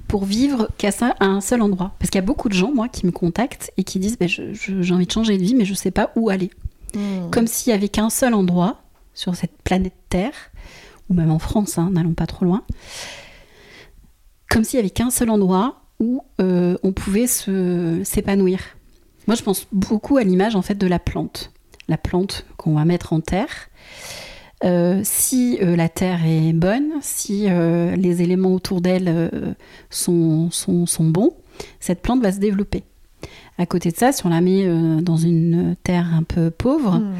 pour 0.07 0.25
vivre 0.25 0.69
qu'à 0.77 0.91
ça- 0.91 1.15
à 1.19 1.25
un 1.25 1.41
seul 1.41 1.61
endroit 1.61 1.93
Parce 1.99 2.09
qu'il 2.09 2.19
y 2.19 2.23
a 2.23 2.25
beaucoup 2.25 2.49
de 2.49 2.53
gens, 2.53 2.71
moi, 2.73 2.87
qui 2.87 3.05
me 3.05 3.11
contactent 3.11 3.71
et 3.77 3.83
qui 3.83 3.99
disent 3.99 4.17
ben, 4.17 4.27
j'ai 4.27 4.93
envie 4.93 5.05
de 5.07 5.11
changer 5.11 5.37
de 5.37 5.43
vie, 5.43 5.55
mais 5.55 5.65
je 5.65 5.71
ne 5.71 5.77
sais 5.77 5.91
pas 5.91 6.11
où 6.15 6.29
aller 6.29 6.51
Mm. 6.95 7.31
comme 7.31 7.47
s'il 7.47 7.71
n'y 7.73 7.77
avait 7.77 7.89
qu'un 7.89 8.11
seul 8.11 8.35
endroit 8.35 8.83
sur 9.15 9.35
cette 9.35 9.57
planète 9.63 9.95
Terre, 10.09 10.35
ou 11.09 11.15
même 11.15 11.31
en 11.31 11.39
France, 11.39 11.79
hein, 11.79 11.89
n'allons 11.91 12.13
pas 12.13 12.27
trop 12.27 12.45
loin, 12.45 12.61
comme 14.49 14.63
s'il 14.63 14.77
n'y 14.77 14.81
avait 14.81 14.89
qu'un 14.91 15.09
seul 15.09 15.29
endroit 15.31 15.81
où 15.99 16.21
euh, 16.39 16.75
on 16.83 16.91
pouvait 16.91 17.25
se, 17.25 18.01
s'épanouir. 18.03 18.59
Moi, 19.25 19.35
je 19.35 19.41
pense 19.41 19.65
beaucoup 19.71 20.17
à 20.17 20.23
l'image 20.23 20.55
en 20.55 20.61
fait 20.61 20.75
de 20.75 20.85
la 20.85 20.99
plante, 20.99 21.51
la 21.87 21.97
plante 21.97 22.45
qu'on 22.57 22.73
va 22.75 22.85
mettre 22.85 23.13
en 23.13 23.19
terre. 23.21 23.69
Euh, 24.63 25.01
si 25.03 25.59
euh, 25.61 25.75
la 25.75 25.89
terre 25.89 26.21
est 26.25 26.53
bonne, 26.53 26.91
si 27.01 27.47
euh, 27.49 27.95
les 27.97 28.21
éléments 28.21 28.53
autour 28.53 28.79
d'elle 28.79 29.55
sont, 29.89 30.49
sont, 30.51 30.85
sont 30.85 31.03
bons, 31.03 31.33
cette 31.79 32.01
plante 32.01 32.21
va 32.21 32.31
se 32.31 32.39
développer. 32.39 32.83
À 33.59 33.65
côté 33.67 33.91
de 33.91 33.95
ça, 33.95 34.11
si 34.11 34.25
on 34.25 34.29
la 34.29 34.41
met 34.41 34.65
dans 35.03 35.15
une 35.15 35.75
terre 35.83 36.09
un 36.13 36.23
peu 36.23 36.49
pauvre, 36.49 36.97
Mm. 36.97 37.13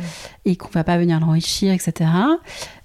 et 0.45 0.55
qu'on 0.55 0.69
va 0.69 0.83
pas 0.83 0.97
venir 0.97 1.19
l'enrichir, 1.19 1.71
etc., 1.71 2.09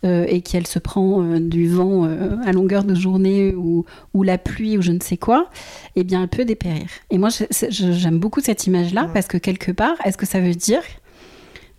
et 0.05 0.43
qu'elle 0.43 0.67
se 0.67 0.79
prend 0.79 1.23
du 1.41 1.69
vent 1.69 2.05
à 2.45 2.53
longueur 2.53 2.85
de 2.85 2.95
journée 2.95 3.55
ou, 3.55 3.87
ou 4.13 4.23
la 4.23 4.37
pluie 4.39 4.77
ou 4.77 4.83
je 4.83 4.93
ne 4.93 5.01
sais 5.01 5.17
quoi, 5.17 5.49
eh 5.97 6.05
bien, 6.05 6.23
elle 6.23 6.29
peut 6.29 6.45
dépérir. 6.45 6.87
Et 7.11 7.17
moi, 7.19 7.31
j'aime 7.71 8.19
beaucoup 8.19 8.41
cette 8.41 8.67
image-là 8.67 9.05
Ouais. 9.05 9.11
parce 9.15 9.27
que 9.27 9.39
quelque 9.39 9.73
part, 9.73 9.95
est-ce 10.05 10.19
que 10.19 10.27
ça 10.27 10.41
veut 10.41 10.55
dire 10.55 10.83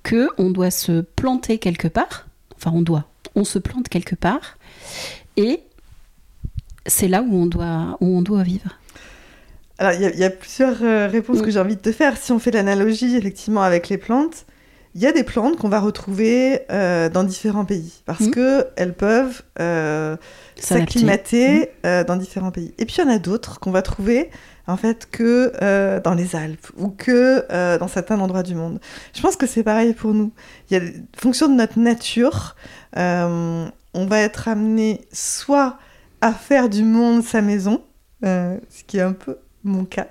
que 0.10 0.30
on 0.38 0.50
doit 0.52 0.72
se 0.72 1.02
planter 1.02 1.58
quelque 1.60 1.88
part 1.88 2.26
Enfin, 2.58 2.72
on 2.74 2.82
doit. 2.82 3.06
On 3.36 3.44
se 3.46 3.60
plante 3.60 3.88
quelque 3.90 4.16
part 4.16 4.58
et 5.38 5.62
c'est 6.86 7.08
là 7.08 7.22
où 7.22 7.34
on 7.34 7.46
doit, 7.46 7.98
où 8.02 8.08
on 8.18 8.22
doit 8.22 8.44
vivre. 8.44 8.72
Alors, 9.78 9.94
il 9.94 10.02
y, 10.02 10.06
a- 10.06 10.10
il 10.10 10.20
y 10.20 10.24
a 10.26 10.30
plusieurs 10.30 10.82
euh, 10.84 11.08
réponses 11.08 11.42
que 11.42 11.52
j'ai 11.52 11.60
envie 11.60 11.76
de 11.78 11.82
te 11.82 11.92
faire. 11.94 12.18
Si 12.18 12.32
on 12.34 12.40
fait 12.40 12.52
l'analogie, 12.52 13.16
effectivement, 13.16 13.62
avec 13.62 13.88
les 13.88 13.98
plantes, 13.98 14.46
il 14.96 15.02
y 15.02 15.06
a 15.08 15.12
des 15.14 15.24
plantes 15.24 15.56
qu'on 15.56 15.70
va 15.70 15.80
retrouver 15.80 16.62
euh, 16.72 17.08
dans 17.10 17.24
différents 17.24 17.64
pays 17.64 17.94
parce 18.06 18.22
Mm. 18.22 18.32
que 18.32 18.66
elles 18.76 18.94
peuvent 18.96 19.42
euh, 19.62 20.18
s'acclimater 20.58 21.70
euh, 21.86 22.04
dans 22.04 22.18
différents 22.18 22.52
pays. 22.52 22.74
Et 22.78 22.86
puis, 22.86 22.96
il 22.98 23.06
y 23.06 23.08
en 23.08 23.12
a 23.12 23.20
d'autres 23.20 23.60
qu'on 23.60 23.72
va 23.72 23.82
trouver, 23.84 24.30
en 24.70 24.78
fait, 24.78 25.10
que 25.10 25.52
euh, 25.62 26.00
dans 26.00 26.14
les 26.14 26.36
Alpes 26.36 26.68
ou 26.78 26.90
que 26.90 27.46
euh, 27.52 27.78
dans 27.78 27.88
certains 27.88 28.20
endroits 28.20 28.44
du 28.44 28.56
monde. 28.56 28.80
Je 29.14 29.22
pense 29.22 29.36
que 29.36 29.48
c'est 29.48 29.64
pareil 29.64 29.94
pour 29.94 30.14
nous. 30.14 30.32
Il 30.70 30.78
y 30.78 30.80
a, 30.80 30.84
fonction 31.18 31.48
de 31.48 31.54
notre 31.54 31.80
nature, 31.80 32.56
euh, 32.98 33.66
on 33.94 34.06
va 34.06 34.20
être 34.20 34.48
amené 34.48 35.02
soit 35.12 35.78
à 36.22 36.34
faire 36.34 36.70
du 36.70 36.84
monde 36.84 37.24
sa 37.24 37.42
maison, 37.42 37.82
ce 38.22 38.84
qui 38.86 38.98
est 38.98 39.02
un 39.02 39.14
peu 39.14 39.38
mon 39.64 39.86
cas, 39.86 40.08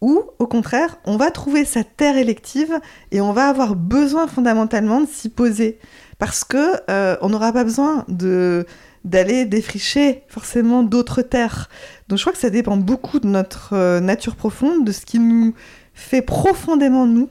ou 0.00 0.22
au 0.38 0.46
contraire, 0.46 0.98
on 1.04 1.16
va 1.16 1.30
trouver 1.30 1.64
sa 1.64 1.82
terre 1.82 2.16
élective 2.16 2.78
et 3.10 3.20
on 3.20 3.32
va 3.32 3.48
avoir 3.48 3.74
besoin 3.74 4.26
fondamentalement 4.26 5.00
de 5.00 5.06
s'y 5.06 5.30
poser 5.30 5.78
parce 6.18 6.44
que 6.44 6.82
on 7.22 7.30
n'aura 7.30 7.52
pas 7.52 7.64
besoin 7.64 8.04
de 8.08 8.66
d'aller 9.06 9.44
défricher 9.44 10.24
forcément 10.28 10.82
d'autres 10.82 11.22
terres. 11.22 11.70
Donc 12.08 12.18
je 12.18 12.24
crois 12.24 12.32
que 12.32 12.38
ça 12.38 12.50
dépend 12.50 12.76
beaucoup 12.76 13.20
de 13.20 13.28
notre 13.28 13.72
euh, 13.72 14.00
nature 14.00 14.34
profonde, 14.34 14.84
de 14.84 14.92
ce 14.92 15.06
qui 15.06 15.20
nous 15.20 15.54
fait 15.94 16.22
profondément 16.22 17.06
nous. 17.06 17.30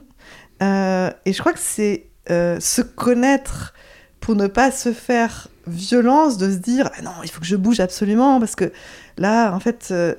Euh, 0.62 1.10
et 1.26 1.34
je 1.34 1.38
crois 1.38 1.52
que 1.52 1.60
c'est 1.60 2.08
euh, 2.30 2.58
se 2.60 2.80
connaître 2.80 3.74
pour 4.20 4.34
ne 4.36 4.46
pas 4.46 4.70
se 4.70 4.92
faire 4.92 5.48
violence, 5.66 6.38
de 6.38 6.50
se 6.50 6.56
dire 6.56 6.88
ah 6.96 7.02
non, 7.02 7.10
il 7.22 7.30
faut 7.30 7.40
que 7.40 7.46
je 7.46 7.56
bouge 7.56 7.78
absolument 7.78 8.40
parce 8.40 8.56
que 8.56 8.72
là, 9.18 9.52
en 9.52 9.60
fait, 9.60 9.88
je, 9.90 10.14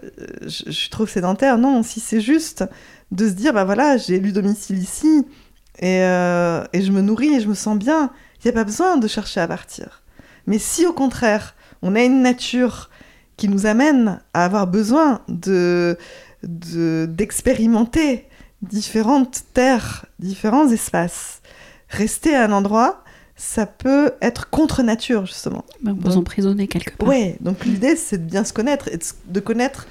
je 0.45 0.89
trop 0.91 1.07
sédentaire. 1.07 1.57
Non, 1.57 1.81
si 1.81 1.99
c'est 1.99 2.21
juste 2.21 2.65
de 3.11 3.27
se 3.27 3.33
dire 3.33 3.53
bah 3.53 3.65
voilà, 3.65 3.97
j'ai 3.97 4.15
élu 4.15 4.31
domicile 4.31 4.77
ici 4.77 5.25
et, 5.79 6.01
et 6.01 6.81
je 6.81 6.91
me 6.91 7.01
nourris 7.01 7.35
et 7.35 7.41
je 7.41 7.47
me 7.47 7.55
sens 7.55 7.77
bien, 7.79 8.11
il 8.35 8.47
n'y 8.47 8.51
a 8.51 8.53
pas 8.53 8.63
besoin 8.63 8.97
de 8.97 9.07
chercher 9.07 9.39
à 9.39 9.47
partir. 9.47 10.03
Mais 10.47 10.57
si 10.59 10.85
au 10.85 10.93
contraire, 10.93 11.55
on 11.81 11.95
a 11.95 12.01
une 12.03 12.21
nature 12.21 12.89
qui 13.37 13.47
nous 13.49 13.65
amène 13.67 14.19
à 14.33 14.45
avoir 14.45 14.65
besoin 14.67 15.21
de 15.27 15.97
de- 16.43 17.07
d'expérimenter 17.09 18.25
différentes 18.61 19.41
terres, 19.53 20.05
différents 20.19 20.67
espaces, 20.69 21.41
rester 21.89 22.35
à 22.35 22.45
un 22.45 22.51
endroit, 22.51 23.03
ça 23.35 23.65
peut 23.65 24.11
être 24.21 24.49
contre 24.49 24.81
nature 24.83 25.25
justement. 25.25 25.63
Ben, 25.81 25.91
on 25.91 25.95
peut 25.95 26.03
Donc- 26.05 26.13
s'emprisonner 26.13 26.67
quelque 26.67 26.95
part. 26.97 27.07
Ouais, 27.07 27.37
donc 27.41 27.65
l'idée 27.65 27.95
c'est 27.95 28.17
de 28.25 28.29
bien 28.29 28.43
se 28.43 28.53
connaître 28.53 28.87
et 28.87 28.99
de, 29.27 29.39
connaître 29.39 29.87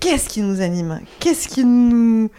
qu'est-ce 0.00 0.28
qui 0.28 0.40
nous 0.42 0.60
anime, 0.60 1.00
qu'est-ce 1.20 1.48
qui 1.48 1.64
nous 1.64 2.30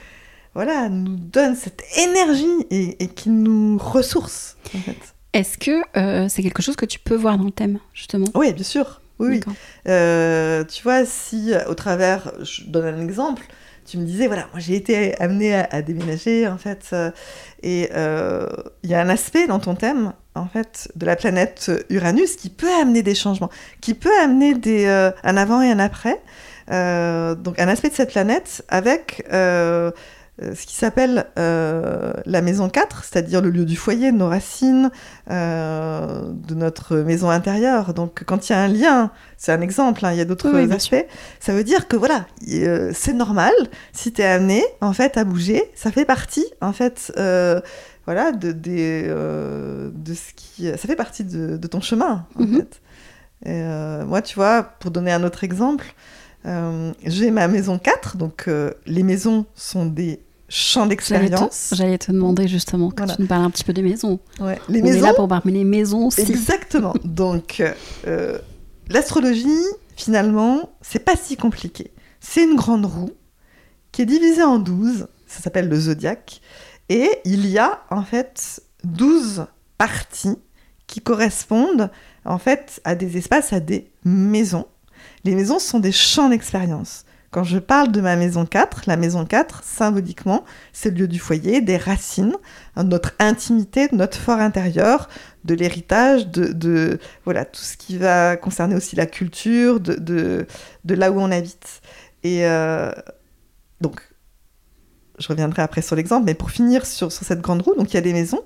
voilà, 0.55 0.88
nous 0.89 1.16
donne 1.16 1.55
cette 1.55 1.82
énergie 1.97 2.45
et, 2.70 3.07
qui 3.07 3.30
nous 3.32 3.80
ressource, 3.80 4.55
en 4.76 4.80
fait. 4.80 5.12
Est-ce 5.34 5.57
que 5.57 5.81
euh, 5.97 6.29
c'est 6.29 6.43
quelque 6.43 6.61
chose 6.61 6.75
que 6.75 6.86
tu 6.86 6.99
peux 6.99 7.15
voir 7.15 7.38
dans 7.38 7.45
le 7.45 7.51
thème, 7.51 7.79
justement? 7.93 8.27
Oui, 8.36 8.53
bien 8.53 8.63
sûr. 8.63 9.01
Oui, 9.19 9.39
euh, 9.88 10.65
tu 10.65 10.84
vois, 10.84 11.05
si 11.05 11.53
au 11.69 11.75
travers, 11.75 12.34
je 12.41 12.63
donne 12.65 12.86
un 12.86 13.01
exemple, 13.01 13.43
tu 13.86 13.97
me 13.97 14.05
disais, 14.05 14.27
voilà, 14.27 14.47
moi 14.51 14.59
j'ai 14.59 14.75
été 14.75 15.15
amenée 15.21 15.55
à, 15.55 15.81
déménager, 15.81 16.47
en 16.47 16.57
fait, 16.57 16.89
euh, 16.91 17.11
et 17.61 17.89
il 18.84 18.89
y 18.89 18.93
a 18.93 18.99
un 18.99 19.09
aspect 19.09 19.47
dans 19.47 19.59
ton 19.59 19.75
thème, 19.75 20.13
en 20.36 20.47
fait, 20.47 20.91
de 20.95 21.05
la 21.05 21.15
planète 21.15 21.71
Uranus 21.89 22.36
qui 22.36 22.49
peut 22.49 22.73
amener 22.81 23.01
des 23.01 23.15
changements, 23.15 23.51
qui 23.79 23.93
peut 23.93 24.11
amener 24.21 24.55
des, 24.55 24.88
un 24.88 25.38
avant 25.38 25.61
et 25.61 25.71
un 25.71 25.79
après. 25.79 26.19
donc 26.67 27.59
un 27.59 27.67
aspect 27.67 27.89
de 27.89 27.95
cette 27.95 28.11
planète 28.11 28.65
avec 28.67 29.25
euh, 29.31 29.91
ce 30.55 30.65
qui 30.65 30.75
s'appelle 30.75 31.25
euh, 31.37 32.13
la 32.25 32.41
maison 32.41 32.69
4, 32.69 33.03
c'est-à-dire 33.03 33.41
le 33.41 33.49
lieu 33.49 33.65
du 33.65 33.75
foyer, 33.75 34.11
de 34.11 34.17
nos 34.17 34.27
racines, 34.27 34.91
euh, 35.29 36.31
de 36.31 36.55
notre 36.55 36.97
maison 36.97 37.29
intérieure. 37.29 37.93
Donc 37.93 38.23
quand 38.25 38.49
il 38.49 38.53
y 38.53 38.55
a 38.55 38.61
un 38.61 38.67
lien, 38.67 39.11
c'est 39.37 39.51
un 39.51 39.61
exemple, 39.61 40.05
hein, 40.05 40.11
il 40.11 40.17
y 40.17 40.21
a 40.21 40.25
d'autres 40.25 40.53
aspects, 40.71 41.05
ça 41.39 41.53
veut 41.53 41.63
dire 41.63 41.87
que 41.87 41.95
voilà, 41.95 42.25
c'est 42.93 43.13
normal, 43.13 43.53
si 43.91 44.11
tu 44.11 44.21
es 44.21 44.25
amené 44.25 44.63
en 44.81 44.93
fait 44.93 45.17
à 45.17 45.23
bouger, 45.23 45.63
ça 45.75 45.91
fait 45.91 46.05
partie 46.05 46.45
en 46.61 46.73
fait 46.73 47.13
voilà, 48.05 48.33
de, 48.33 48.51
de 48.51 50.13
ce 50.13 50.33
qui... 50.35 50.65
Ça 50.65 50.77
fait 50.77 50.95
partie 50.95 51.23
de, 51.23 51.67
ton 51.67 51.79
chemin 51.81 52.25
en 52.35 52.43
mhm. 52.43 52.57
fait. 52.57 52.81
Et, 53.45 54.05
moi, 54.05 54.21
tu 54.21 54.35
vois, 54.35 54.63
pour 54.63 54.91
donner 54.91 55.11
un 55.11 55.23
autre 55.23 55.43
exemple, 55.43 55.93
euh, 56.45 56.91
j'ai 57.05 57.31
ma 57.31 57.47
maison 57.47 57.79
4, 57.79 58.17
donc 58.17 58.45
euh, 58.47 58.71
les 58.85 59.03
maisons 59.03 59.45
sont 59.55 59.85
des 59.85 60.19
champs 60.53 60.85
d'expérience. 60.85 61.73
J'allais 61.75 61.97
te, 61.97 62.11
demander 62.11 62.47
justement 62.47 62.91
que 62.91 63.03
tu 63.03 63.21
nous 63.21 63.27
parles 63.27 63.43
un 63.43 63.49
petit 63.49 63.63
peu 63.63 63.73
des 63.73 63.81
maisons. 63.81 64.19
Ouais. 64.39 64.59
Les 64.69 64.81
On 64.81 64.85
maisons, 64.85 64.97
est 64.99 65.01
là 65.01 65.13
pour 65.13 65.27
parler 65.27 65.51
les 65.51 65.63
maisons 65.63 66.07
aussi. 66.07 66.21
Exactement. 66.21 66.93
donc 67.03 67.61
euh, 68.07 68.37
l'astrologie, 68.89 69.47
finalement, 69.95 70.69
c'est 70.81 71.03
pas 71.03 71.15
si 71.15 71.37
compliqué. 71.37 71.91
C'est 72.19 72.43
une 72.43 72.55
grande 72.55 72.85
roue 72.85 73.11
qui 73.91 74.03
est 74.03 74.05
divisée 74.05 74.43
en 74.43 74.59
12, 74.59 75.07
ça 75.27 75.41
s'appelle 75.41 75.69
le 75.69 75.79
zodiaque, 75.79 76.41
et 76.89 77.09
il 77.25 77.47
y 77.47 77.57
a 77.57 77.83
en 77.89 78.03
fait 78.03 78.61
12 78.83 79.45
parties 79.77 80.37
qui 80.87 81.01
correspondent 81.01 81.89
en 82.25 82.37
fait 82.37 82.81
à 82.83 82.95
des 82.95 83.17
espaces, 83.17 83.53
à 83.53 83.59
des 83.59 83.91
maisons 84.03 84.65
les 85.23 85.35
maisons 85.35 85.59
sont 85.59 85.79
des 85.79 85.91
champs 85.91 86.29
d'expérience. 86.29 87.05
Quand 87.34 87.43
je 87.43 87.57
parle 87.57 87.91
de 87.91 87.99
ma 87.99 88.15
maison 88.15 88.45
4, 88.45 88.84
la 88.86 88.95
maison 88.95 89.25
4, 89.25 89.63
symboliquement, 89.63 90.45
c'est 90.71 90.91
le 90.91 90.97
lieu 90.97 91.07
du 91.07 91.17
foyer, 91.17 91.61
des 91.61 91.77
racines, 91.77 92.36
hein, 92.75 92.84
notre 92.84 93.13
intimité, 93.17 93.88
notre 93.91 94.19
fort 94.19 94.38
intérieur, 94.38 95.09
de 95.43 95.55
l'héritage, 95.55 96.27
de, 96.27 96.99
voilà 97.25 97.43
tout 97.43 97.63
ce 97.63 97.75
qui 97.75 97.97
va 97.97 98.38
concerner 98.38 98.75
aussi 98.75 98.95
la 98.95 99.07
culture, 99.07 99.79
de, 99.79 99.95
de, 99.95 100.93
là 100.93 101.11
où 101.11 101.19
on 101.19 101.31
habite. 101.31 101.81
Et 102.21 102.45
euh, 102.45 102.91
donc, 103.81 103.99
je 105.17 105.27
reviendrai 105.27 105.63
après 105.63 105.81
sur 105.81 105.95
l'exemple, 105.95 106.27
mais 106.27 106.36
pour 106.36 106.51
finir 106.51 106.86
sur, 106.86 107.11
cette 107.11 107.41
grande 107.41 107.63
roue, 107.63 107.73
donc 107.73 107.91
il 107.93 107.95
y 107.95 107.97
a 107.97 108.01
des 108.01 108.13
maisons, 108.13 108.43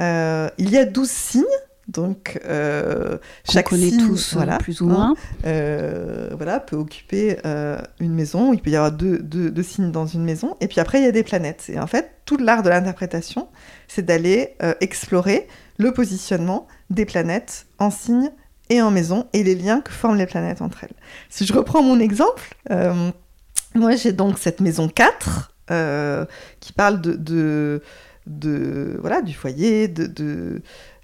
euh, 0.00 0.50
il 0.58 0.70
y 0.70 0.76
a 0.76 0.84
12 0.84 1.08
signes 1.08 1.44
donc, 1.88 2.40
euh, 2.46 3.18
chaque 3.48 3.68
connaît 3.68 3.90
tous, 3.90 4.32
euh, 4.32 4.36
voilà, 4.36 4.58
plus 4.58 4.80
ou 4.80 4.86
moins, 4.86 5.10
hein, 5.10 5.14
euh, 5.46 6.30
voilà, 6.34 6.60
peut 6.60 6.76
occuper 6.76 7.36
une 8.00 8.14
maison. 8.14 8.52
Il 8.52 8.60
peut 8.60 8.70
y 8.70 8.76
avoir 8.76 8.92
deux, 8.92 9.18
deux, 9.18 9.62
signes 9.62 9.92
dans 9.92 10.06
une 10.06 10.24
maison. 10.24 10.56
Et 10.60 10.68
puis 10.68 10.80
après, 10.80 10.98
il 11.00 11.04
y 11.04 11.08
a 11.08 11.12
des 11.12 11.22
planètes. 11.22 11.66
Et 11.68 11.78
en 11.78 11.86
fait, 11.86 12.12
tout 12.24 12.36
l'art 12.36 12.62
de 12.62 12.70
l'interprétation, 12.70 13.48
c'est 13.88 14.04
d'aller 14.04 14.56
explorer 14.80 15.46
le 15.78 15.92
positionnement 15.92 16.66
des 16.90 17.04
planètes 17.04 17.66
en 17.78 17.90
signes 17.90 18.30
et 18.70 18.80
en 18.80 18.90
maison 18.90 19.26
et 19.32 19.42
les 19.42 19.54
liens 19.54 19.80
que 19.80 19.92
forment 19.92 20.16
les 20.16 20.26
planètes 20.26 20.62
entre 20.62 20.84
elles. 20.84 20.94
Si 21.28 21.44
je 21.44 21.52
reprends 21.52 21.82
mon 21.82 22.00
exemple, 22.00 22.54
moi 23.74 23.96
j'ai 23.96 24.12
donc 24.12 24.38
cette 24.38 24.60
maison 24.60 24.88
4 24.88 25.52
qui 26.60 26.72
parle 26.72 27.00
de, 27.00 27.14
de, 27.14 27.82
de, 28.26 28.96
voilà, 29.00 29.22
du 29.22 29.34
foyer, 29.34 29.88
de, 29.88 30.06
de 30.06 30.62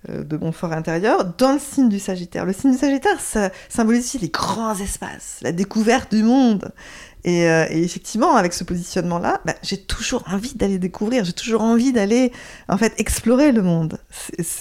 euh, 0.08 0.24
de 0.24 0.38
mon 0.38 0.50
fort 0.50 0.72
intérieur 0.72 1.34
dans 1.36 1.52
le 1.52 1.58
signe 1.58 1.90
du 1.90 1.98
Sagittaire. 1.98 2.46
Le 2.46 2.54
signe 2.54 2.72
du 2.72 2.78
Sagittaire, 2.78 3.20
ça 3.20 3.50
symbolise 3.68 4.00
aussi 4.00 4.18
les 4.18 4.30
grands 4.30 4.74
espaces, 4.74 5.40
la 5.42 5.52
découverte 5.52 6.14
du 6.14 6.22
monde. 6.22 6.72
Et, 7.22 7.46
euh, 7.46 7.66
effectivement, 7.68 8.34
avec 8.36 8.54
ce 8.54 8.64
positionnement-là, 8.64 9.42
bah, 9.44 9.54
j'ai 9.62 9.76
toujours 9.76 10.24
envie 10.26 10.54
d'aller 10.54 10.78
découvrir, 10.78 11.26
j'ai 11.26 11.34
toujours 11.34 11.60
envie 11.60 11.92
d'aller 11.92 12.32
en 12.70 12.78
fait 12.78 12.94
explorer 12.96 13.52
le 13.52 13.60
monde. 13.60 13.98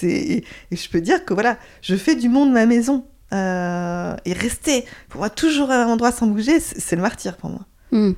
et 0.02 0.44
je 0.72 0.90
peux 0.90 1.00
dire 1.00 1.24
que 1.24 1.34
voilà, 1.34 1.58
je 1.82 1.96
fais 1.96 2.18
du 2.18 2.28
monde 2.28 2.52
ma 2.52 2.66
maison. 2.66 3.06
Euh, 3.32 4.16
et 4.26 4.34
rester, 4.34 4.84
pour 5.08 5.20
moi, 5.20 5.30
toujours 5.30 5.72
à 5.72 5.84
un 5.84 5.88
endroit 5.88 6.12
sans 6.12 6.28
bouger, 6.28 6.60
c'est 6.60 6.98
le 6.98 7.02
martyr 7.02 7.38
pour 7.38 7.50
moi. 7.50 7.66
Hmm. 7.92 8.12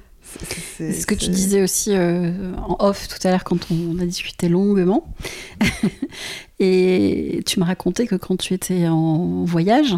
C'est 0.77 0.93
ce 0.93 1.05
que 1.05 1.15
tu 1.15 1.29
disais 1.29 1.61
aussi 1.61 1.91
euh, 1.93 2.31
en 2.57 2.77
off 2.79 3.07
tout 3.07 3.25
à 3.27 3.31
l'heure 3.31 3.43
quand 3.43 3.67
on, 3.71 3.99
a 3.99 4.05
discuté 4.05 4.49
longuement. 4.49 5.13
et 6.59 7.41
tu 7.45 7.59
me 7.59 7.65
racontais 7.65 8.07
que 8.07 8.15
quand 8.15 8.37
tu 8.37 8.53
étais 8.53 8.87
en 8.87 9.43
voyage, 9.43 9.95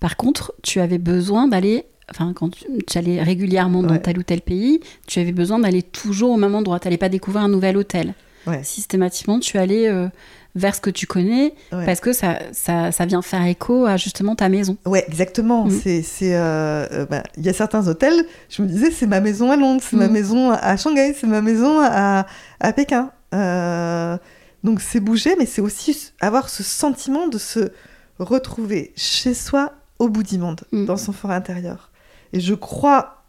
par 0.00 0.16
contre, 0.16 0.54
tu 0.62 0.80
avais 0.80 0.98
besoin 0.98 1.48
d'aller, 1.48 1.84
enfin, 2.10 2.32
quand 2.34 2.50
tu, 2.86 2.98
allais 2.98 3.22
régulièrement 3.22 3.82
dans 3.82 3.98
tel 3.98 4.18
ou 4.18 4.22
tel 4.22 4.40
pays, 4.40 4.80
tu 5.06 5.20
avais 5.20 5.32
besoin 5.32 5.58
d'aller 5.58 5.82
toujours 5.82 6.32
au 6.32 6.36
même 6.36 6.54
endroit. 6.54 6.78
Tu 6.78 6.86
n'allais 6.86 6.98
pas 6.98 7.08
découvrir 7.08 7.44
un 7.44 7.48
nouvel 7.48 7.76
hôtel. 7.76 8.14
Systématiquement, 8.62 9.40
tu 9.40 9.56
allais 9.56 9.88
euh, 9.88 10.08
vers 10.54 10.74
ce 10.74 10.80
que 10.80 10.90
tu 10.90 11.06
connais 11.06 11.54
parce 11.70 12.00
que 12.00 12.12
ça, 12.12 12.38
ça, 12.52 12.92
ça, 12.92 13.06
vient 13.06 13.22
faire 13.22 13.44
écho 13.44 13.86
à 13.86 13.96
justement 13.96 14.36
ta 14.36 14.48
maison. 14.48 14.76
Ouais, 14.86 15.04
exactement. 15.08 15.66
Mm. 15.66 15.70
C'est, 15.70 16.02
c'est, 16.02 16.36
euh, 16.36 16.86
euh, 16.92 17.06
bah, 17.06 17.22
il 17.36 17.44
y 17.44 17.48
a 17.48 17.52
certains 17.52 17.88
hôtels, 17.88 18.24
je 18.48 18.62
me 18.62 18.68
disais, 18.68 18.90
c'est 18.90 19.06
ma 19.06 19.20
maison 19.20 19.50
à 19.50 19.56
Londres, 19.56 19.82
c'est 19.84 19.96
ma 19.96 20.08
mm. 20.08 20.12
maison 20.12 20.50
à 20.50 20.76
Shanghai, 20.76 21.14
c'est 21.18 21.26
ma 21.26 21.42
maison 21.42 21.80
à, 21.80 22.26
à 22.60 22.72
Pékin. 22.72 23.10
Euh, 23.34 24.16
donc 24.62 24.80
c'est 24.80 25.00
bouger, 25.00 25.34
mais 25.38 25.46
c'est 25.46 25.60
aussi 25.60 26.12
avoir 26.20 26.48
ce 26.48 26.62
sentiment 26.62 27.26
de 27.26 27.38
se 27.38 27.72
retrouver 28.18 28.92
chez 28.96 29.34
soi 29.34 29.72
au 29.98 30.08
bout 30.08 30.22
du 30.22 30.38
monde, 30.38 30.60
mm. 30.70 30.86
dans 30.86 30.96
son 30.96 31.12
fort 31.12 31.32
intérieur. 31.32 31.90
Et 32.32 32.40
je 32.40 32.54
crois 32.54 33.24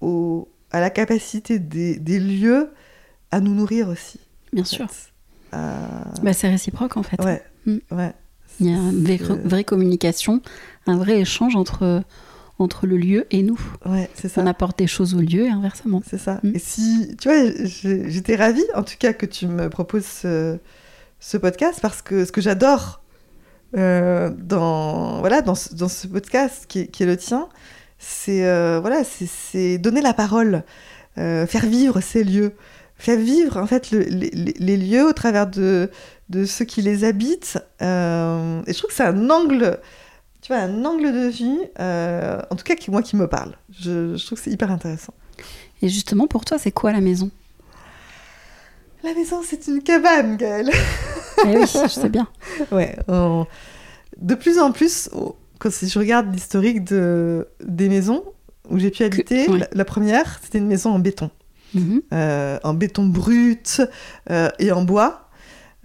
au, 0.00 0.48
à 0.72 0.80
la 0.80 0.90
capacité 0.90 1.58
des, 1.58 1.96
des 1.96 2.18
lieux 2.18 2.70
à 3.30 3.40
nous 3.40 3.54
nourrir 3.54 3.88
aussi. 3.88 4.20
Bien 4.52 4.64
sûr. 4.64 4.86
Bah, 5.52 6.32
c'est 6.32 6.48
réciproque 6.48 6.96
en 6.96 7.02
fait. 7.02 7.22
Ouais. 7.22 7.42
Mm. 7.66 7.78
ouais. 7.92 8.12
Il 8.60 8.66
y 8.66 8.74
a 8.74 8.76
une 8.76 9.48
vraie, 9.48 9.64
communication, 9.64 10.40
un 10.86 10.96
vrai 10.96 11.20
échange 11.20 11.56
entre, 11.56 12.02
entre 12.58 12.86
le 12.86 12.96
lieu 12.96 13.26
et 13.30 13.42
nous. 13.42 13.60
Ouais, 13.84 14.08
c'est 14.14 14.28
ça. 14.28 14.42
On 14.42 14.46
apporte 14.46 14.78
des 14.78 14.86
choses 14.86 15.14
au 15.14 15.20
lieu 15.20 15.44
et 15.44 15.50
inversement. 15.50 16.00
C'est 16.08 16.18
ça. 16.18 16.40
Mm. 16.42 16.52
Et 16.54 16.58
si, 16.58 17.16
tu 17.20 17.28
vois, 17.28 17.50
j'étais 17.64 18.36
ravie 18.36 18.64
en 18.74 18.82
tout 18.82 18.94
cas 18.98 19.12
que 19.12 19.26
tu 19.26 19.46
me 19.46 19.68
proposes 19.68 20.06
ce, 20.06 20.58
ce 21.20 21.36
podcast 21.36 21.80
parce 21.82 22.02
que 22.02 22.24
ce 22.24 22.32
que 22.32 22.40
j'adore 22.40 23.02
euh, 23.76 24.30
dans, 24.30 25.20
voilà, 25.20 25.42
dans, 25.42 25.54
ce, 25.54 25.74
dans 25.74 25.88
ce 25.88 26.06
podcast 26.06 26.64
qui 26.68 26.80
est, 26.80 26.86
qui 26.86 27.02
est 27.02 27.06
le 27.06 27.16
tien, 27.16 27.48
c'est 27.98 28.46
euh, 28.46 28.80
voilà, 28.80 29.02
c'est 29.04 29.78
donner 29.78 30.00
la 30.00 30.14
parole, 30.14 30.64
euh, 31.18 31.46
faire 31.46 31.66
vivre 31.66 32.00
ces 32.00 32.24
lieux 32.24 32.54
faire 32.98 33.18
vivre 33.18 33.56
en 33.56 33.66
fait 33.66 33.90
les, 33.90 34.76
lieux 34.76 35.06
au 35.06 35.12
travers 35.12 35.46
de, 35.46 35.90
de 36.28 36.44
ceux 36.44 36.64
qui 36.64 36.82
les 36.82 37.04
habitent. 37.04 37.58
Euh, 37.82 38.62
et 38.66 38.72
je 38.72 38.78
trouve 38.78 38.90
que 38.90 38.96
c'est 38.96 39.04
un 39.04 39.30
angle, 39.30 39.78
tu 40.40 40.52
vois, 40.52 40.62
un 40.62 40.84
angle 40.84 41.12
de 41.12 41.28
vie, 41.28 41.58
euh, 41.78 42.40
en 42.50 42.56
tout 42.56 42.64
cas 42.64 42.74
qui 42.74 42.90
moi 42.90 43.02
qui 43.02 43.16
me 43.16 43.26
parle. 43.26 43.54
Je, 43.70 44.16
trouve 44.24 44.38
que 44.38 44.44
c'est 44.44 44.50
hyper 44.50 44.70
intéressant. 44.70 45.14
Et 45.82 45.88
justement, 45.88 46.26
pour 46.26 46.44
toi, 46.44 46.58
c'est 46.58 46.72
quoi 46.72 46.92
la 46.92 47.00
maison? 47.00 47.30
La 49.04 49.12
maison, 49.14 49.42
c'est 49.44 49.66
une 49.68 49.82
cabane, 49.82 50.36
Gaëlle. 50.36 50.70
eh 51.44 51.58
oui, 51.58 51.66
je 51.66 51.88
sais 51.88 52.08
bien. 52.08 52.28
Ouais. 52.72 52.96
De 54.16 54.34
plus 54.34 54.58
en 54.58 54.72
plus, 54.72 55.10
quand 55.58 55.70
si 55.70 55.88
je 55.88 55.98
regarde 55.98 56.32
l'historique 56.32 56.84
de... 56.84 57.46
des 57.62 57.90
maisons 57.90 58.24
où 58.70 58.78
j'ai 58.78 58.90
pu 58.90 59.04
habiter, 59.04 59.46
la 59.72 59.84
première, 59.84 60.40
c'était 60.42 60.58
une 60.58 60.66
maison 60.66 60.90
en 60.90 60.98
béton. 60.98 61.30
Mhm. 61.74 62.02
Euh, 62.12 62.58
en 62.62 62.74
béton 62.74 63.06
brut 63.06 63.80
euh, 64.30 64.50
et 64.58 64.72
en 64.72 64.82
bois. 64.82 65.28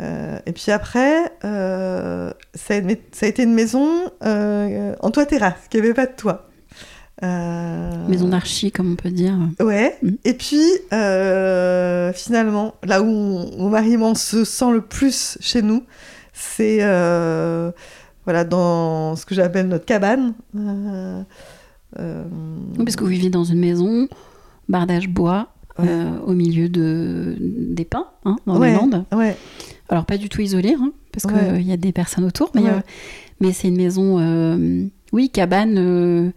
Euh, 0.01 0.39
et 0.45 0.51
puis 0.51 0.71
après, 0.71 1.31
ça 1.41 2.73
a, 2.73 3.25
été 3.27 3.43
une 3.43 3.53
maison 3.53 4.05
en 4.21 5.11
toit 5.11 5.25
terrasse, 5.25 5.67
qui 5.69 5.77
n'avait 5.77 5.93
pas 5.93 6.07
de 6.07 6.13
toit. 6.13 6.47
Maison 7.21 8.29
d'archi, 8.29 8.71
comme 8.71 8.93
on 8.93 8.95
peut 8.95 9.11
dire. 9.11 9.37
Ouais. 9.59 9.97
Mhm. 10.01 10.17
Et 10.23 10.33
puis, 10.33 10.63
finalement, 12.15 12.75
là 12.83 13.01
où 13.01 13.05
mon 13.05 13.69
mari 13.69 13.95
se 14.15 14.43
sent 14.43 14.71
le 14.71 14.81
plus 14.81 15.37
chez 15.39 15.61
nous, 15.61 15.83
c'est 16.33 16.79
voilà, 18.23 18.43
dans 18.43 19.15
ce 19.15 19.25
que 19.25 19.35
j'appelle 19.35 19.67
notre 19.67 19.85
cabane. 19.85 20.33
parce 21.93 22.95
que 22.95 23.03
vous 23.03 23.09
vivez 23.09 23.29
dans 23.29 23.43
une 23.43 23.59
maison, 23.59 24.07
bardage 24.67 25.07
bois, 25.07 25.49
au 26.25 26.33
milieu 26.33 26.69
de, 26.69 27.35
des 27.39 27.85
pins, 27.85 28.07
hein, 28.25 28.35
dans 28.45 28.59
les 28.59 28.73
Landes. 28.73 29.05
Ouais. 29.11 29.35
Alors, 29.89 30.05
pas 30.05 30.17
du 30.17 30.29
tout 30.29 30.41
isolé, 30.41 30.75
hein, 30.79 30.91
parce 31.11 31.25
qu'il 31.25 31.67
y 31.67 31.71
a 31.71 31.77
des 31.77 31.91
personnes 31.91 32.25
autour, 32.25 32.51
mais, 32.53 32.63
mais 33.39 33.51
c'est 33.51 33.67
une 33.67 33.77
maison, 33.77 34.89
oui, 35.11 35.29
cabane 35.29 36.31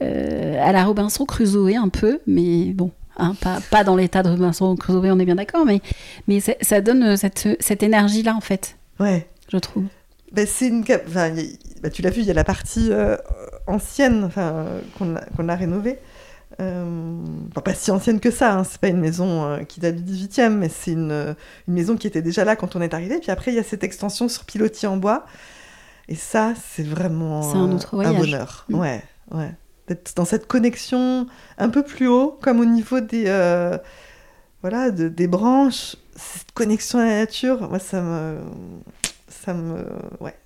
à 0.00 0.72
la 0.72 0.84
Robinson 0.84 1.24
Crusoe 1.24 1.76
un 1.76 1.88
peu, 1.88 2.20
mais 2.26 2.72
bon, 2.72 2.90
Hein, 3.16 3.36
pas, 3.40 3.60
pas, 3.70 3.84
dans 3.84 3.94
l'état 3.94 4.24
de 4.24 4.30
Robinson 4.30 4.74
Crusoe, 4.74 5.10
on 5.12 5.18
est 5.20 5.24
bien 5.24 5.36
d'accord, 5.36 5.64
mais, 5.64 5.80
mais 6.26 6.40
ça 6.40 6.80
donne 6.80 7.16
cette, 7.16 7.46
cette 7.60 7.82
énergie-là, 7.84 8.34
en 8.34 8.40
fait. 8.40 8.76
Ouais. 8.98 9.28
Je 9.52 9.58
trouve. 9.58 9.84
Ben, 10.32 10.46
c'est 10.48 10.68
une... 10.68 10.82
Enfin, 10.82 11.32
bah, 11.82 11.90
tu 11.90 12.02
l'as 12.02 12.10
vu, 12.10 12.22
il 12.22 12.26
y 12.26 12.30
a 12.30 12.34
la 12.34 12.44
partie 12.44 12.88
euh, 12.90 13.16
ancienne 13.66 14.24
enfin, 14.24 14.66
qu'on 14.98 15.16
a, 15.16 15.20
qu'on 15.36 15.48
a 15.48 15.54
rénovée. 15.54 15.98
Euh, 16.60 17.24
pas 17.64 17.74
si 17.74 17.90
ancienne 17.90 18.20
que 18.20 18.30
ça, 18.30 18.54
hein. 18.54 18.64
c'est 18.64 18.80
pas 18.80 18.88
une 18.88 19.00
maison 19.00 19.44
euh, 19.44 19.64
qui 19.64 19.80
date 19.80 19.96
du 19.96 20.12
18e, 20.12 20.50
mais 20.50 20.68
c'est 20.68 20.92
une, 20.92 21.34
une, 21.66 21.74
maison 21.74 21.96
qui 21.96 22.06
était 22.06 22.22
déjà 22.22 22.44
là 22.44 22.56
quand 22.56 22.76
on 22.76 22.82
est 22.82 22.94
arrivé. 22.94 23.18
Puis 23.18 23.30
après, 23.30 23.52
il 23.52 23.54
y 23.54 23.58
a 23.58 23.64
cette 23.64 23.82
extension 23.82 24.28
sur 24.28 24.44
pilotis 24.44 24.86
en 24.86 24.96
bois. 24.96 25.24
Et 26.08 26.14
ça, 26.14 26.52
c'est 26.68 26.86
vraiment 26.86 27.52
un, 27.54 27.72
autre 27.72 27.98
un 28.04 28.12
bonheur. 28.12 28.66
Mm. 28.68 28.78
Ouais, 28.78 29.02
ouais 29.32 29.54
d'être 29.86 30.14
dans 30.16 30.24
cette 30.24 30.46
connexion 30.46 31.26
un 31.58 31.68
peu 31.68 31.82
plus 31.82 32.08
haut, 32.08 32.38
comme 32.40 32.60
au 32.60 32.64
niveau 32.64 33.00
des, 33.00 33.24
euh, 33.26 33.76
voilà, 34.62 34.90
des 34.90 35.26
branches, 35.26 35.96
cette 36.16 36.52
connexion 36.52 36.98
à 36.98 37.04
la 37.04 37.18
nature, 37.20 37.68
moi 37.68 37.78
ça 37.78 38.00
me, 38.00 38.38
ça 39.28 39.52
me, 39.52 39.86
ouais, 40.20 40.36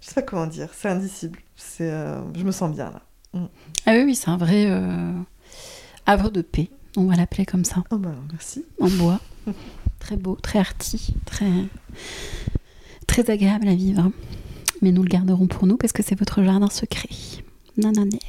je 0.00 0.08
sais 0.08 0.14
pas 0.14 0.22
comment 0.22 0.46
dire, 0.46 0.68
c'est 0.72 0.88
indicible, 0.88 1.38
c'est, 1.56 1.90
euh, 1.90 2.20
je 2.34 2.42
me 2.42 2.52
sens 2.52 2.74
bien 2.74 2.90
là. 2.90 3.02
Ah 3.86 3.92
oui, 3.92 4.02
oui, 4.04 4.14
c'est 4.14 4.28
un 4.28 4.36
vrai 4.36 4.66
euh, 4.68 5.12
havre 6.06 6.30
de 6.30 6.42
paix, 6.42 6.70
on 6.96 7.04
va 7.04 7.16
l'appeler 7.16 7.44
comme 7.44 7.64
ça. 7.64 7.82
Oh 7.90 7.98
bah 7.98 8.14
merci. 8.32 8.64
En 8.80 8.88
bois, 8.88 9.20
très 9.98 10.16
beau, 10.16 10.36
très 10.36 10.58
arty, 10.58 11.14
très, 11.26 11.50
très 13.06 13.30
agréable 13.30 13.68
à 13.68 13.74
vivre. 13.74 14.10
Mais 14.82 14.92
nous 14.92 15.02
le 15.02 15.08
garderons 15.08 15.46
pour 15.46 15.66
nous 15.66 15.76
parce 15.76 15.92
que 15.92 16.02
c'est 16.02 16.18
votre 16.18 16.42
jardin 16.42 16.68
secret. 16.68 17.08
Nananaire. 17.76 18.20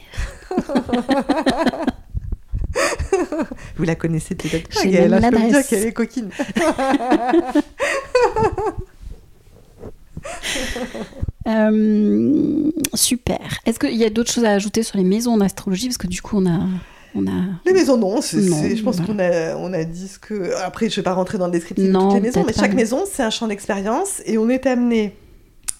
Vous 3.77 3.83
la 3.83 3.95
connaissez 3.95 4.35
peut-être 4.35 4.69
pas, 4.69 4.85
Gaëlle. 4.85 5.19
Je 5.21 5.29
peux 5.29 5.47
dire 5.49 5.67
qu'elle 5.67 5.85
est 5.85 5.93
coquine. 5.93 6.29
Euh, 11.47 12.71
super. 12.95 13.59
Est-ce 13.67 13.77
qu'il 13.77 13.93
y 13.93 14.03
a 14.03 14.09
d'autres 14.09 14.31
choses 14.31 14.45
à 14.45 14.53
ajouter 14.53 14.81
sur 14.81 14.97
les 14.97 15.03
maisons 15.03 15.33
en 15.33 15.41
astrologie? 15.41 15.85
Parce 15.85 15.99
que 15.99 16.07
du 16.07 16.19
coup, 16.19 16.37
on 16.37 16.47
a. 16.47 16.59
On 17.13 17.27
a... 17.27 17.61
Les 17.67 17.71
maisons, 17.71 17.97
non. 17.97 18.19
je 18.19 18.81
pense 18.81 18.99
qu'on 18.99 19.19
a, 19.19 19.55
on 19.55 19.71
a 19.71 19.83
dit 19.83 20.07
ce 20.07 20.17
que. 20.17 20.55
Après, 20.63 20.89
je 20.89 20.93
ne 20.93 20.95
vais 20.95 21.03
pas 21.03 21.13
rentrer 21.13 21.37
dans 21.37 21.45
le 21.45 21.51
descriptif 21.51 21.85
de 21.85 21.91
toutes 21.93 22.13
les 22.15 22.19
maisons, 22.19 22.43
mais 22.47 22.53
chaque 22.53 22.73
maison, 22.73 23.03
c'est 23.05 23.21
un 23.21 23.29
champ 23.29 23.45
d'expérience 23.45 24.23
et 24.25 24.39
on 24.39 24.49
est 24.49 24.65
amené 24.65 25.15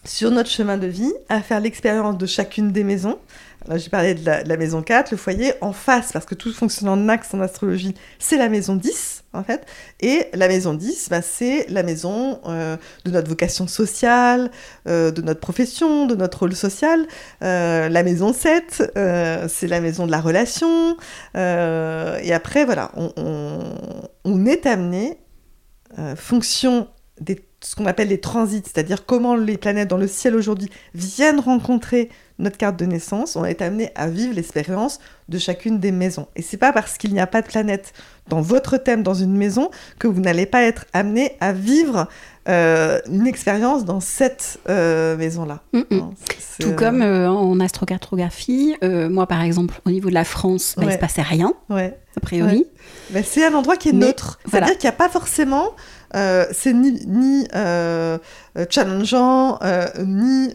sur 0.03 0.29
notre 0.29 0.51
chemin 0.51 0.77
de 0.77 0.85
vie 0.85 1.11
à 1.29 1.41
faire 1.41 1.59
l'expérience 1.59 2.19
de 2.19 2.27
chacune 2.27 2.71
des 2.71 2.83
maisons 2.83 3.17
j'ai 3.75 3.89
parlé 3.89 4.13
de 4.13 4.25
la, 4.25 4.57
maison 4.57 4.81
4, 4.81 5.11
le 5.11 5.17
foyer, 5.17 5.53
en 5.61 5.73
face, 5.73 6.11
parce 6.11 6.25
que 6.25 6.35
tout 6.35 6.53
fonctionne 6.53 6.89
en 6.89 7.09
axe 7.09 7.33
en 7.33 7.41
astrologie, 7.41 7.95
c'est 8.19 8.37
la 8.37 8.49
maison 8.49 8.75
10, 8.75 9.23
en 9.35 9.43
fait. 9.43 9.65
Et 9.99 10.25
la 10.33 10.47
maison 10.47 10.73
10, 10.73 11.09
bah, 11.09 11.21
c'est 11.21 11.65
la 11.69 11.83
maison 11.83 12.39
euh, 12.45 12.77
de 13.05 13.11
notre 13.11 13.29
vocation 13.29 13.67
sociale, 13.67 14.51
euh, 14.87 15.11
de 15.11 15.21
notre 15.21 15.39
profession, 15.39 16.05
de 16.05 16.15
notre 16.15 16.39
rôle 16.39 16.55
social. 16.55 17.05
Euh, 17.43 17.89
la 17.89 18.03
maison 18.03 18.33
7, 18.33 18.91
c'est 19.47 19.67
la 19.67 19.81
maison 19.81 20.05
de 20.05 20.11
la 20.11 20.21
relation. 20.21 20.97
et 21.35 22.33
après, 22.33 22.65
voilà, 22.65 22.91
on, 22.95 23.11
on 24.23 24.45
est 24.45 24.65
amené, 24.65 25.19
fonction 26.15 26.87
des 27.21 27.45
ce 27.65 27.75
qu'on 27.75 27.87
appelle 27.87 28.09
les 28.09 28.19
transits, 28.19 28.61
c'est-à-dire 28.63 29.07
comment 29.07 29.35
les 29.35 29.57
planètes 29.57 29.87
dans 29.87 29.97
le 29.97 30.07
ciel 30.07 30.35
aujourd'hui 30.35 30.69
viennent 30.93 31.39
rencontrer 31.39 32.09
notre 32.39 32.57
carte 32.57 32.77
de 32.77 32.85
naissance, 32.85 33.35
on 33.35 33.45
été 33.45 33.63
amené 33.63 33.91
à 33.95 34.07
vivre 34.07 34.33
l'expérience 34.33 34.99
de 35.29 35.37
chacune 35.37 35.79
des 35.79 35.91
maisons. 35.91 36.27
Et 36.35 36.41
c'est 36.41 36.57
pas 36.57 36.73
parce 36.73 36.97
qu'il 36.97 37.13
n'y 37.13 37.19
a 37.19 37.27
pas 37.27 37.41
de 37.41 37.47
planète 37.47 37.93
dans 38.27 38.41
votre 38.41 38.77
thème 38.77 39.03
dans 39.03 39.13
une 39.13 39.35
maison 39.35 39.69
que 39.99 40.07
vous 40.07 40.19
n'allez 40.19 40.45
pas 40.45 40.63
être 40.63 40.85
amené 40.93 41.37
à 41.39 41.53
vivre 41.53 42.07
euh, 42.47 42.99
une 43.09 43.25
expérience 43.25 43.85
dans 43.85 43.99
cette 43.99 44.59
euh, 44.69 45.17
maison-là. 45.17 45.61
Mm, 45.73 45.79
mm. 45.79 46.13
Tout 46.59 46.67
euh, 46.67 46.75
comme 46.75 47.01
en 47.01 47.59
astrocartographie, 47.59 48.75
moi 48.81 49.27
par 49.27 49.41
exemple, 49.41 49.79
au 49.85 49.91
niveau 49.91 50.09
de 50.09 50.13
la 50.13 50.25
France, 50.25 50.75
bah, 50.77 50.83
il 50.83 50.87
ne 50.87 50.93
se 50.93 50.97
passait 50.97 51.21
rien, 51.21 51.53
ouais. 51.69 51.97
a 52.15 52.19
priori. 52.19 52.65
Bah, 53.11 53.21
c'est 53.23 53.45
un 53.45 53.53
endroit 53.53 53.77
qui 53.77 53.89
est 53.89 53.93
neutre. 53.93 54.39
C'est-à-dire 54.49 54.77
qu'il 54.77 54.87
n'y 54.87 54.93
a 54.93 54.97
pas 54.97 55.09
forcément 55.09 55.71
euh, 56.15 56.45
c'est 56.51 56.73
ni, 56.73 57.05
ni 57.07 57.47
euh, 57.55 58.17
challengeant, 58.69 59.59
euh, 59.63 59.87
ni 60.05 60.49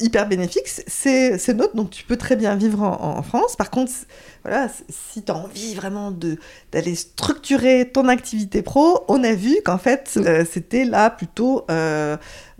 hyper 0.00 0.28
bénéfique. 0.28 0.68
C'est 0.86 1.54
neutre, 1.54 1.74
donc 1.74 1.90
tu 1.90 2.04
peux 2.04 2.16
très 2.16 2.36
bien 2.36 2.54
vivre 2.54 2.82
en, 2.82 3.22
France. 3.22 3.56
Par 3.56 3.70
contre, 3.70 3.92
voilà, 4.44 4.68
si 4.88 5.22
tu 5.22 5.32
as 5.32 5.34
envie 5.34 5.74
vraiment 5.74 6.12
d'aller 6.72 6.94
structurer 6.94 7.90
ton 7.92 8.08
activité 8.08 8.62
pro, 8.62 9.04
on 9.08 9.24
a 9.24 9.32
vu 9.32 9.56
qu'en 9.64 9.78
fait, 9.78 10.18
c'était 10.50 10.84
là 10.84 11.10
plutôt 11.10 11.66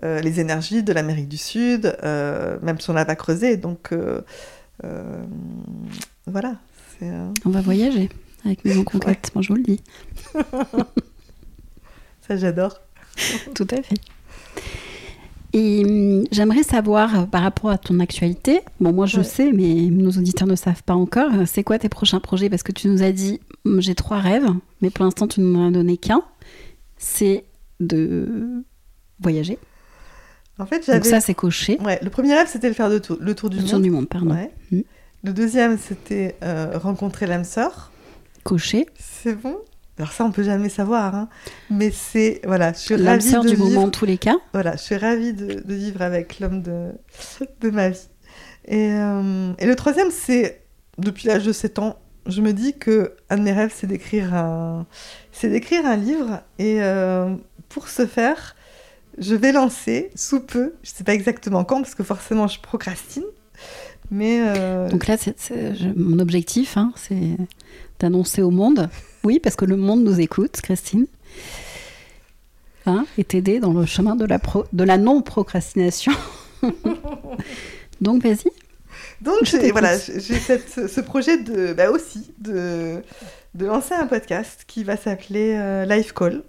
les 0.02 0.40
énergies 0.40 0.82
de 0.82 0.92
l'Amérique 0.92 1.28
du 1.28 1.38
Sud, 1.38 1.96
même 2.02 2.80
si 2.80 2.90
on 2.90 2.94
n'a 2.94 3.04
pas 3.04 3.16
creusé. 3.16 3.56
Donc, 3.56 3.94
voilà. 6.26 6.56
On 7.44 7.50
va 7.50 7.60
voyager 7.60 8.08
avec 8.48 8.64
Maison 8.64 8.84
Conquête, 8.84 9.30
moi 9.34 9.42
je 9.42 9.48
vous 9.48 9.54
le 9.56 9.62
dis. 9.62 9.80
Ça, 12.26 12.36
j'adore. 12.36 12.80
Tout 13.54 13.66
à 13.70 13.82
fait. 13.82 14.00
Et 15.54 15.84
hum, 15.84 16.24
j'aimerais 16.30 16.62
savoir, 16.62 17.20
euh, 17.20 17.24
par 17.24 17.42
rapport 17.42 17.70
à 17.70 17.78
ton 17.78 18.00
actualité, 18.00 18.60
bon, 18.80 18.92
moi 18.92 19.06
je 19.06 19.22
sais, 19.22 19.50
mais 19.52 19.88
nos 19.90 20.10
auditeurs 20.10 20.46
ne 20.46 20.56
savent 20.56 20.82
pas 20.82 20.94
encore, 20.94 21.32
euh, 21.34 21.44
c'est 21.46 21.64
quoi 21.64 21.78
tes 21.78 21.88
prochains 21.88 22.20
projets? 22.20 22.50
Parce 22.50 22.62
que 22.62 22.72
tu 22.72 22.88
nous 22.88 23.02
as 23.02 23.12
dit, 23.12 23.40
hum, 23.64 23.80
j'ai 23.80 23.94
trois 23.94 24.18
rêves, 24.18 24.48
mais 24.82 24.90
pour 24.90 25.04
l'instant, 25.04 25.26
tu 25.26 25.40
ne 25.40 25.46
nous 25.46 25.58
en 25.58 25.68
as 25.68 25.70
donné 25.72 25.96
qu'un. 25.96 26.22
C'est 26.98 27.44
de 27.80 28.62
voyager. 29.20 29.58
En 30.58 30.66
fait, 30.66 30.90
Donc 30.90 31.04
ça, 31.04 31.20
c'est 31.20 31.34
coché. 31.34 31.78
Ouais, 31.80 32.00
le 32.02 32.10
premier 32.10 32.34
rêve, 32.34 32.48
c'était 32.48 32.68
le 32.68 32.74
faire 32.74 32.88
le 32.88 33.00
tour, 33.00 33.16
le 33.20 33.34
tour 33.34 33.48
du 33.48 33.56
le 33.56 33.62
monde. 33.62 33.70
Tour 33.70 33.80
du 33.80 33.90
monde, 33.90 34.08
pardon. 34.08 34.36
Hum. 34.72 34.82
Le 35.24 35.32
deuxième, 35.32 35.78
c'était 35.78 36.36
euh, 36.42 36.78
rencontrer 36.78 37.26
l'âme 37.26 37.44
sœur. 37.44 37.90
C'est 38.98 39.34
bon? 39.34 39.58
Alors 39.98 40.12
ça, 40.12 40.24
on 40.24 40.30
peut 40.30 40.44
jamais 40.44 40.68
savoir, 40.68 41.14
hein. 41.14 41.28
mais 41.70 41.90
c'est 41.90 42.40
voilà, 42.44 42.72
je 42.72 42.78
suis 42.78 42.94
ravie 42.94 43.32
de 43.32 43.40
du 43.40 43.48
vivre... 43.48 43.64
moment 43.64 43.82
en 43.84 43.90
tous 43.90 44.04
les 44.04 44.16
cas. 44.16 44.36
Voilà, 44.52 44.76
je 44.76 44.82
suis 44.82 44.96
ravie 44.96 45.32
de, 45.32 45.60
vivre 45.66 46.02
avec 46.02 46.38
l'homme 46.38 46.62
de, 46.62 46.92
de 47.60 47.70
ma 47.70 47.88
vie. 47.88 48.08
Et, 48.66 48.92
euh, 48.92 49.52
et 49.58 49.66
le 49.66 49.74
troisième, 49.74 50.12
c'est 50.12 50.62
depuis 50.98 51.26
l'âge 51.26 51.44
de 51.44 51.52
7 51.52 51.80
ans, 51.80 51.98
je 52.26 52.42
me 52.42 52.52
dis 52.52 52.74
que 52.74 53.14
un 53.30 53.38
de 53.38 53.42
mes 53.42 53.52
rêves, 53.52 53.72
c'est 53.74 53.86
d'écrire 53.86 54.34
un, 54.34 54.86
c'est 55.32 55.48
d'écrire 55.48 55.84
un 55.86 55.96
livre. 55.96 56.42
Et 56.58 56.82
euh, 56.82 57.34
pour 57.68 57.88
ce 57.88 58.06
faire, 58.06 58.54
je 59.18 59.34
vais 59.34 59.50
lancer 59.50 60.10
sous 60.14 60.40
peu, 60.40 60.74
je 60.82 60.90
sais 60.90 61.04
pas 61.04 61.14
exactement 61.14 61.64
quand, 61.64 61.80
parce 61.80 61.94
que 61.94 62.04
forcément, 62.04 62.46
je 62.46 62.60
procrastine. 62.60 63.24
Mais 64.10 64.40
euh, 64.42 64.88
donc 64.88 65.06
là, 65.06 65.16
c'est, 65.18 65.34
mon 65.96 66.18
objectif, 66.18 66.76
hein, 66.76 66.92
c'est 66.96 67.36
d'annoncer 67.98 68.42
au 68.42 68.50
monde 68.50 68.88
oui, 69.24 69.40
parce 69.40 69.56
que 69.56 69.64
le 69.64 69.76
monde 69.76 70.04
nous 70.04 70.20
écoute, 70.20 70.60
Christine. 70.62 71.06
Hein, 72.86 73.04
et 73.18 73.24
t'aider 73.24 73.60
dans 73.60 73.72
le 73.72 73.84
chemin 73.84 74.16
de 74.16 74.24
la, 74.24 74.40
de 74.72 74.84
la 74.84 74.96
non-procrastination. 74.96 76.12
Donc, 78.00 78.22
vas-y. 78.22 78.50
Donc, 79.20 79.36
j'ai, 79.42 79.70
voilà, 79.72 79.98
j'ai 79.98 80.38
ce 80.38 81.00
projet 81.00 81.42
de, 81.42 81.74
bah 81.74 81.90
aussi 81.90 82.32
de, 82.38 83.02
de 83.54 83.66
lancer 83.66 83.94
un 83.94 84.06
podcast 84.06 84.64
qui 84.66 84.84
va 84.84 84.96
s'appeler 84.96 85.54
euh, 85.56 85.84
Life 85.84 86.14
Call. 86.14 86.42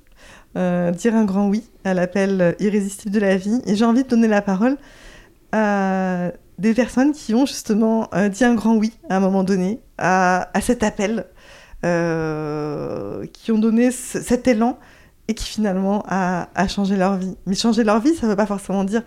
Euh, 0.56 0.92
dire 0.92 1.16
un 1.16 1.26
grand 1.26 1.50
oui 1.50 1.70
à 1.84 1.94
l'appel 1.94 2.56
irrésistible 2.60 3.14
de 3.14 3.20
la 3.20 3.36
vie. 3.36 3.62
Et 3.66 3.76
j'ai 3.76 3.86
envie 3.86 4.04
de 4.04 4.08
donner 4.08 4.28
la 4.28 4.42
parole 4.42 4.78
à 5.52 6.32
des 6.60 6.74
personnes 6.74 7.12
qui 7.12 7.34
ont 7.34 7.46
justement 7.46 8.08
euh, 8.14 8.30
dit 8.30 8.46
un 8.46 8.56
grand 8.56 8.76
oui 8.76 8.94
à 9.10 9.18
un 9.18 9.20
moment 9.20 9.44
donné 9.44 9.80
à, 9.98 10.50
à 10.54 10.62
cet 10.62 10.84
appel 10.84 11.26
euh, 11.86 13.26
qui 13.32 13.54
ont 13.54 13.58
donné 13.58 13.92
cet 13.92 14.48
élan 14.48 14.78
et 15.30 15.34
qui 15.34 15.46
finalement 15.46 16.04
a, 16.08 16.68
changé 16.68 16.98
leur 16.98 17.16
vie. 17.16 17.38
Mais 17.46 17.56
changer 17.56 17.84
leur 17.84 18.02
vie, 18.02 18.14
ça 18.16 18.26
ne 18.26 18.32
veut 18.32 18.36
pas 18.36 18.46
forcément 18.46 18.84
dire 18.84 19.04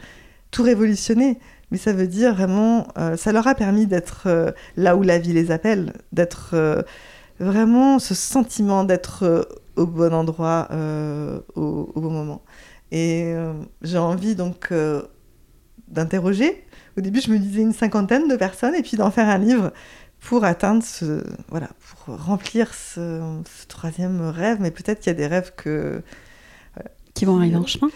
tout 0.51 0.63
révolutionner, 0.63 1.39
mais 1.71 1.79
ça 1.79 1.93
veut 1.93 2.07
dire 2.07 2.35
vraiment, 2.35 2.87
euh, 2.99 3.17
ça 3.17 3.33
leur 3.33 3.47
a 3.47 3.55
permis 3.55 3.87
d'être 3.87 4.23
euh, 4.27 4.53
là 4.77 4.97
où 4.97 5.03
la 5.03 5.19
vie 5.19 5.33
les 5.33 5.51
appelle, 5.51 5.93
d'être 6.13 6.85
vraiment 7.41 7.99
ce 7.99 8.15
sentiment 8.15 8.85
d'être 8.85 9.49
au 9.77 9.87
bon 9.87 10.15
endroit, 10.15 10.69
au, 11.57 11.93
au, 11.95 12.01
bon 12.01 12.11
moment. 12.11 12.43
Et 12.91 13.35
j'ai 13.83 13.99
envie 13.99 14.35
donc 14.37 14.73
d'interroger. 15.89 16.65
Au 16.97 17.01
début, 17.01 17.21
je 17.21 17.31
me 17.31 17.39
disais 17.39 17.63
une 17.63 17.73
cinquantaine 17.73 18.29
de 18.29 18.37
personnes 18.37 18.75
et 18.75 18.83
puis 18.83 18.97
d'en 18.97 19.11
faire 19.11 19.29
un 19.29 19.39
livre 19.39 19.73
pour 20.25 20.45
atteindre 20.45 20.83
ce. 20.83 21.23
Voilà, 21.49 21.69
pour 22.05 22.17
remplir 22.23 22.73
ce, 22.75 23.21
ce 23.45 23.67
troisième 23.67 24.21
rêve. 24.23 24.59
Mais 24.61 24.71
peut-être 24.71 25.01
qu'il 25.01 25.11
y 25.11 25.15
a 25.15 25.19
des 25.19 25.27
rêves 25.27 25.53
que. 25.57 26.03
Qui 27.15 27.27
vont 27.27 27.37
arriver 27.39 27.57
en 27.57 27.67
chemin 27.67 27.91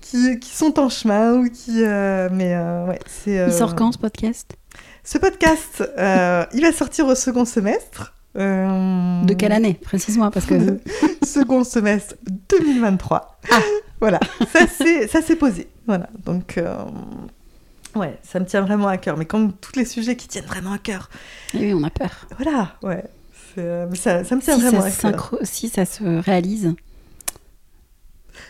qui, 0.00 0.38
qui, 0.38 0.50
sont 0.50 0.78
en 0.78 0.88
chemin 0.88 1.34
ou 1.34 1.48
qui. 1.50 1.82
euh, 1.82 2.28
mais 2.32 2.54
euh, 2.54 2.86
ouais, 2.86 3.00
c'est. 3.06 3.46
Il 3.46 3.52
sort 3.52 3.74
quand 3.74 3.92
ce 3.92 3.98
podcast? 3.98 4.56
Ce 5.04 5.18
podcast, 5.18 5.82
euh, 5.98 6.44
il 6.52 6.62
va 6.62 6.72
sortir 6.72 7.06
au 7.06 7.14
second 7.14 7.44
semestre. 7.44 8.14
Euh, 8.36 9.24
De 9.24 9.32
quelle 9.34 9.52
année, 9.52 9.74
précise-moi, 9.74 10.30
parce 10.30 10.46
que. 10.46 10.78
second 11.24 11.64
semestre 11.64 12.14
2023. 12.50 13.38
Ah. 13.50 13.60
Voilà, 14.00 14.20
ça 14.52 15.22
c'est 15.22 15.36
posé. 15.36 15.68
Voilà, 15.86 16.08
donc 16.24 16.58
euh, 16.58 16.76
ouais, 17.94 18.18
ça 18.22 18.40
me 18.40 18.44
tient 18.46 18.60
vraiment 18.62 18.88
à 18.88 18.96
cœur. 18.96 19.16
Mais 19.16 19.24
comme 19.26 19.52
tous 19.52 19.76
les 19.76 19.84
sujets 19.84 20.16
qui 20.16 20.28
tiennent 20.28 20.44
vraiment 20.46 20.72
à 20.72 20.78
cœur, 20.78 21.08
oui, 21.54 21.72
on 21.74 21.82
a 21.84 21.90
peur. 21.90 22.26
voilà, 22.38 22.74
ouais, 22.82 23.04
euh, 23.58 23.86
mais 23.90 23.96
ça, 23.96 24.24
ça 24.24 24.36
me 24.36 24.40
tient 24.40 24.56
Si 24.56 24.62
vraiment 24.62 24.80
ça, 24.82 25.08
à 25.08 25.12
cœur. 25.12 25.30
synchro- 25.32 25.44
si 25.44 25.68
ça 25.68 25.84
se 25.84 26.04
réalise. 26.22 26.74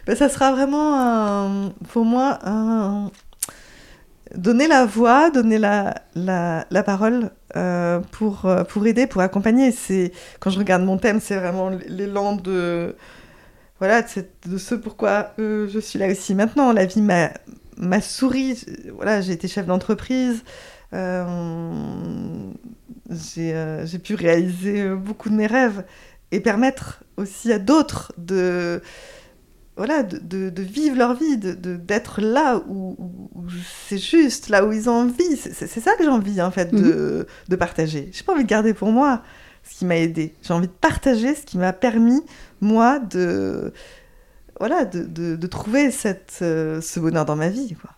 Ben, 0.06 0.14
ça 0.16 0.28
sera 0.28 0.52
vraiment 0.52 0.94
un- 1.00 1.70
pour 1.92 2.04
moi 2.04 2.38
un- 2.44 3.10
donner 4.34 4.68
la 4.68 4.84
voix, 4.84 5.30
donner 5.30 5.58
la, 5.58 5.94
la, 6.14 6.66
la 6.70 6.82
parole 6.82 7.30
euh, 7.56 8.00
pour, 8.12 8.44
euh, 8.44 8.64
pour 8.64 8.86
aider, 8.86 9.06
pour 9.06 9.22
accompagner. 9.22 9.74
Quand 10.40 10.50
je 10.50 10.58
regarde 10.58 10.82
mon 10.82 10.98
thème, 10.98 11.20
c'est 11.20 11.36
vraiment 11.36 11.70
l'élan 11.88 12.36
de 12.36 12.94
voilà 13.78 14.02
de, 14.02 14.58
ce 14.58 14.74
pourquoi 14.74 15.32
euh, 15.38 15.68
je 15.72 15.78
suis 15.78 15.98
là 15.98 16.08
aussi 16.10 16.34
maintenant. 16.34 16.72
La 16.72 16.84
vie 16.84 17.00
m'a 17.00 17.30
m'a 17.78 18.00
souri. 18.00 18.58
Voilà, 18.94 19.20
j'ai 19.20 19.32
été 19.32 19.48
chef 19.48 19.66
d'entreprise. 19.66 20.42
Euh, 20.92 22.50
j'ai 23.10 23.54
euh, 23.54 23.86
j'ai 23.86 23.98
pu 23.98 24.14
réaliser 24.14 24.82
euh, 24.82 24.96
beaucoup 24.96 25.28
de 25.30 25.34
mes 25.34 25.46
rêves 25.46 25.84
et 26.32 26.40
permettre 26.40 27.04
aussi 27.16 27.52
à 27.52 27.58
d'autres 27.58 28.12
de 28.18 28.80
voilà, 29.76 30.02
de, 30.02 30.18
de, 30.18 30.50
de 30.50 30.62
vivre 30.62 30.96
leur 30.96 31.14
vie, 31.14 31.38
de- 31.38 31.76
d'être 31.76 32.20
là 32.20 32.60
où, 32.68 32.96
c'est 33.86 33.96
juste, 33.98 34.48
là 34.48 34.66
où 34.66 34.72
ils 34.72 34.90
ont 34.90 34.94
envie. 35.04 35.36
C'est 35.36 35.68
ça 35.68 35.94
que 35.94 36.02
j'ai 36.02 36.10
envie, 36.10 36.42
en 36.42 36.50
fait, 36.50 36.74
de, 36.74 37.28
de 37.48 37.56
partager. 37.56 38.10
J'ai 38.12 38.24
pas 38.24 38.32
envie 38.32 38.42
de 38.42 38.48
garder 38.48 38.74
pour 38.74 38.90
moi 38.90 39.22
ce 39.62 39.78
qui 39.78 39.84
m'a 39.84 39.94
aidé. 39.96 40.34
J'ai 40.42 40.52
envie 40.52 40.66
de 40.66 40.72
partager 40.72 41.32
ce 41.36 41.42
qui 41.42 41.58
m'a 41.58 41.72
permis, 41.72 42.20
moi, 42.60 42.98
de, 42.98 43.72
voilà, 44.58 44.84
de, 44.84 45.02
de, 45.04 45.36
de 45.36 45.46
trouver 45.46 45.90
cette, 45.90 46.38
euh, 46.42 46.80
ce 46.80 47.00
bonheur 47.00 47.24
dans 47.24 47.36
ma 47.36 47.48
vie, 47.48 47.74
quoi. 47.80 47.90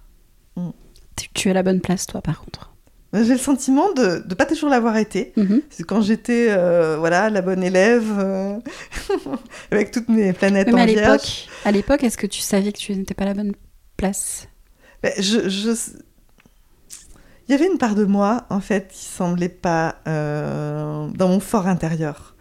Tu, 1.16 1.28
tu 1.34 1.48
es 1.48 1.50
à 1.50 1.54
la 1.54 1.62
bonne 1.62 1.80
place, 1.80 2.06
toi, 2.06 2.20
par 2.22 2.40
contre. 2.40 2.72
J'ai 3.12 3.32
le 3.32 3.38
sentiment 3.38 3.92
de 3.92 4.24
ne 4.28 4.34
pas 4.34 4.46
toujours 4.46 4.70
l'avoir 4.70 4.96
été. 4.96 5.32
Mhm. 5.36 5.62
C'est 5.68 5.82
quand 5.84 6.00
j'étais, 6.00 6.46
euh, 6.50 6.96
voilà, 6.98 7.28
la 7.28 7.42
bonne 7.42 7.62
élève, 7.64 8.06
euh, 8.18 8.58
avec 9.70 9.90
toutes 9.90 10.08
mes 10.08 10.32
planètes 10.32 10.68
Mais 10.68 10.80
en 10.82 10.86
vierge. 10.86 10.96
l'époque, 11.00 11.48
à 11.64 11.72
l'époque, 11.72 12.04
est-ce 12.04 12.16
que 12.16 12.26
tu 12.28 12.40
savais 12.40 12.72
que 12.72 12.78
tu 12.78 12.94
n'étais 12.94 13.14
pas 13.14 13.24
à 13.24 13.26
la 13.26 13.34
bonne 13.34 13.52
place? 13.96 14.48
Ben, 15.02 15.12
je, 15.18 15.48
je- 15.48 15.92
Il 17.48 17.52
y 17.52 17.54
avait 17.54 17.66
une 17.66 17.78
part 17.78 17.96
de 17.96 18.04
moi, 18.04 18.44
en 18.48 18.60
fait, 18.60 18.88
qui 18.92 19.04
semblait 19.04 19.48
pas 19.48 19.96
dans 20.06 21.28
mon 21.28 21.40
fort 21.40 21.66
intérieur. 21.66 22.36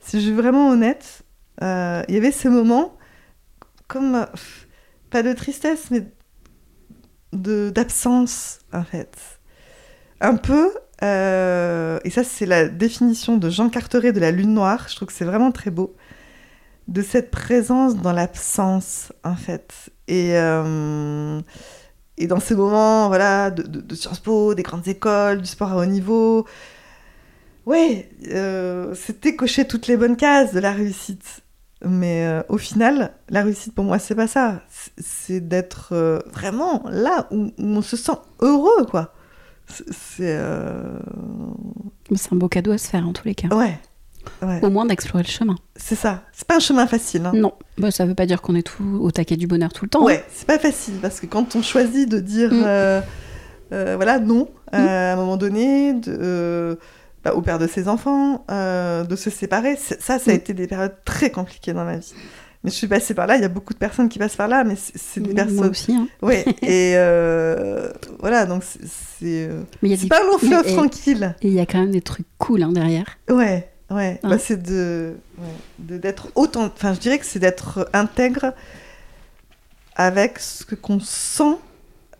Si 0.00 0.18
je 0.20 0.26
suis 0.26 0.32
vraiment 0.34 0.70
honnête, 0.70 1.22
il 1.60 2.14
y 2.14 2.16
avait 2.16 2.30
ces 2.30 2.48
moments, 2.48 2.96
comme, 3.88 4.26
pas 5.10 5.22
de 5.22 5.32
tristesse, 5.32 5.90
mais 5.90 6.06
d'absence, 7.32 8.60
en 8.72 8.84
fait. 8.84 9.16
Un 10.20 10.36
peu, 10.36 10.70
euh, 11.02 11.98
et 12.04 12.10
ça 12.10 12.24
c'est 12.24 12.46
la 12.46 12.68
définition 12.68 13.36
de 13.36 13.50
Jean 13.50 13.68
Carteret 13.68 14.12
de 14.12 14.20
la 14.20 14.30
lune 14.30 14.54
noire, 14.54 14.86
je 14.88 14.96
trouve 14.96 15.08
que 15.08 15.14
c'est 15.14 15.24
vraiment 15.24 15.52
très 15.52 15.70
beau, 15.70 15.94
de 16.88 17.02
cette 17.02 17.30
présence 17.30 17.96
dans 17.96 18.12
l'absence, 18.12 19.12
en 19.24 19.36
fait. 19.36 19.72
Et, 20.08 20.36
euh, 20.36 21.40
et 22.16 22.26
dans 22.26 22.40
ces 22.40 22.54
moments, 22.54 23.08
voilà, 23.08 23.50
de, 23.50 23.62
de, 23.62 23.80
de 23.80 23.94
Sciences 23.94 24.20
Po, 24.20 24.54
des 24.54 24.62
grandes 24.62 24.88
écoles, 24.88 25.40
du 25.40 25.46
sport 25.46 25.72
à 25.72 25.76
haut 25.76 25.86
niveau, 25.86 26.46
ouais, 27.66 28.08
euh, 28.32 28.94
c'était 28.94 29.36
cocher 29.36 29.66
toutes 29.66 29.86
les 29.86 29.96
bonnes 29.96 30.16
cases 30.16 30.52
de 30.52 30.60
la 30.60 30.72
réussite. 30.72 31.42
Mais 31.84 32.26
euh, 32.26 32.42
au 32.48 32.58
final, 32.58 33.12
la 33.28 33.42
réussite 33.44 33.74
pour 33.74 33.84
moi, 33.84 33.98
c'est 33.98 34.14
pas 34.16 34.26
ça. 34.26 34.62
C'est- 34.98 35.40
d'être 35.40 35.90
euh, 35.92 36.18
vraiment 36.32 36.82
là 36.90 37.28
où, 37.30 37.44
où 37.46 37.52
on 37.58 37.82
se 37.82 37.96
sent 37.96 38.18
heureux, 38.40 38.84
quoi. 38.90 39.14
C'est. 39.68 40.36
euh, 40.38 40.98
C'est 42.14 42.32
un 42.32 42.36
beau 42.36 42.48
cadeau 42.48 42.72
à 42.72 42.78
se 42.78 42.88
faire, 42.88 43.06
en 43.06 43.12
tous 43.12 43.26
les 43.26 43.34
cas. 43.34 43.48
Ouais. 43.54 43.78
Ouais, 44.42 44.62
Au 44.62 44.68
moins 44.68 44.84
d'explorer 44.84 45.22
le 45.22 45.28
chemin. 45.28 45.54
c'est 45.76 45.94
ça. 45.94 46.22
C'est 46.32 46.46
pas 46.46 46.56
un 46.56 46.60
chemin 46.60 46.86
facile. 46.86 47.24
Hein. 47.26 47.32
Non, 47.34 47.54
bah, 47.78 47.90
ça 47.90 48.04
veut 48.04 48.14
pas 48.14 48.26
dire 48.26 48.42
qu'on 48.42 48.54
est 48.56 48.62
tout 48.66 48.98
au 49.00 49.10
taquet 49.10 49.36
du 49.36 49.46
bonheur 49.46 49.72
tout 49.72 49.84
le 49.86 49.88
temps. 49.88 50.02
hein. 50.02 50.06
Ouais, 50.06 50.24
c'est 50.34 50.46
pas 50.46 50.58
facile 50.58 50.94
parce 51.00 51.18
que 51.20 51.26
quand 51.26 51.56
on 51.56 51.62
choisit 51.62 52.08
de 52.10 52.18
dire 52.20 52.50
Mm. 52.52 53.02
voilà 53.70 54.18
non 54.18 54.48
euh, 54.74 55.10
à 55.10 55.12
un 55.12 55.16
moment 55.16 55.36
donné 55.38 55.94
de, 55.94 56.78
au 57.34 57.42
père 57.42 57.58
de 57.58 57.66
ses 57.66 57.88
enfants 57.88 58.44
euh, 58.50 59.04
de 59.04 59.16
se 59.16 59.30
séparer, 59.30 59.76
ça 59.76 60.18
ça 60.18 60.30
a 60.30 60.34
Mm. 60.34 60.36
été 60.36 60.54
des 60.54 60.66
périodes 60.66 60.94
très 61.04 61.30
compliquées 61.30 61.72
dans 61.72 61.84
ma 61.84 61.96
vie. 61.98 62.12
Mais 62.64 62.70
je 62.70 62.74
suis 62.76 62.88
passée 62.88 63.14
par 63.14 63.28
là, 63.28 63.36
il 63.36 63.42
y 63.42 63.44
a 63.44 63.48
beaucoup 63.48 63.72
de 63.72 63.78
personnes 63.78 64.08
qui 64.08 64.18
passent 64.18 64.34
par 64.34 64.48
là, 64.48 64.64
mais 64.64 64.74
c'est 64.76 65.20
des 65.20 65.32
Moi 65.32 65.44
personnes. 65.44 65.68
aussi. 65.70 65.92
hein. 65.94 66.08
Ouais, 66.22 66.44
et 66.62 66.94
euh, 66.96 67.88
voilà, 68.18 68.46
donc 68.46 68.64
c'est- 68.64 69.48
euh, 69.48 69.62
Mais 69.82 69.90
il 69.90 69.92
y 69.92 69.94
a 69.94 69.96
c'est 69.98 70.08
pas 70.08 70.20
un 70.22 70.26
long 70.26 70.38
fleuve 70.38 70.66
tranquille. 70.76 71.36
Et 71.42 71.48
il 71.48 71.54
y 71.54 71.60
a 71.60 71.66
quand 71.66 71.78
même 71.78 71.92
des 71.92 72.00
trucs 72.02 72.26
cool 72.38 72.64
hein, 72.64 72.72
derrière. 72.72 73.06
Ouais, 73.30 73.68
ouais. 73.90 74.18
Hein 74.24 74.28
Bah, 74.28 74.38
c'est 74.38 74.60
de, 74.60 75.14
ouais, 75.38 75.98
d'être 75.98 76.32
autant. 76.34 76.64
Enfin, 76.64 76.94
je 76.94 76.98
dirais 76.98 77.18
que 77.20 77.26
c'est 77.26 77.38
d'être 77.38 77.88
intègre 77.92 78.52
avec 79.94 80.38
ce 80.38 80.64
qu'on 80.74 81.00
sent 81.00 81.56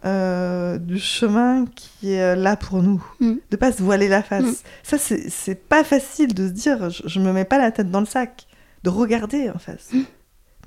euh, 0.05 0.79
du 0.79 0.99
chemin 0.99 1.65
qui 1.75 2.13
est 2.13 2.37
là 2.37 2.57
pour 2.57 2.83
nous. 2.83 3.05
Mm. 3.21 3.35
De 3.51 3.57
pas 3.57 3.73
se 3.73 3.83
voiler 3.83 4.09
la 4.09 4.23
face. 4.23 4.45
Mm. 4.45 4.55
Ça, 4.83 4.99
c'est, 4.99 5.69
pas 5.69 5.85
facile 5.85 6.35
de 6.35 6.47
se 6.47 6.53
dire, 6.53 6.91
je, 6.91 7.03
je 7.07 7.21
me 7.21 7.33
mets 7.33 7.45
pas 7.45 7.59
la 7.59 7.71
tête 7.71 7.91
dans 7.91 8.01
le 8.01 8.07
sac, 8.07 8.47
de 8.85 8.91
regarder 8.91 9.51
en 9.51 9.59
face. 9.59 9.89
Mm. 9.93 10.03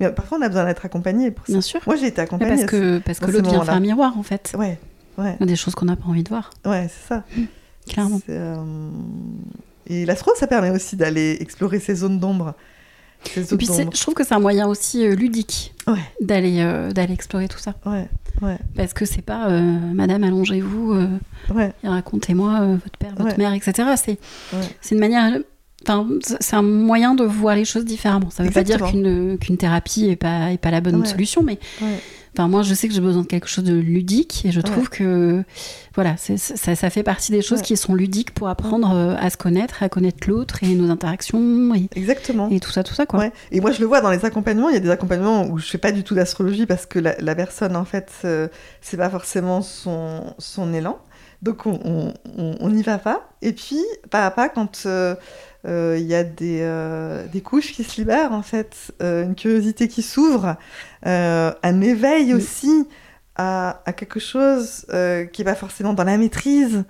Mais 0.00 0.10
parfois, 0.10 0.38
on 0.38 0.42
a 0.42 0.48
besoin 0.48 0.64
d'être 0.64 0.84
accompagné 0.84 1.30
pour 1.30 1.46
ça. 1.46 1.52
Bien 1.52 1.60
sûr. 1.60 1.80
Moi, 1.86 1.96
j'ai 1.96 2.06
été 2.06 2.16
Mais 2.16 2.22
accompagnée. 2.22 2.56
parce 2.56 2.70
que, 2.70 2.98
parce 2.98 3.18
que 3.20 3.30
l'autre 3.30 3.50
vient 3.50 3.64
faire 3.64 3.74
un 3.74 3.80
miroir, 3.80 4.18
en 4.18 4.22
fait. 4.22 4.54
Ouais, 4.58 4.78
ouais, 5.18 5.36
des 5.40 5.56
choses 5.56 5.74
qu'on 5.74 5.86
n'a 5.86 5.96
pas 5.96 6.08
envie 6.08 6.22
de 6.24 6.28
voir, 6.28 6.50
ouais, 6.64 6.88
c'est 6.88 7.08
ça. 7.08 7.24
clairement. 7.86 8.20
C'est, 8.26 8.36
euh, 8.36 8.90
Et 9.86 10.06
l'astro, 10.06 10.32
ça 10.36 10.46
permet 10.46 10.70
aussi 10.70 10.96
d'aller 10.96 11.36
explorer 11.40 11.80
ces 11.80 11.96
zones 11.96 12.18
d'ombre. 12.18 12.54
Et 13.36 13.56
puis 13.56 13.66
je 13.94 14.00
trouve 14.00 14.14
que 14.14 14.24
c'est 14.24 14.34
un 14.34 14.40
moyen 14.40 14.66
aussi 14.66 15.06
euh, 15.06 15.14
ludique 15.14 15.74
Ouais, 15.86 15.98
d'aller 16.20 16.60
euh, 16.60 16.90
d'aller 16.92 17.12
explorer 17.14 17.48
tout 17.48 17.58
ça. 17.58 17.74
ouais, 17.86 18.08
ouais, 18.42 18.58
Parce 18.76 18.92
que 18.92 19.04
c'est 19.04 19.22
pas 19.22 19.48
euh, 19.48 19.60
Madame, 19.60 20.22
allongez-vous, 20.24 20.92
euh, 20.92 21.08
racontez-moi 21.84 22.60
votre 22.82 22.98
père, 22.98 23.14
votre 23.16 23.38
mère, 23.38 23.52
etc. 23.54 23.90
C'est 23.96 24.18
c'est 24.80 24.94
une 24.94 25.00
manière. 25.00 25.38
Enfin, 25.84 26.06
c'est- 26.20 26.54
un 26.54 26.62
moyen 26.62 27.14
de 27.16 27.24
voir 27.24 27.56
les 27.56 27.64
choses 27.64 27.84
différemment. 27.84 28.30
Ça 28.30 28.44
veut 28.44 28.50
pas 28.50 28.62
dire 28.62 28.78
qu'une 28.84 29.36
qu'une 29.38 29.56
thérapie 29.56 30.06
est 30.06 30.16
pas, 30.16 30.52
est 30.52 30.58
pas 30.58 30.70
la 30.70 30.80
bonne 30.80 31.04
solution, 31.06 31.42
mais. 31.42 31.58
Enfin, 32.34 32.48
moi, 32.48 32.62
je 32.62 32.72
sais 32.72 32.88
que 32.88 32.94
j'ai 32.94 33.00
besoin 33.02 33.22
de 33.22 33.26
quelque 33.26 33.46
chose 33.46 33.64
de 33.64 33.74
ludique 33.74 34.44
et 34.46 34.52
je 34.52 34.60
Ouais. 34.60 34.62
trouve 34.62 34.88
que 34.88 35.44
voilà, 35.94 36.16
c'est- 36.16 36.38
ça, 36.38 36.74
ça 36.74 36.88
fait 36.88 37.02
partie 37.02 37.30
des 37.30 37.42
choses 37.42 37.58
Ouais. 37.58 37.64
qui 37.64 37.76
sont 37.76 37.94
ludiques 37.94 38.30
pour 38.32 38.48
apprendre 38.48 38.90
euh, 38.94 39.14
à 39.18 39.28
se 39.28 39.36
connaître, 39.36 39.82
à 39.82 39.90
connaître 39.90 40.26
l'autre 40.28 40.64
et 40.64 40.74
nos 40.74 40.90
interactions 40.90 41.74
et, 41.74 41.88
Exactement. 41.94 42.48
et 42.50 42.58
tout 42.58 42.70
ça, 42.70 42.82
tout 42.84 42.94
ça, 42.94 43.04
quoi. 43.04 43.20
Ouais. 43.20 43.32
Et 43.50 43.60
moi, 43.60 43.70
je 43.70 43.80
le 43.80 43.86
vois 43.86 44.00
dans 44.00 44.10
les 44.10 44.24
accompagnements. 44.24 44.70
Il 44.70 44.74
y 44.74 44.78
a 44.78 44.80
des 44.80 44.88
accompagnements 44.90 45.46
où 45.46 45.58
je 45.58 45.66
fais 45.66 45.76
pas 45.78 45.92
du 45.92 46.04
tout 46.04 46.14
d'astrologie 46.14 46.64
parce 46.64 46.86
que 46.86 46.98
la, 46.98 47.14
la 47.20 47.34
personne, 47.34 47.76
en 47.76 47.84
fait, 47.84 48.10
euh, 48.24 48.48
c'est 48.80 48.96
pas 48.96 49.10
forcément 49.10 49.60
son, 49.60 50.34
son 50.38 50.72
élan. 50.72 50.98
Donc, 51.42 51.66
on 51.66 52.68
n'y 52.70 52.82
va 52.82 52.98
pas. 52.98 53.28
Et 53.42 53.52
puis, 53.52 53.80
pas 54.10 54.26
à 54.26 54.30
pas, 54.30 54.48
quand 54.48 54.84
euh, 54.86 55.16
euh, 55.66 55.96
il 55.98 56.06
y 56.06 56.14
a 56.14 56.24
des, 56.24 56.60
euh, 56.62 57.26
des 57.28 57.40
couches 57.40 57.72
qui 57.72 57.84
se 57.84 58.00
libèrent, 58.00 58.32
en 58.32 58.42
fait, 58.42 58.92
euh, 59.02 59.24
une 59.24 59.34
curiosité 59.34 59.88
qui 59.88 60.02
s'ouvre, 60.02 60.56
euh, 61.06 61.52
un 61.62 61.80
éveil 61.80 62.32
aussi 62.34 62.86
à, 63.36 63.82
à 63.86 63.92
quelque 63.92 64.20
chose 64.20 64.86
euh, 64.90 65.24
qui 65.26 65.44
pas 65.44 65.54
forcément 65.56 65.94
dans 65.94 66.04
la 66.04 66.18
maîtrise. 66.18 66.84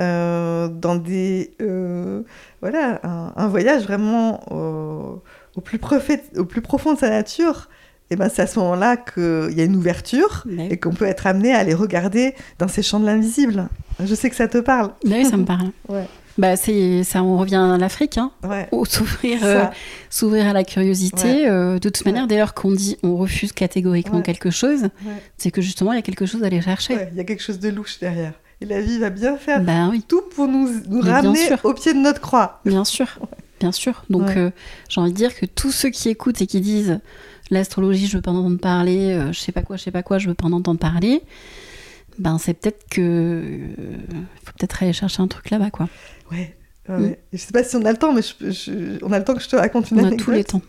euh, 0.00 0.68
dans 0.68 0.96
des 0.96 1.54
euh, 1.60 2.22
voilà 2.60 3.00
un, 3.04 3.32
un 3.36 3.46
voyage 3.48 3.84
vraiment 3.84 4.40
au, 4.52 5.22
au 5.56 5.60
plus 5.60 5.78
profond, 5.78 6.18
au 6.36 6.44
plus 6.44 6.62
profond 6.62 6.94
de 6.94 6.98
sa 6.98 7.10
nature 7.10 7.68
et 8.10 8.16
ben 8.16 8.28
c'est 8.28 8.42
à 8.42 8.46
ce 8.46 8.58
moment-là 8.60 8.96
qu'il 8.96 9.56
y 9.56 9.60
a 9.60 9.64
une 9.64 9.76
ouverture 9.76 10.44
et 10.70 10.76
qu'on 10.78 10.92
peut 10.92 11.06
être 11.06 11.26
amené 11.26 11.52
à 11.54 11.64
les 11.64 11.74
regarder 11.74 12.34
dans 12.58 12.68
ces 12.68 12.82
champs 12.82 13.00
de 13.00 13.06
l'invisible. 13.06 13.68
Je 14.04 14.14
sais 14.14 14.28
que 14.30 14.36
ça 14.36 14.48
te 14.48 14.58
parle. 14.58 14.90
oui, 15.04 15.24
ça 15.24 15.36
me 15.36 15.44
parle. 15.44 15.70
Ouais. 15.88 16.06
Bah, 16.36 16.56
c'est 16.56 17.04
ça, 17.04 17.22
on 17.22 17.38
revient 17.38 17.54
à 17.72 17.78
l'Afrique, 17.78 18.18
hein. 18.18 18.32
Ouais. 18.42 18.66
Ou 18.72 18.84
s'ouvrir, 18.84 19.38
euh, 19.44 19.66
s'ouvrir 20.10 20.48
à 20.48 20.52
la 20.52 20.64
curiosité. 20.64 21.28
Ouais. 21.28 21.48
euh, 21.48 21.74
de 21.78 21.88
toute 21.88 22.04
Ouais. 22.04 22.10
manière, 22.10 22.26
dès 22.26 22.38
lors 22.38 22.54
qu'on 22.54 22.72
dit 22.72 22.96
on 23.04 23.16
refuse 23.16 23.52
catégoriquement 23.52 24.16
Ouais. 24.16 24.22
quelque 24.24 24.50
chose, 24.50 24.82
Ouais. 24.82 25.22
c'est 25.36 25.52
que 25.52 25.62
justement 25.62 25.92
il 25.92 25.96
y 25.96 25.98
a 26.00 26.02
quelque 26.02 26.26
chose 26.26 26.42
à 26.42 26.46
aller 26.46 26.60
chercher. 26.60 26.96
Ouais, 26.96 27.08
il 27.12 27.16
y 27.16 27.20
a 27.20 27.24
quelque 27.24 27.42
chose 27.42 27.60
de 27.60 27.68
louche 27.68 28.00
derrière. 28.00 28.32
Et 28.60 28.66
la 28.66 28.80
vie 28.80 28.98
va 28.98 29.10
bien 29.10 29.36
faire 29.36 29.60
bah, 29.62 29.88
oui. 29.92 30.02
tout 30.06 30.22
pour 30.34 30.48
nous, 30.48 30.68
nous 30.88 31.00
ramener 31.02 31.38
au 31.62 31.72
pied 31.72 31.92
de 31.94 31.98
notre 31.98 32.20
croix. 32.20 32.60
Bien 32.64 32.84
sûr, 32.84 33.06
bien 33.60 33.70
sûr. 33.70 34.04
Donc 34.10 34.30
euh, 34.36 34.50
j'ai 34.88 35.00
envie 35.00 35.12
de 35.12 35.16
dire 35.16 35.36
que 35.36 35.46
tous 35.46 35.70
ceux 35.70 35.90
qui 35.90 36.08
écoutent 36.08 36.42
et 36.42 36.48
qui 36.48 36.60
disent 36.60 36.98
l'astrologie, 37.50 38.06
je 38.06 38.16
veux 38.16 38.22
pas 38.22 38.30
en 38.30 38.36
entendre 38.36 38.58
parler, 38.58 39.12
euh, 39.12 39.32
je 39.32 39.40
sais 39.40 39.52
pas 39.52 39.62
quoi, 39.62 39.76
je 39.76 39.82
sais 39.82 39.90
pas 39.90 40.02
quoi, 40.02 40.18
je 40.18 40.28
veux 40.28 40.34
pas 40.34 40.46
en 40.46 40.52
entendre 40.52 40.78
parler, 40.78 41.22
ben 42.18 42.38
c'est 42.38 42.54
peut-être 42.54 42.84
que 42.90 43.00
euh, 43.00 43.66
faut 44.44 44.52
peut-être 44.58 44.82
aller 44.82 44.92
chercher 44.92 45.22
un 45.22 45.28
truc 45.28 45.50
là-bas, 45.50 45.70
quoi. 45.70 45.88
Ouais. 46.30 46.56
Mm. 46.88 47.12
Je 47.32 47.38
sais 47.38 47.52
pas 47.52 47.64
si 47.64 47.76
on 47.76 47.84
a 47.84 47.92
le 47.92 47.98
temps, 47.98 48.12
mais 48.12 48.22
on 49.02 49.12
a 49.12 49.18
le 49.18 49.24
temps 49.24 49.34
que 49.34 49.42
je 49.42 49.48
te 49.48 49.56
raconte 49.56 49.90
une 49.90 50.00
on 50.00 50.04
anecdote. 50.04 50.20
On 50.20 50.22
a 50.22 50.24
tous 50.24 50.30
les 50.32 50.44
temps. 50.44 50.62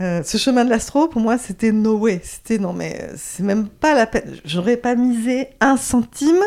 Euh, 0.00 0.22
ce 0.22 0.36
chemin 0.36 0.64
de 0.64 0.70
l'astro, 0.70 1.08
pour 1.08 1.22
moi, 1.22 1.38
c'était 1.38 1.72
no 1.72 1.96
way. 1.96 2.20
C'était 2.22 2.58
non, 2.58 2.72
mais 2.72 3.10
c'est 3.16 3.42
même 3.42 3.68
pas 3.68 3.94
la 3.94 4.06
peine. 4.06 4.36
J'aurais 4.44 4.76
pas 4.76 4.94
misé 4.94 5.48
un 5.60 5.76
centime 5.76 6.42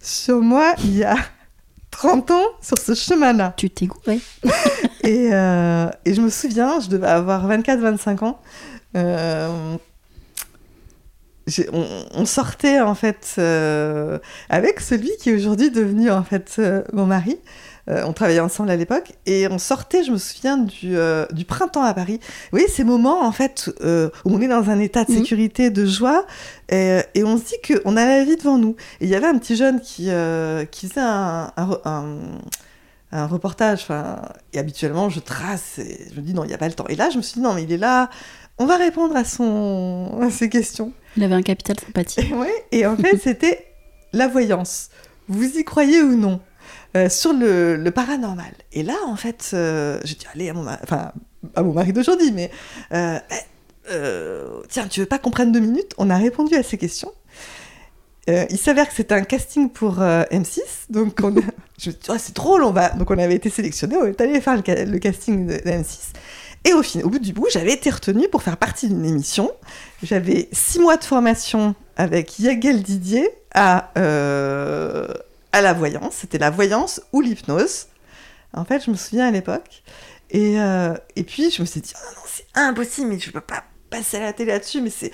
sur 0.00 0.40
moi 0.40 0.74
il 0.82 0.96
y 0.96 1.04
a 1.04 1.16
30 1.90 2.30
ans 2.30 2.46
sur 2.60 2.78
ce 2.78 2.94
chemin-là. 2.94 3.54
Tu 3.56 3.68
t'es 3.68 3.86
gouré. 3.86 4.20
et, 5.02 5.28
euh, 5.32 5.86
et, 6.04 6.14
je 6.14 6.20
me 6.20 6.30
souviens, 6.30 6.80
je 6.80 6.88
devais 6.88 7.06
avoir 7.06 7.46
24-25 7.48 8.24
ans. 8.24 8.40
Euh, 8.96 9.76
on, 12.14 12.24
sortait 12.24 12.80
en 12.80 12.94
fait 12.94 13.38
avec 14.48 14.80
celui 14.80 15.10
qui 15.18 15.30
est 15.30 15.34
aujourd'hui 15.34 15.70
devenu 15.70 16.10
en 16.10 16.24
fait 16.24 16.60
mon 16.92 17.06
mari. 17.06 17.38
Euh, 17.90 18.02
on 18.06 18.14
travaillait 18.14 18.40
ensemble 18.40 18.70
à 18.70 18.76
l'époque 18.76 19.12
et 19.26 19.46
on 19.48 19.58
sortait, 19.58 20.04
je 20.04 20.12
me 20.12 20.16
souviens, 20.16 20.56
du, 20.56 20.96
euh, 20.96 21.26
du 21.32 21.44
printemps 21.44 21.82
à 21.82 21.92
Paris. 21.92 22.18
Vous 22.22 22.58
voyez, 22.58 22.68
ces 22.68 22.84
moments, 22.84 23.22
en 23.22 23.32
fait, 23.32 23.70
euh, 23.82 24.08
où 24.24 24.34
on 24.34 24.40
est 24.40 24.48
dans 24.48 24.70
un 24.70 24.78
état 24.78 25.04
de 25.04 25.12
mhm. 25.12 25.18
sécurité, 25.18 25.70
de 25.70 25.84
joie, 25.84 26.26
et, 26.70 27.02
on 27.16 27.36
se 27.36 27.44
dit 27.44 27.74
qu'on 27.82 27.96
a 27.96 28.04
la 28.04 28.24
vie 28.24 28.36
devant 28.36 28.58
nous. 28.58 28.76
Et 29.00 29.04
il 29.04 29.10
y 29.10 29.14
avait 29.14 29.26
un 29.26 29.38
petit 29.38 29.56
jeune 29.56 29.80
qui, 29.80 30.08
qui 30.70 30.88
faisait 30.88 31.00
un, 31.00 31.52
un, 31.56 33.26
reportage, 33.26 33.86
et 34.52 34.58
habituellement, 34.58 35.08
je 35.08 35.20
trace, 35.20 35.78
et 35.78 36.08
je 36.10 36.20
me 36.20 36.26
dis 36.26 36.34
non, 36.34 36.44
il 36.44 36.48
n'y 36.48 36.54
a 36.54 36.58
pas 36.58 36.68
le 36.68 36.74
temps. 36.74 36.86
Et 36.88 36.96
là, 36.96 37.10
je 37.10 37.18
me 37.18 37.22
suis 37.22 37.34
dit 37.34 37.40
non, 37.40 37.54
mais 37.54 37.62
il 37.62 37.72
est 37.72 37.78
là, 37.78 38.10
on 38.58 38.66
va 38.66 38.76
répondre 38.76 39.16
à, 39.16 39.24
son, 39.24 40.18
à 40.20 40.30
ses 40.30 40.48
questions. 40.48 40.92
Il 41.16 41.24
avait 41.24 41.34
un 41.34 41.42
capital 41.42 41.78
sympathie. 41.78 42.20
Oui, 42.34 42.48
et 42.72 42.86
en 42.86 42.96
fait, 42.96 43.18
c'était 43.18 43.66
la 44.12 44.28
voyance. 44.28 44.90
Vous 45.28 45.58
y 45.58 45.64
croyez 45.64 46.02
ou 46.02 46.16
non 46.16 46.40
euh, 46.96 47.08
sur 47.08 47.32
le, 47.32 47.90
paranormal. 47.90 48.52
Et 48.72 48.84
là, 48.84 48.94
en 49.06 49.16
fait, 49.16 49.50
euh, 49.52 49.98
j'ai 50.04 50.14
dit, 50.14 50.26
allez, 50.32 50.48
à 50.48 50.54
mon, 50.54 50.66
enfin, 50.66 51.12
à 51.56 51.62
mon 51.62 51.72
mari 51.72 51.92
d'aujourd'hui, 51.92 52.30
mais 52.30 52.50
euh, 52.92 53.18
tiens, 54.68 54.86
tu 54.86 55.00
veux 55.00 55.06
pas 55.06 55.18
qu'on 55.18 55.30
prenne 55.30 55.50
deux 55.50 55.60
minutes? 55.60 55.92
On 55.98 56.08
a 56.08 56.16
répondu 56.16 56.54
à 56.54 56.62
ces 56.62 56.78
questions. 56.78 57.12
il 58.28 58.58
s'avère 58.58 58.88
que 58.88 58.94
c'était 58.94 59.14
un 59.14 59.24
casting 59.24 59.70
pour 59.70 59.96
M6, 59.98 60.60
donc 60.90 61.18
on 61.22 61.34
je 61.34 61.40
me 61.40 61.50
suis 61.78 61.90
dit, 61.90 61.98
oh, 62.08 62.14
c'est 62.16 62.36
drôle, 62.36 62.62
on 62.62 62.70
va. 62.70 62.90
Donc 62.90 63.10
on 63.10 63.18
avait 63.18 63.34
été 63.34 63.50
sélectionné, 63.50 63.96
on 63.96 64.06
est 64.06 64.20
allé 64.20 64.40
faire 64.40 64.56
le, 64.56 64.98
casting 64.98 65.48
de, 65.48 65.54
M6. 65.54 66.12
Et 66.64 66.72
au, 66.72 67.08
bout 67.08 67.18
du 67.18 67.32
bout, 67.32 67.46
j'avais 67.52 67.72
été 67.72 67.90
retenue 67.90 68.28
pour 68.28 68.42
faire 68.42 68.56
partie 68.56 68.88
d'une 68.88 69.04
émission. 69.04 69.52
J'avais 70.02 70.48
six 70.52 70.78
mois 70.78 70.96
de 70.96 71.04
formation 71.04 71.74
avec 71.96 72.38
Yagel 72.38 72.82
Didier 72.82 73.28
à, 73.54 73.90
à 73.94 75.60
la 75.60 75.72
voyance. 75.72 76.14
C'était 76.20 76.38
la 76.38 76.50
voyance 76.50 77.02
ou 77.12 77.20
l'hypnose. 77.20 77.86
En 78.54 78.64
fait, 78.64 78.84
je 78.84 78.90
me 78.90 78.96
souviens 78.96 79.28
à 79.28 79.30
l'époque. 79.30 79.82
Et, 80.30 80.60
euh, 80.60 80.94
et 81.16 81.22
puis, 81.22 81.50
je 81.50 81.62
me 81.62 81.66
suis 81.66 81.80
dit, 81.80 81.92
oh 81.96 82.14
non, 82.16 82.22
c'est 82.26 82.46
impossible, 82.54 83.08
mais 83.08 83.18
je 83.18 83.30
peux 83.30 83.40
pas 83.40 83.64
passer 83.90 84.16
à 84.16 84.20
la 84.20 84.32
télé 84.32 84.52
là-dessus, 84.52 84.80
mais 84.80 84.90
c'est. 84.90 85.12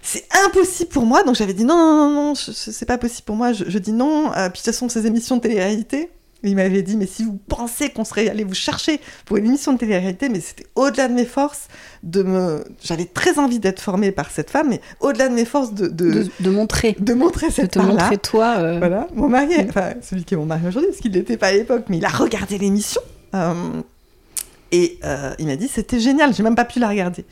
C'est 0.00 0.26
impossible 0.46 0.90
pour 0.90 1.04
moi, 1.04 1.24
donc 1.24 1.34
j'avais 1.34 1.52
dit 1.52 1.64
non, 1.64 1.76
non, 1.76 2.08
non, 2.08 2.24
non, 2.28 2.34
c'est 2.34 2.86
pas 2.86 2.98
possible 2.98 3.26
pour 3.26 3.34
moi, 3.34 3.52
je, 3.52 3.78
dis 3.78 3.92
non. 3.92 4.32
Euh, 4.32 4.48
puis 4.48 4.60
de 4.60 4.64
toute 4.64 4.64
façon, 4.66 4.88
ces 4.88 5.06
émissions 5.06 5.36
de 5.36 5.42
télé-réalité, 5.42 6.08
il 6.44 6.54
m'avait 6.54 6.82
dit, 6.82 6.96
mais 6.96 7.06
si 7.06 7.24
vous 7.24 7.38
pensez 7.48 7.90
qu'on 7.90 8.04
serait 8.04 8.28
allé 8.28 8.44
vous 8.44 8.54
chercher 8.54 9.00
pour 9.24 9.38
une 9.38 9.46
émission 9.46 9.72
de 9.72 9.78
télé-réalité, 9.78 10.28
mais 10.28 10.40
c'était 10.40 10.66
au-delà 10.76 11.08
de 11.08 11.14
mes 11.14 11.24
forces 11.24 11.66
de 12.04 12.22
me. 12.22 12.64
J'avais 12.82 13.06
très 13.06 13.38
envie 13.38 13.58
d'être 13.58 13.80
formée 13.80 14.12
par 14.12 14.30
cette 14.30 14.50
femme, 14.50 14.68
mais 14.68 14.80
au-delà 15.00 15.28
de 15.28 15.34
mes 15.34 15.44
forces 15.44 15.74
de. 15.74 15.88
De, 15.88 16.28
de, 16.38 16.50
montrer. 16.50 16.96
De 17.00 17.12
montrer 17.12 17.50
cette 17.50 17.74
De 17.74 17.80
te 17.80 17.84
montrer 17.84 18.18
toi. 18.18 18.56
Euh, 18.58 18.78
voilà. 18.78 19.08
Mon 19.14 19.28
mari, 19.28 19.54
enfin, 19.68 19.94
celui 20.00 20.24
qui 20.24 20.34
est 20.34 20.36
mon 20.36 20.46
mari 20.46 20.68
aujourd'hui, 20.68 20.90
parce 20.90 21.00
qu'il 21.00 21.12
n'était 21.12 21.36
pas 21.36 21.48
à 21.48 21.52
l'époque, 21.52 21.86
mais 21.88 21.98
il 21.98 22.04
a 22.04 22.08
regardé 22.08 22.56
l'émission. 22.56 23.00
Euh, 23.34 23.54
et 24.70 24.98
euh, 25.04 25.34
il 25.38 25.46
m'a 25.46 25.56
dit, 25.56 25.68
c'était 25.68 25.98
génial, 25.98 26.34
j'ai 26.34 26.42
même 26.42 26.54
pas 26.54 26.64
pu 26.64 26.78
la 26.78 26.88
regarder. 26.88 27.24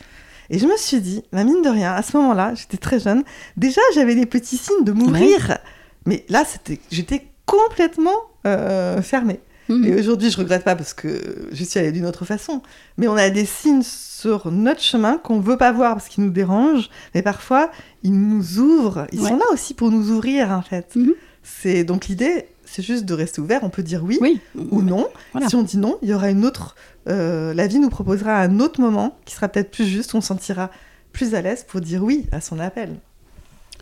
Et 0.51 0.59
je 0.59 0.67
me 0.67 0.77
suis 0.77 1.01
dit, 1.01 1.23
ma 1.33 1.45
mine 1.45 1.63
de 1.63 1.69
rien, 1.69 1.93
à 1.93 2.03
ce 2.03 2.17
moment-là, 2.17 2.55
j'étais 2.55 2.77
très 2.77 3.01
jeune, 3.01 3.25
déjà 3.57 3.81
j'avais 3.95 4.15
des 4.15 4.27
petits 4.27 4.57
signes 4.57 4.85
de 4.85 4.93
mourir. 4.93 5.59
Mais 6.07 6.25
là, 6.29 6.45
c'était, 6.45 6.81
j'étais 6.91 7.27
complètement 7.47 8.21
euh, 8.47 9.01
fermé. 9.01 9.41
Mhm. 9.69 9.85
Et 9.85 9.95
aujourd'hui, 9.99 10.31
je 10.31 10.37
regrette 10.37 10.65
pas 10.65 10.77
parce 10.77 10.95
que 10.95 11.49
je 11.51 11.65
suis 11.65 11.79
allée 11.79 11.93
d'une 11.93 12.07
autre 12.07 12.25
façon. 12.25 12.63
Mais 12.99 13.09
on 13.09 13.17
a 13.17 13.31
des 13.31 13.47
signes 13.47 13.83
sur 13.83 14.51
notre 14.51 14.83
chemin 14.83 15.19
qu'on 15.19 15.41
veut 15.41 15.57
pas 15.57 15.73
voir 15.73 15.95
parce 15.95 16.09
qu'ils 16.09 16.25
nous 16.25 16.31
dérangent. 16.31 16.91
Mais 17.15 17.23
parfois, 17.23 17.71
ils 18.03 18.13
nous 18.13 18.59
ouvrent. 18.59 19.07
Ils 19.13 19.21
sont 19.21 19.37
là 19.37 19.45
aussi 19.53 19.75
pour 19.75 19.91
nous 19.91 20.11
ouvrir, 20.11 20.51
en 20.51 20.63
fait. 20.63 20.95
Mhm. 20.95 21.15
C'est 21.43 21.85
donc 21.85 22.07
l'idée, 22.09 22.49
c'est 22.65 22.83
juste 22.83 23.05
de 23.05 23.15
rester 23.15 23.41
ouvert. 23.41 23.61
On 23.63 23.71
peut 23.71 23.83
dire 23.83 24.03
oui, 24.05 24.41
ou 24.71 24.83
non. 24.83 25.09
Si 25.49 25.55
on 25.55 25.63
dit 25.63 25.79
non, 25.79 25.99
il 26.03 26.09
y 26.09 26.15
aura 26.15 26.31
une 26.31 26.45
autre. 26.45 26.75
Euh, 27.09 27.55
la 27.55 27.69
vie 27.69 27.79
nous 27.79 27.89
proposera 27.89 28.37
un 28.41 28.59
autre 28.59 28.81
moment 28.81 29.17
qui 29.25 29.35
sera 29.35 29.49
peut-être 29.49 29.71
plus 29.71 29.87
juste. 29.87 30.15
On 30.15 30.21
se 30.21 30.29
sentira 30.29 30.71
plus 31.13 31.35
à 31.35 31.43
l'aise 31.43 31.65
pour 31.67 31.81
dire 31.81 32.03
oui 32.03 32.27
à 32.33 32.41
son 32.41 32.59
appel. 32.59 32.97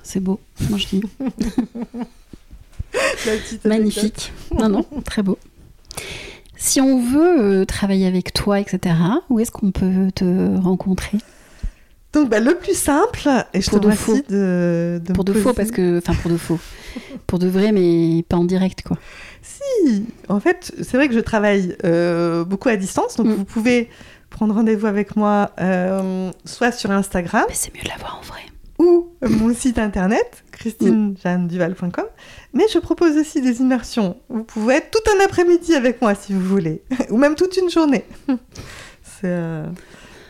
C'est 0.03 0.21
beau. 0.21 0.39
Moi, 0.69 0.79
je 0.79 0.87
dis. 0.87 1.03
Magnifique. 3.65 4.33
Non, 4.59 4.69
non, 4.69 4.85
très 5.05 5.23
beau. 5.23 5.39
Si 6.57 6.81
on 6.81 6.99
veut 6.99 7.41
euh, 7.41 7.65
travailler 7.65 8.07
avec 8.07 8.33
toi, 8.33 8.59
etc., 8.61 8.97
où 9.29 9.39
est-ce 9.39 9.51
qu'on 9.51 9.71
peut 9.71 10.11
te 10.15 10.57
rencontrer? 10.59 11.19
Donc 12.15 12.31
bah, 12.31 12.41
le 12.41 12.55
plus 12.55 12.77
simple, 12.77 13.29
et 13.53 13.61
je 13.61 13.69
pour 13.69 13.81
te 13.81 13.85
remercie 13.85 14.23
de, 14.29 15.03
de, 15.05 15.13
Pour 15.13 15.25
de 15.25 15.33
faux, 15.33 15.53
parce 15.53 15.73
que... 15.73 15.99
Enfin, 15.99 16.15
pour 16.15 16.31
de 16.31 16.37
faux. 16.37 16.59
pour 17.27 17.39
de 17.39 17.49
vrai, 17.49 17.73
mais 17.73 18.25
pas 18.29 18.37
en 18.37 18.45
direct, 18.45 18.83
quoi. 18.83 18.97
Si 19.43 20.07
En 20.29 20.41
fait, 20.41 20.73
c'est 20.81 20.97
vrai 20.97 21.09
que 21.09 21.15
je 21.15 21.21
travaille 21.21 21.77
euh, 21.85 22.45
beaucoup 22.45 22.69
à 22.69 22.77
distance, 22.77 23.17
donc 23.17 23.27
mm. 23.27 23.33
vous 23.33 23.45
pouvez 23.45 23.91
prendre 24.31 24.55
rendez-vous 24.55 24.87
avec 24.87 25.17
moi, 25.17 25.51
euh, 25.61 26.31
soit 26.45 26.73
sur 26.73 26.93
Instagram... 26.93 27.45
Mais 27.49 27.55
c'est 27.55 27.75
mieux 27.75 27.83
de 27.83 27.89
l'avoir 27.89 28.21
en 28.23 28.27
vrai 28.27 28.41
ou 28.79 29.13
mon 29.23 29.55
site 29.55 29.79
internet, 29.79 30.45
christinejeanneduval.com. 30.53 32.05
Mais 32.53 32.65
je 32.73 32.79
propose 32.79 33.17
aussi 33.17 33.41
des 33.41 33.61
immersions. 33.61 34.17
Vous 34.29 34.45
pouvez 34.45 34.77
être 34.77 34.91
tout 34.91 35.11
un 35.17 35.25
après-midi 35.25 35.75
avec 35.75 36.01
moi 36.03 36.15
si 36.15 36.33
vous 36.33 36.41
voulez, 36.41 36.83
ou 37.11 37.17
même 37.17 37.35
toute 37.35 37.57
une 37.57 37.71
journée. 37.71 38.05
Euh, 39.23 39.67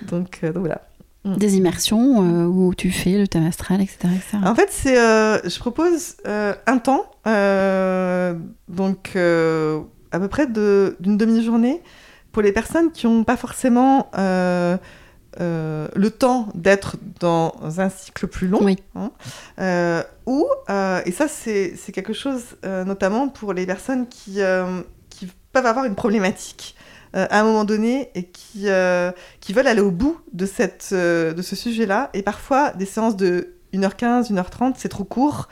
donc, 0.03 0.39
euh, 0.45 0.53
donc, 0.53 0.61
voilà. 0.61 0.83
Mm. 1.25 1.37
Des 1.37 1.57
immersions 1.57 2.23
euh, 2.23 2.45
où 2.45 2.73
tu 2.77 2.93
fais 2.93 3.19
le 3.19 3.27
thème 3.27 3.45
astral, 3.45 3.81
etc. 3.81 4.07
En 4.45 4.55
fait, 4.55 4.69
c'est, 4.71 4.95
je 4.95 5.59
propose 5.59 6.17
un 6.25 6.79
temps, 6.79 7.11
donc 8.69 9.17
à 9.17 10.21
peu 10.21 10.29
près 10.29 10.47
d'une 10.47 11.17
demi-journée, 11.17 11.83
pour 12.31 12.43
les 12.43 12.53
personnes 12.53 12.93
qui 12.93 13.09
n'ont 13.09 13.25
pas 13.25 13.37
forcément 13.37 14.11
euh, 15.41 15.89
le 15.95 16.11
temps 16.11 16.49
d'être 16.55 16.97
dans 17.21 17.55
un 17.79 17.89
cycle 17.89 18.27
plus 18.27 18.49
long. 18.49 18.61
Hein, 18.95 19.11
euh, 19.59 20.03
ou, 20.27 20.47
euh, 20.71 21.01
et 21.05 21.13
ça 21.13 21.27
c'est 21.29 21.75
quelque 21.93 22.13
chose 22.13 22.57
notamment 22.65 23.29
pour 23.29 23.53
les 23.53 23.67
personnes 23.67 24.07
qui, 24.09 24.41
qui 25.11 25.29
peuvent 25.53 25.67
avoir 25.67 25.85
une 25.85 25.95
problématique 25.95 26.77
à 27.13 27.41
un 27.41 27.45
moment 27.45 27.65
donné 27.65 28.11
et 28.15 28.25
qui, 28.25 28.67
qui 29.41 29.53
veulent 29.53 29.67
aller 29.67 29.81
au 29.81 29.91
bout 29.91 30.21
de, 30.33 30.47
cette, 30.47 30.93
de 30.93 31.43
ce 31.43 31.57
sujet-là. 31.57 32.11
Et 32.13 32.23
parfois, 32.23 32.71
des 32.71 32.87
séances 32.87 33.17
de 33.17 33.55
1h15, 33.73 34.33
1h30, 34.33 34.75
c'est 34.77 34.89
trop 34.89 35.05
court. 35.05 35.49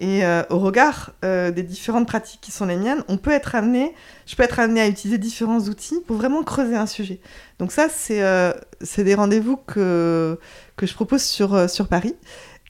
Et 0.00 0.22
au 0.48 0.58
regard 0.58 1.12
des 1.22 1.62
différentes 1.62 2.06
pratiques 2.06 2.40
qui 2.40 2.50
sont 2.50 2.64
les 2.64 2.76
miennes, 2.76 3.04
on 3.08 3.18
peut 3.18 3.32
être 3.32 3.54
amené, 3.54 3.94
je 4.26 4.34
peux 4.34 4.42
être 4.42 4.58
amené 4.58 4.80
à 4.80 4.88
utiliser 4.88 5.18
différents 5.18 5.60
outils 5.60 6.00
pour 6.06 6.16
vraiment 6.16 6.42
creuser 6.42 6.74
un 6.74 6.86
sujet. 6.86 7.20
Donc 7.58 7.72
ça, 7.72 7.88
c'est 7.90 8.22
euh, 8.22 8.52
des 8.96 9.14
rendez-vous 9.14 9.58
que, 9.58 10.38
que 10.76 10.86
je 10.86 10.94
propose 10.94 11.22
sur, 11.22 11.54
euh, 11.54 11.68
sur 11.68 11.88
Paris. 11.88 12.14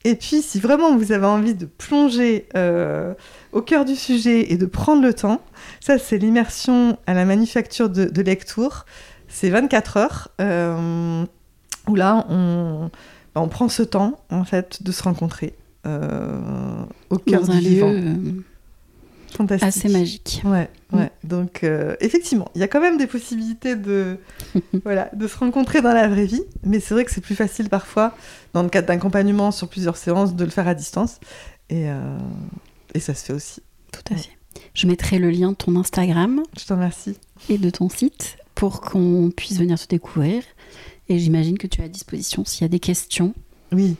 Et 0.04 0.16
puis, 0.16 0.42
si 0.42 0.58
vraiment 0.58 0.96
vous 0.96 1.12
avez 1.12 1.26
envie 1.26 1.54
de 1.54 1.66
plonger 1.66 2.48
euh, 2.56 3.14
au 3.52 3.62
cœur 3.62 3.84
du 3.84 3.94
sujet 3.94 4.50
et 4.52 4.56
de 4.56 4.66
prendre 4.66 5.02
le 5.02 5.14
temps, 5.14 5.40
ça, 5.78 5.98
c'est 5.98 6.18
l'immersion 6.18 6.98
à 7.06 7.14
la 7.14 7.24
manufacture 7.24 7.88
de, 7.88 8.06
de 8.06 8.22
lecture. 8.22 8.86
C'est 9.28 9.50
24 9.50 9.96
heures 9.96 10.28
où 11.86 11.94
là, 11.94 12.26
on, 12.28 12.90
bah, 13.34 13.42
on 13.42 13.48
prend 13.48 13.68
ce 13.68 13.82
temps, 13.84 14.18
en 14.30 14.44
fait, 14.44 14.82
de 14.82 14.90
se 14.90 15.02
rencontrer 15.02 15.54
au 15.84 17.18
cœur 17.18 17.42
du 17.46 17.58
vivant. 17.58 17.92
Fantastique. 19.36 19.68
Assez 19.68 19.88
magique. 19.88 20.42
Ouais, 20.44 20.68
mm. 20.92 20.98
ouais. 20.98 21.10
Donc, 21.24 21.64
euh, 21.64 21.96
effectivement, 22.00 22.48
il 22.54 22.60
y 22.60 22.64
a 22.64 22.68
quand 22.68 22.80
même 22.80 22.98
des 22.98 23.06
possibilités 23.06 23.76
de, 23.76 24.18
voilà, 24.84 25.10
de 25.14 25.26
se 25.26 25.36
rencontrer 25.36 25.80
dans 25.80 25.92
la 25.92 26.08
vraie 26.08 26.26
vie, 26.26 26.42
mais 26.64 26.80
c'est 26.80 26.94
vrai 26.94 27.04
que 27.04 27.10
c'est 27.10 27.20
plus 27.20 27.34
facile 27.34 27.68
parfois, 27.68 28.16
dans 28.54 28.62
le 28.62 28.68
cadre 28.68 28.88
d'accompagnement 28.88 29.50
sur 29.50 29.68
plusieurs 29.68 29.96
séances, 29.96 30.34
de 30.34 30.44
le 30.44 30.50
faire 30.50 30.68
à 30.68 30.74
distance. 30.74 31.18
Et, 31.68 31.88
euh, 31.88 32.18
et 32.94 33.00
ça 33.00 33.14
se 33.14 33.24
fait 33.24 33.32
aussi. 33.32 33.62
Tout 33.92 34.12
à 34.12 34.16
fait. 34.16 34.30
Je 34.74 34.86
mettrai 34.86 35.18
le 35.18 35.30
lien 35.30 35.50
de 35.50 35.56
ton 35.56 35.76
Instagram. 35.76 36.42
Je 36.58 36.64
t'en 36.64 36.74
remercie. 36.74 37.16
Et 37.48 37.58
de 37.58 37.70
ton 37.70 37.88
site 37.88 38.36
pour 38.54 38.80
qu'on 38.80 39.30
puisse 39.34 39.58
venir 39.58 39.78
te 39.78 39.86
découvrir. 39.86 40.42
Et 41.08 41.18
j'imagine 41.18 41.56
que 41.56 41.66
tu 41.66 41.80
as 41.80 41.84
à 41.84 41.88
disposition 41.88 42.44
s'il 42.44 42.62
y 42.62 42.64
a 42.64 42.68
des 42.68 42.80
questions. 42.80 43.34
Oui. 43.72 43.96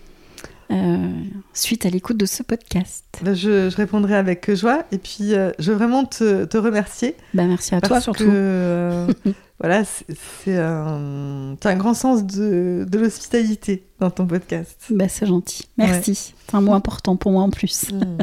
Euh, 0.70 1.24
suite 1.52 1.84
à 1.84 1.90
l'écoute 1.90 2.16
de 2.16 2.26
ce 2.26 2.42
podcast. 2.42 3.04
Bah, 3.22 3.34
je, 3.34 3.74
répondrai 3.74 4.14
avec 4.14 4.54
joie. 4.54 4.84
Et 4.92 4.98
puis, 4.98 5.34
euh, 5.34 5.50
je 5.58 5.72
veux 5.72 5.78
vraiment 5.78 6.04
te, 6.04 6.56
remercier. 6.56 7.16
Bah, 7.34 7.44
merci 7.44 7.74
à 7.74 7.80
toi 7.80 8.00
surtout. 8.00 8.24
Que, 8.24 8.30
euh, 8.30 9.12
voilà, 9.60 9.82
c'est 9.84 10.56
un, 10.56 11.56
un, 11.62 11.76
grand 11.76 11.94
sens 11.94 12.24
de, 12.24 12.86
de 12.88 12.98
l'hospitalité 12.98 13.84
dans 13.98 14.10
ton 14.10 14.26
podcast. 14.26 14.86
Bah, 14.90 15.08
c'est 15.08 15.26
gentil. 15.26 15.64
Merci. 15.76 16.14
C'est 16.14 16.54
un 16.54 16.60
mot 16.60 16.74
important 16.74 17.16
pour 17.16 17.32
moi 17.32 17.42
en 17.42 17.50
plus. 17.50 17.90
Mm. 17.92 18.18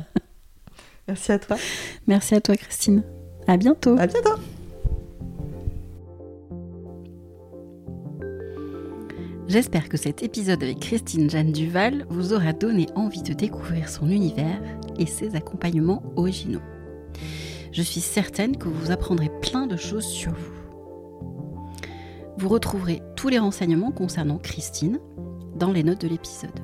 Merci 1.07 1.31
à 1.31 1.39
toi. 1.39 1.57
Merci 2.07 2.35
à 2.35 2.41
toi, 2.41 2.55
Christine. 2.55 3.03
À 3.47 3.57
bientôt. 3.57 3.97
À 3.97 4.07
bientôt. 4.07 4.35
J'espère 9.47 9.87
que 9.87 9.95
cet 9.95 10.23
épisode 10.23 10.61
avec 10.61 10.79
Christine 10.79 11.29
Jeanne 11.29 11.53
Duval 11.53 12.05
vous 12.09 12.33
aura 12.33 12.51
donné 12.51 12.87
envie 12.95 13.21
de 13.21 13.31
découvrir 13.31 13.87
son 13.87 14.09
univers 14.09 14.59
et 14.99 15.05
ses 15.05 15.37
accompagnements 15.37 16.03
originaux. 16.17 16.59
Je 17.71 17.81
suis 17.81 18.01
certaine 18.01 18.57
que 18.57 18.67
vous 18.67 18.91
apprendrez 18.91 19.31
plein 19.41 19.65
de 19.65 19.77
choses 19.77 20.05
sur 20.05 20.33
vous. 20.33 20.51
Vous 22.37 22.49
retrouverez 22.49 23.01
tous 23.15 23.29
les 23.29 23.39
renseignements 23.39 23.93
concernant 23.93 24.37
Christine 24.37 24.99
dans 25.55 25.71
les 25.71 25.83
notes 25.83 26.01
de 26.01 26.09
l'épisode. 26.09 26.59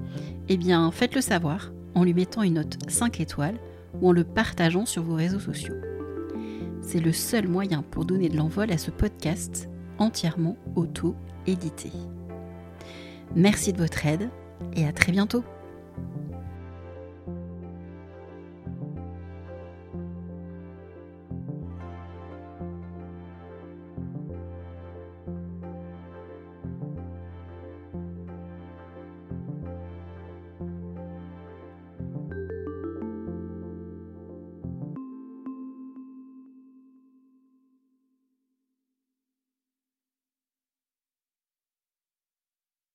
eh 0.49 0.57
bien 0.57 0.91
faites-le 0.91 1.21
savoir 1.21 1.73
en 1.95 2.05
lui 2.05 2.15
mettant 2.15 2.43
une 2.43 2.55
note 2.55 2.79
5 2.89 3.21
étoiles 3.21 3.59
ou 4.01 4.09
en 4.09 4.13
le 4.13 4.25
partageant 4.25 4.87
sur 4.87 5.03
vos 5.03 5.15
réseaux 5.15 5.41
sociaux. 5.41 5.75
C'est 6.83 7.01
le 7.01 7.13
seul 7.13 7.49
moyen 7.49 7.83
pour 7.91 8.05
donner 8.05 8.29
de 8.29 8.37
l'envol 8.37 8.71
à 8.71 8.79
ce 8.79 8.91
podcast 8.91 9.69
entièrement 9.99 10.57
auto-édité. 10.77 11.91
Merci 13.35 13.73
de 13.73 13.79
votre 13.79 14.07
aide 14.07 14.29
et 14.75 14.87
à 14.87 14.93
très 14.93 15.13
bientôt 15.13 15.45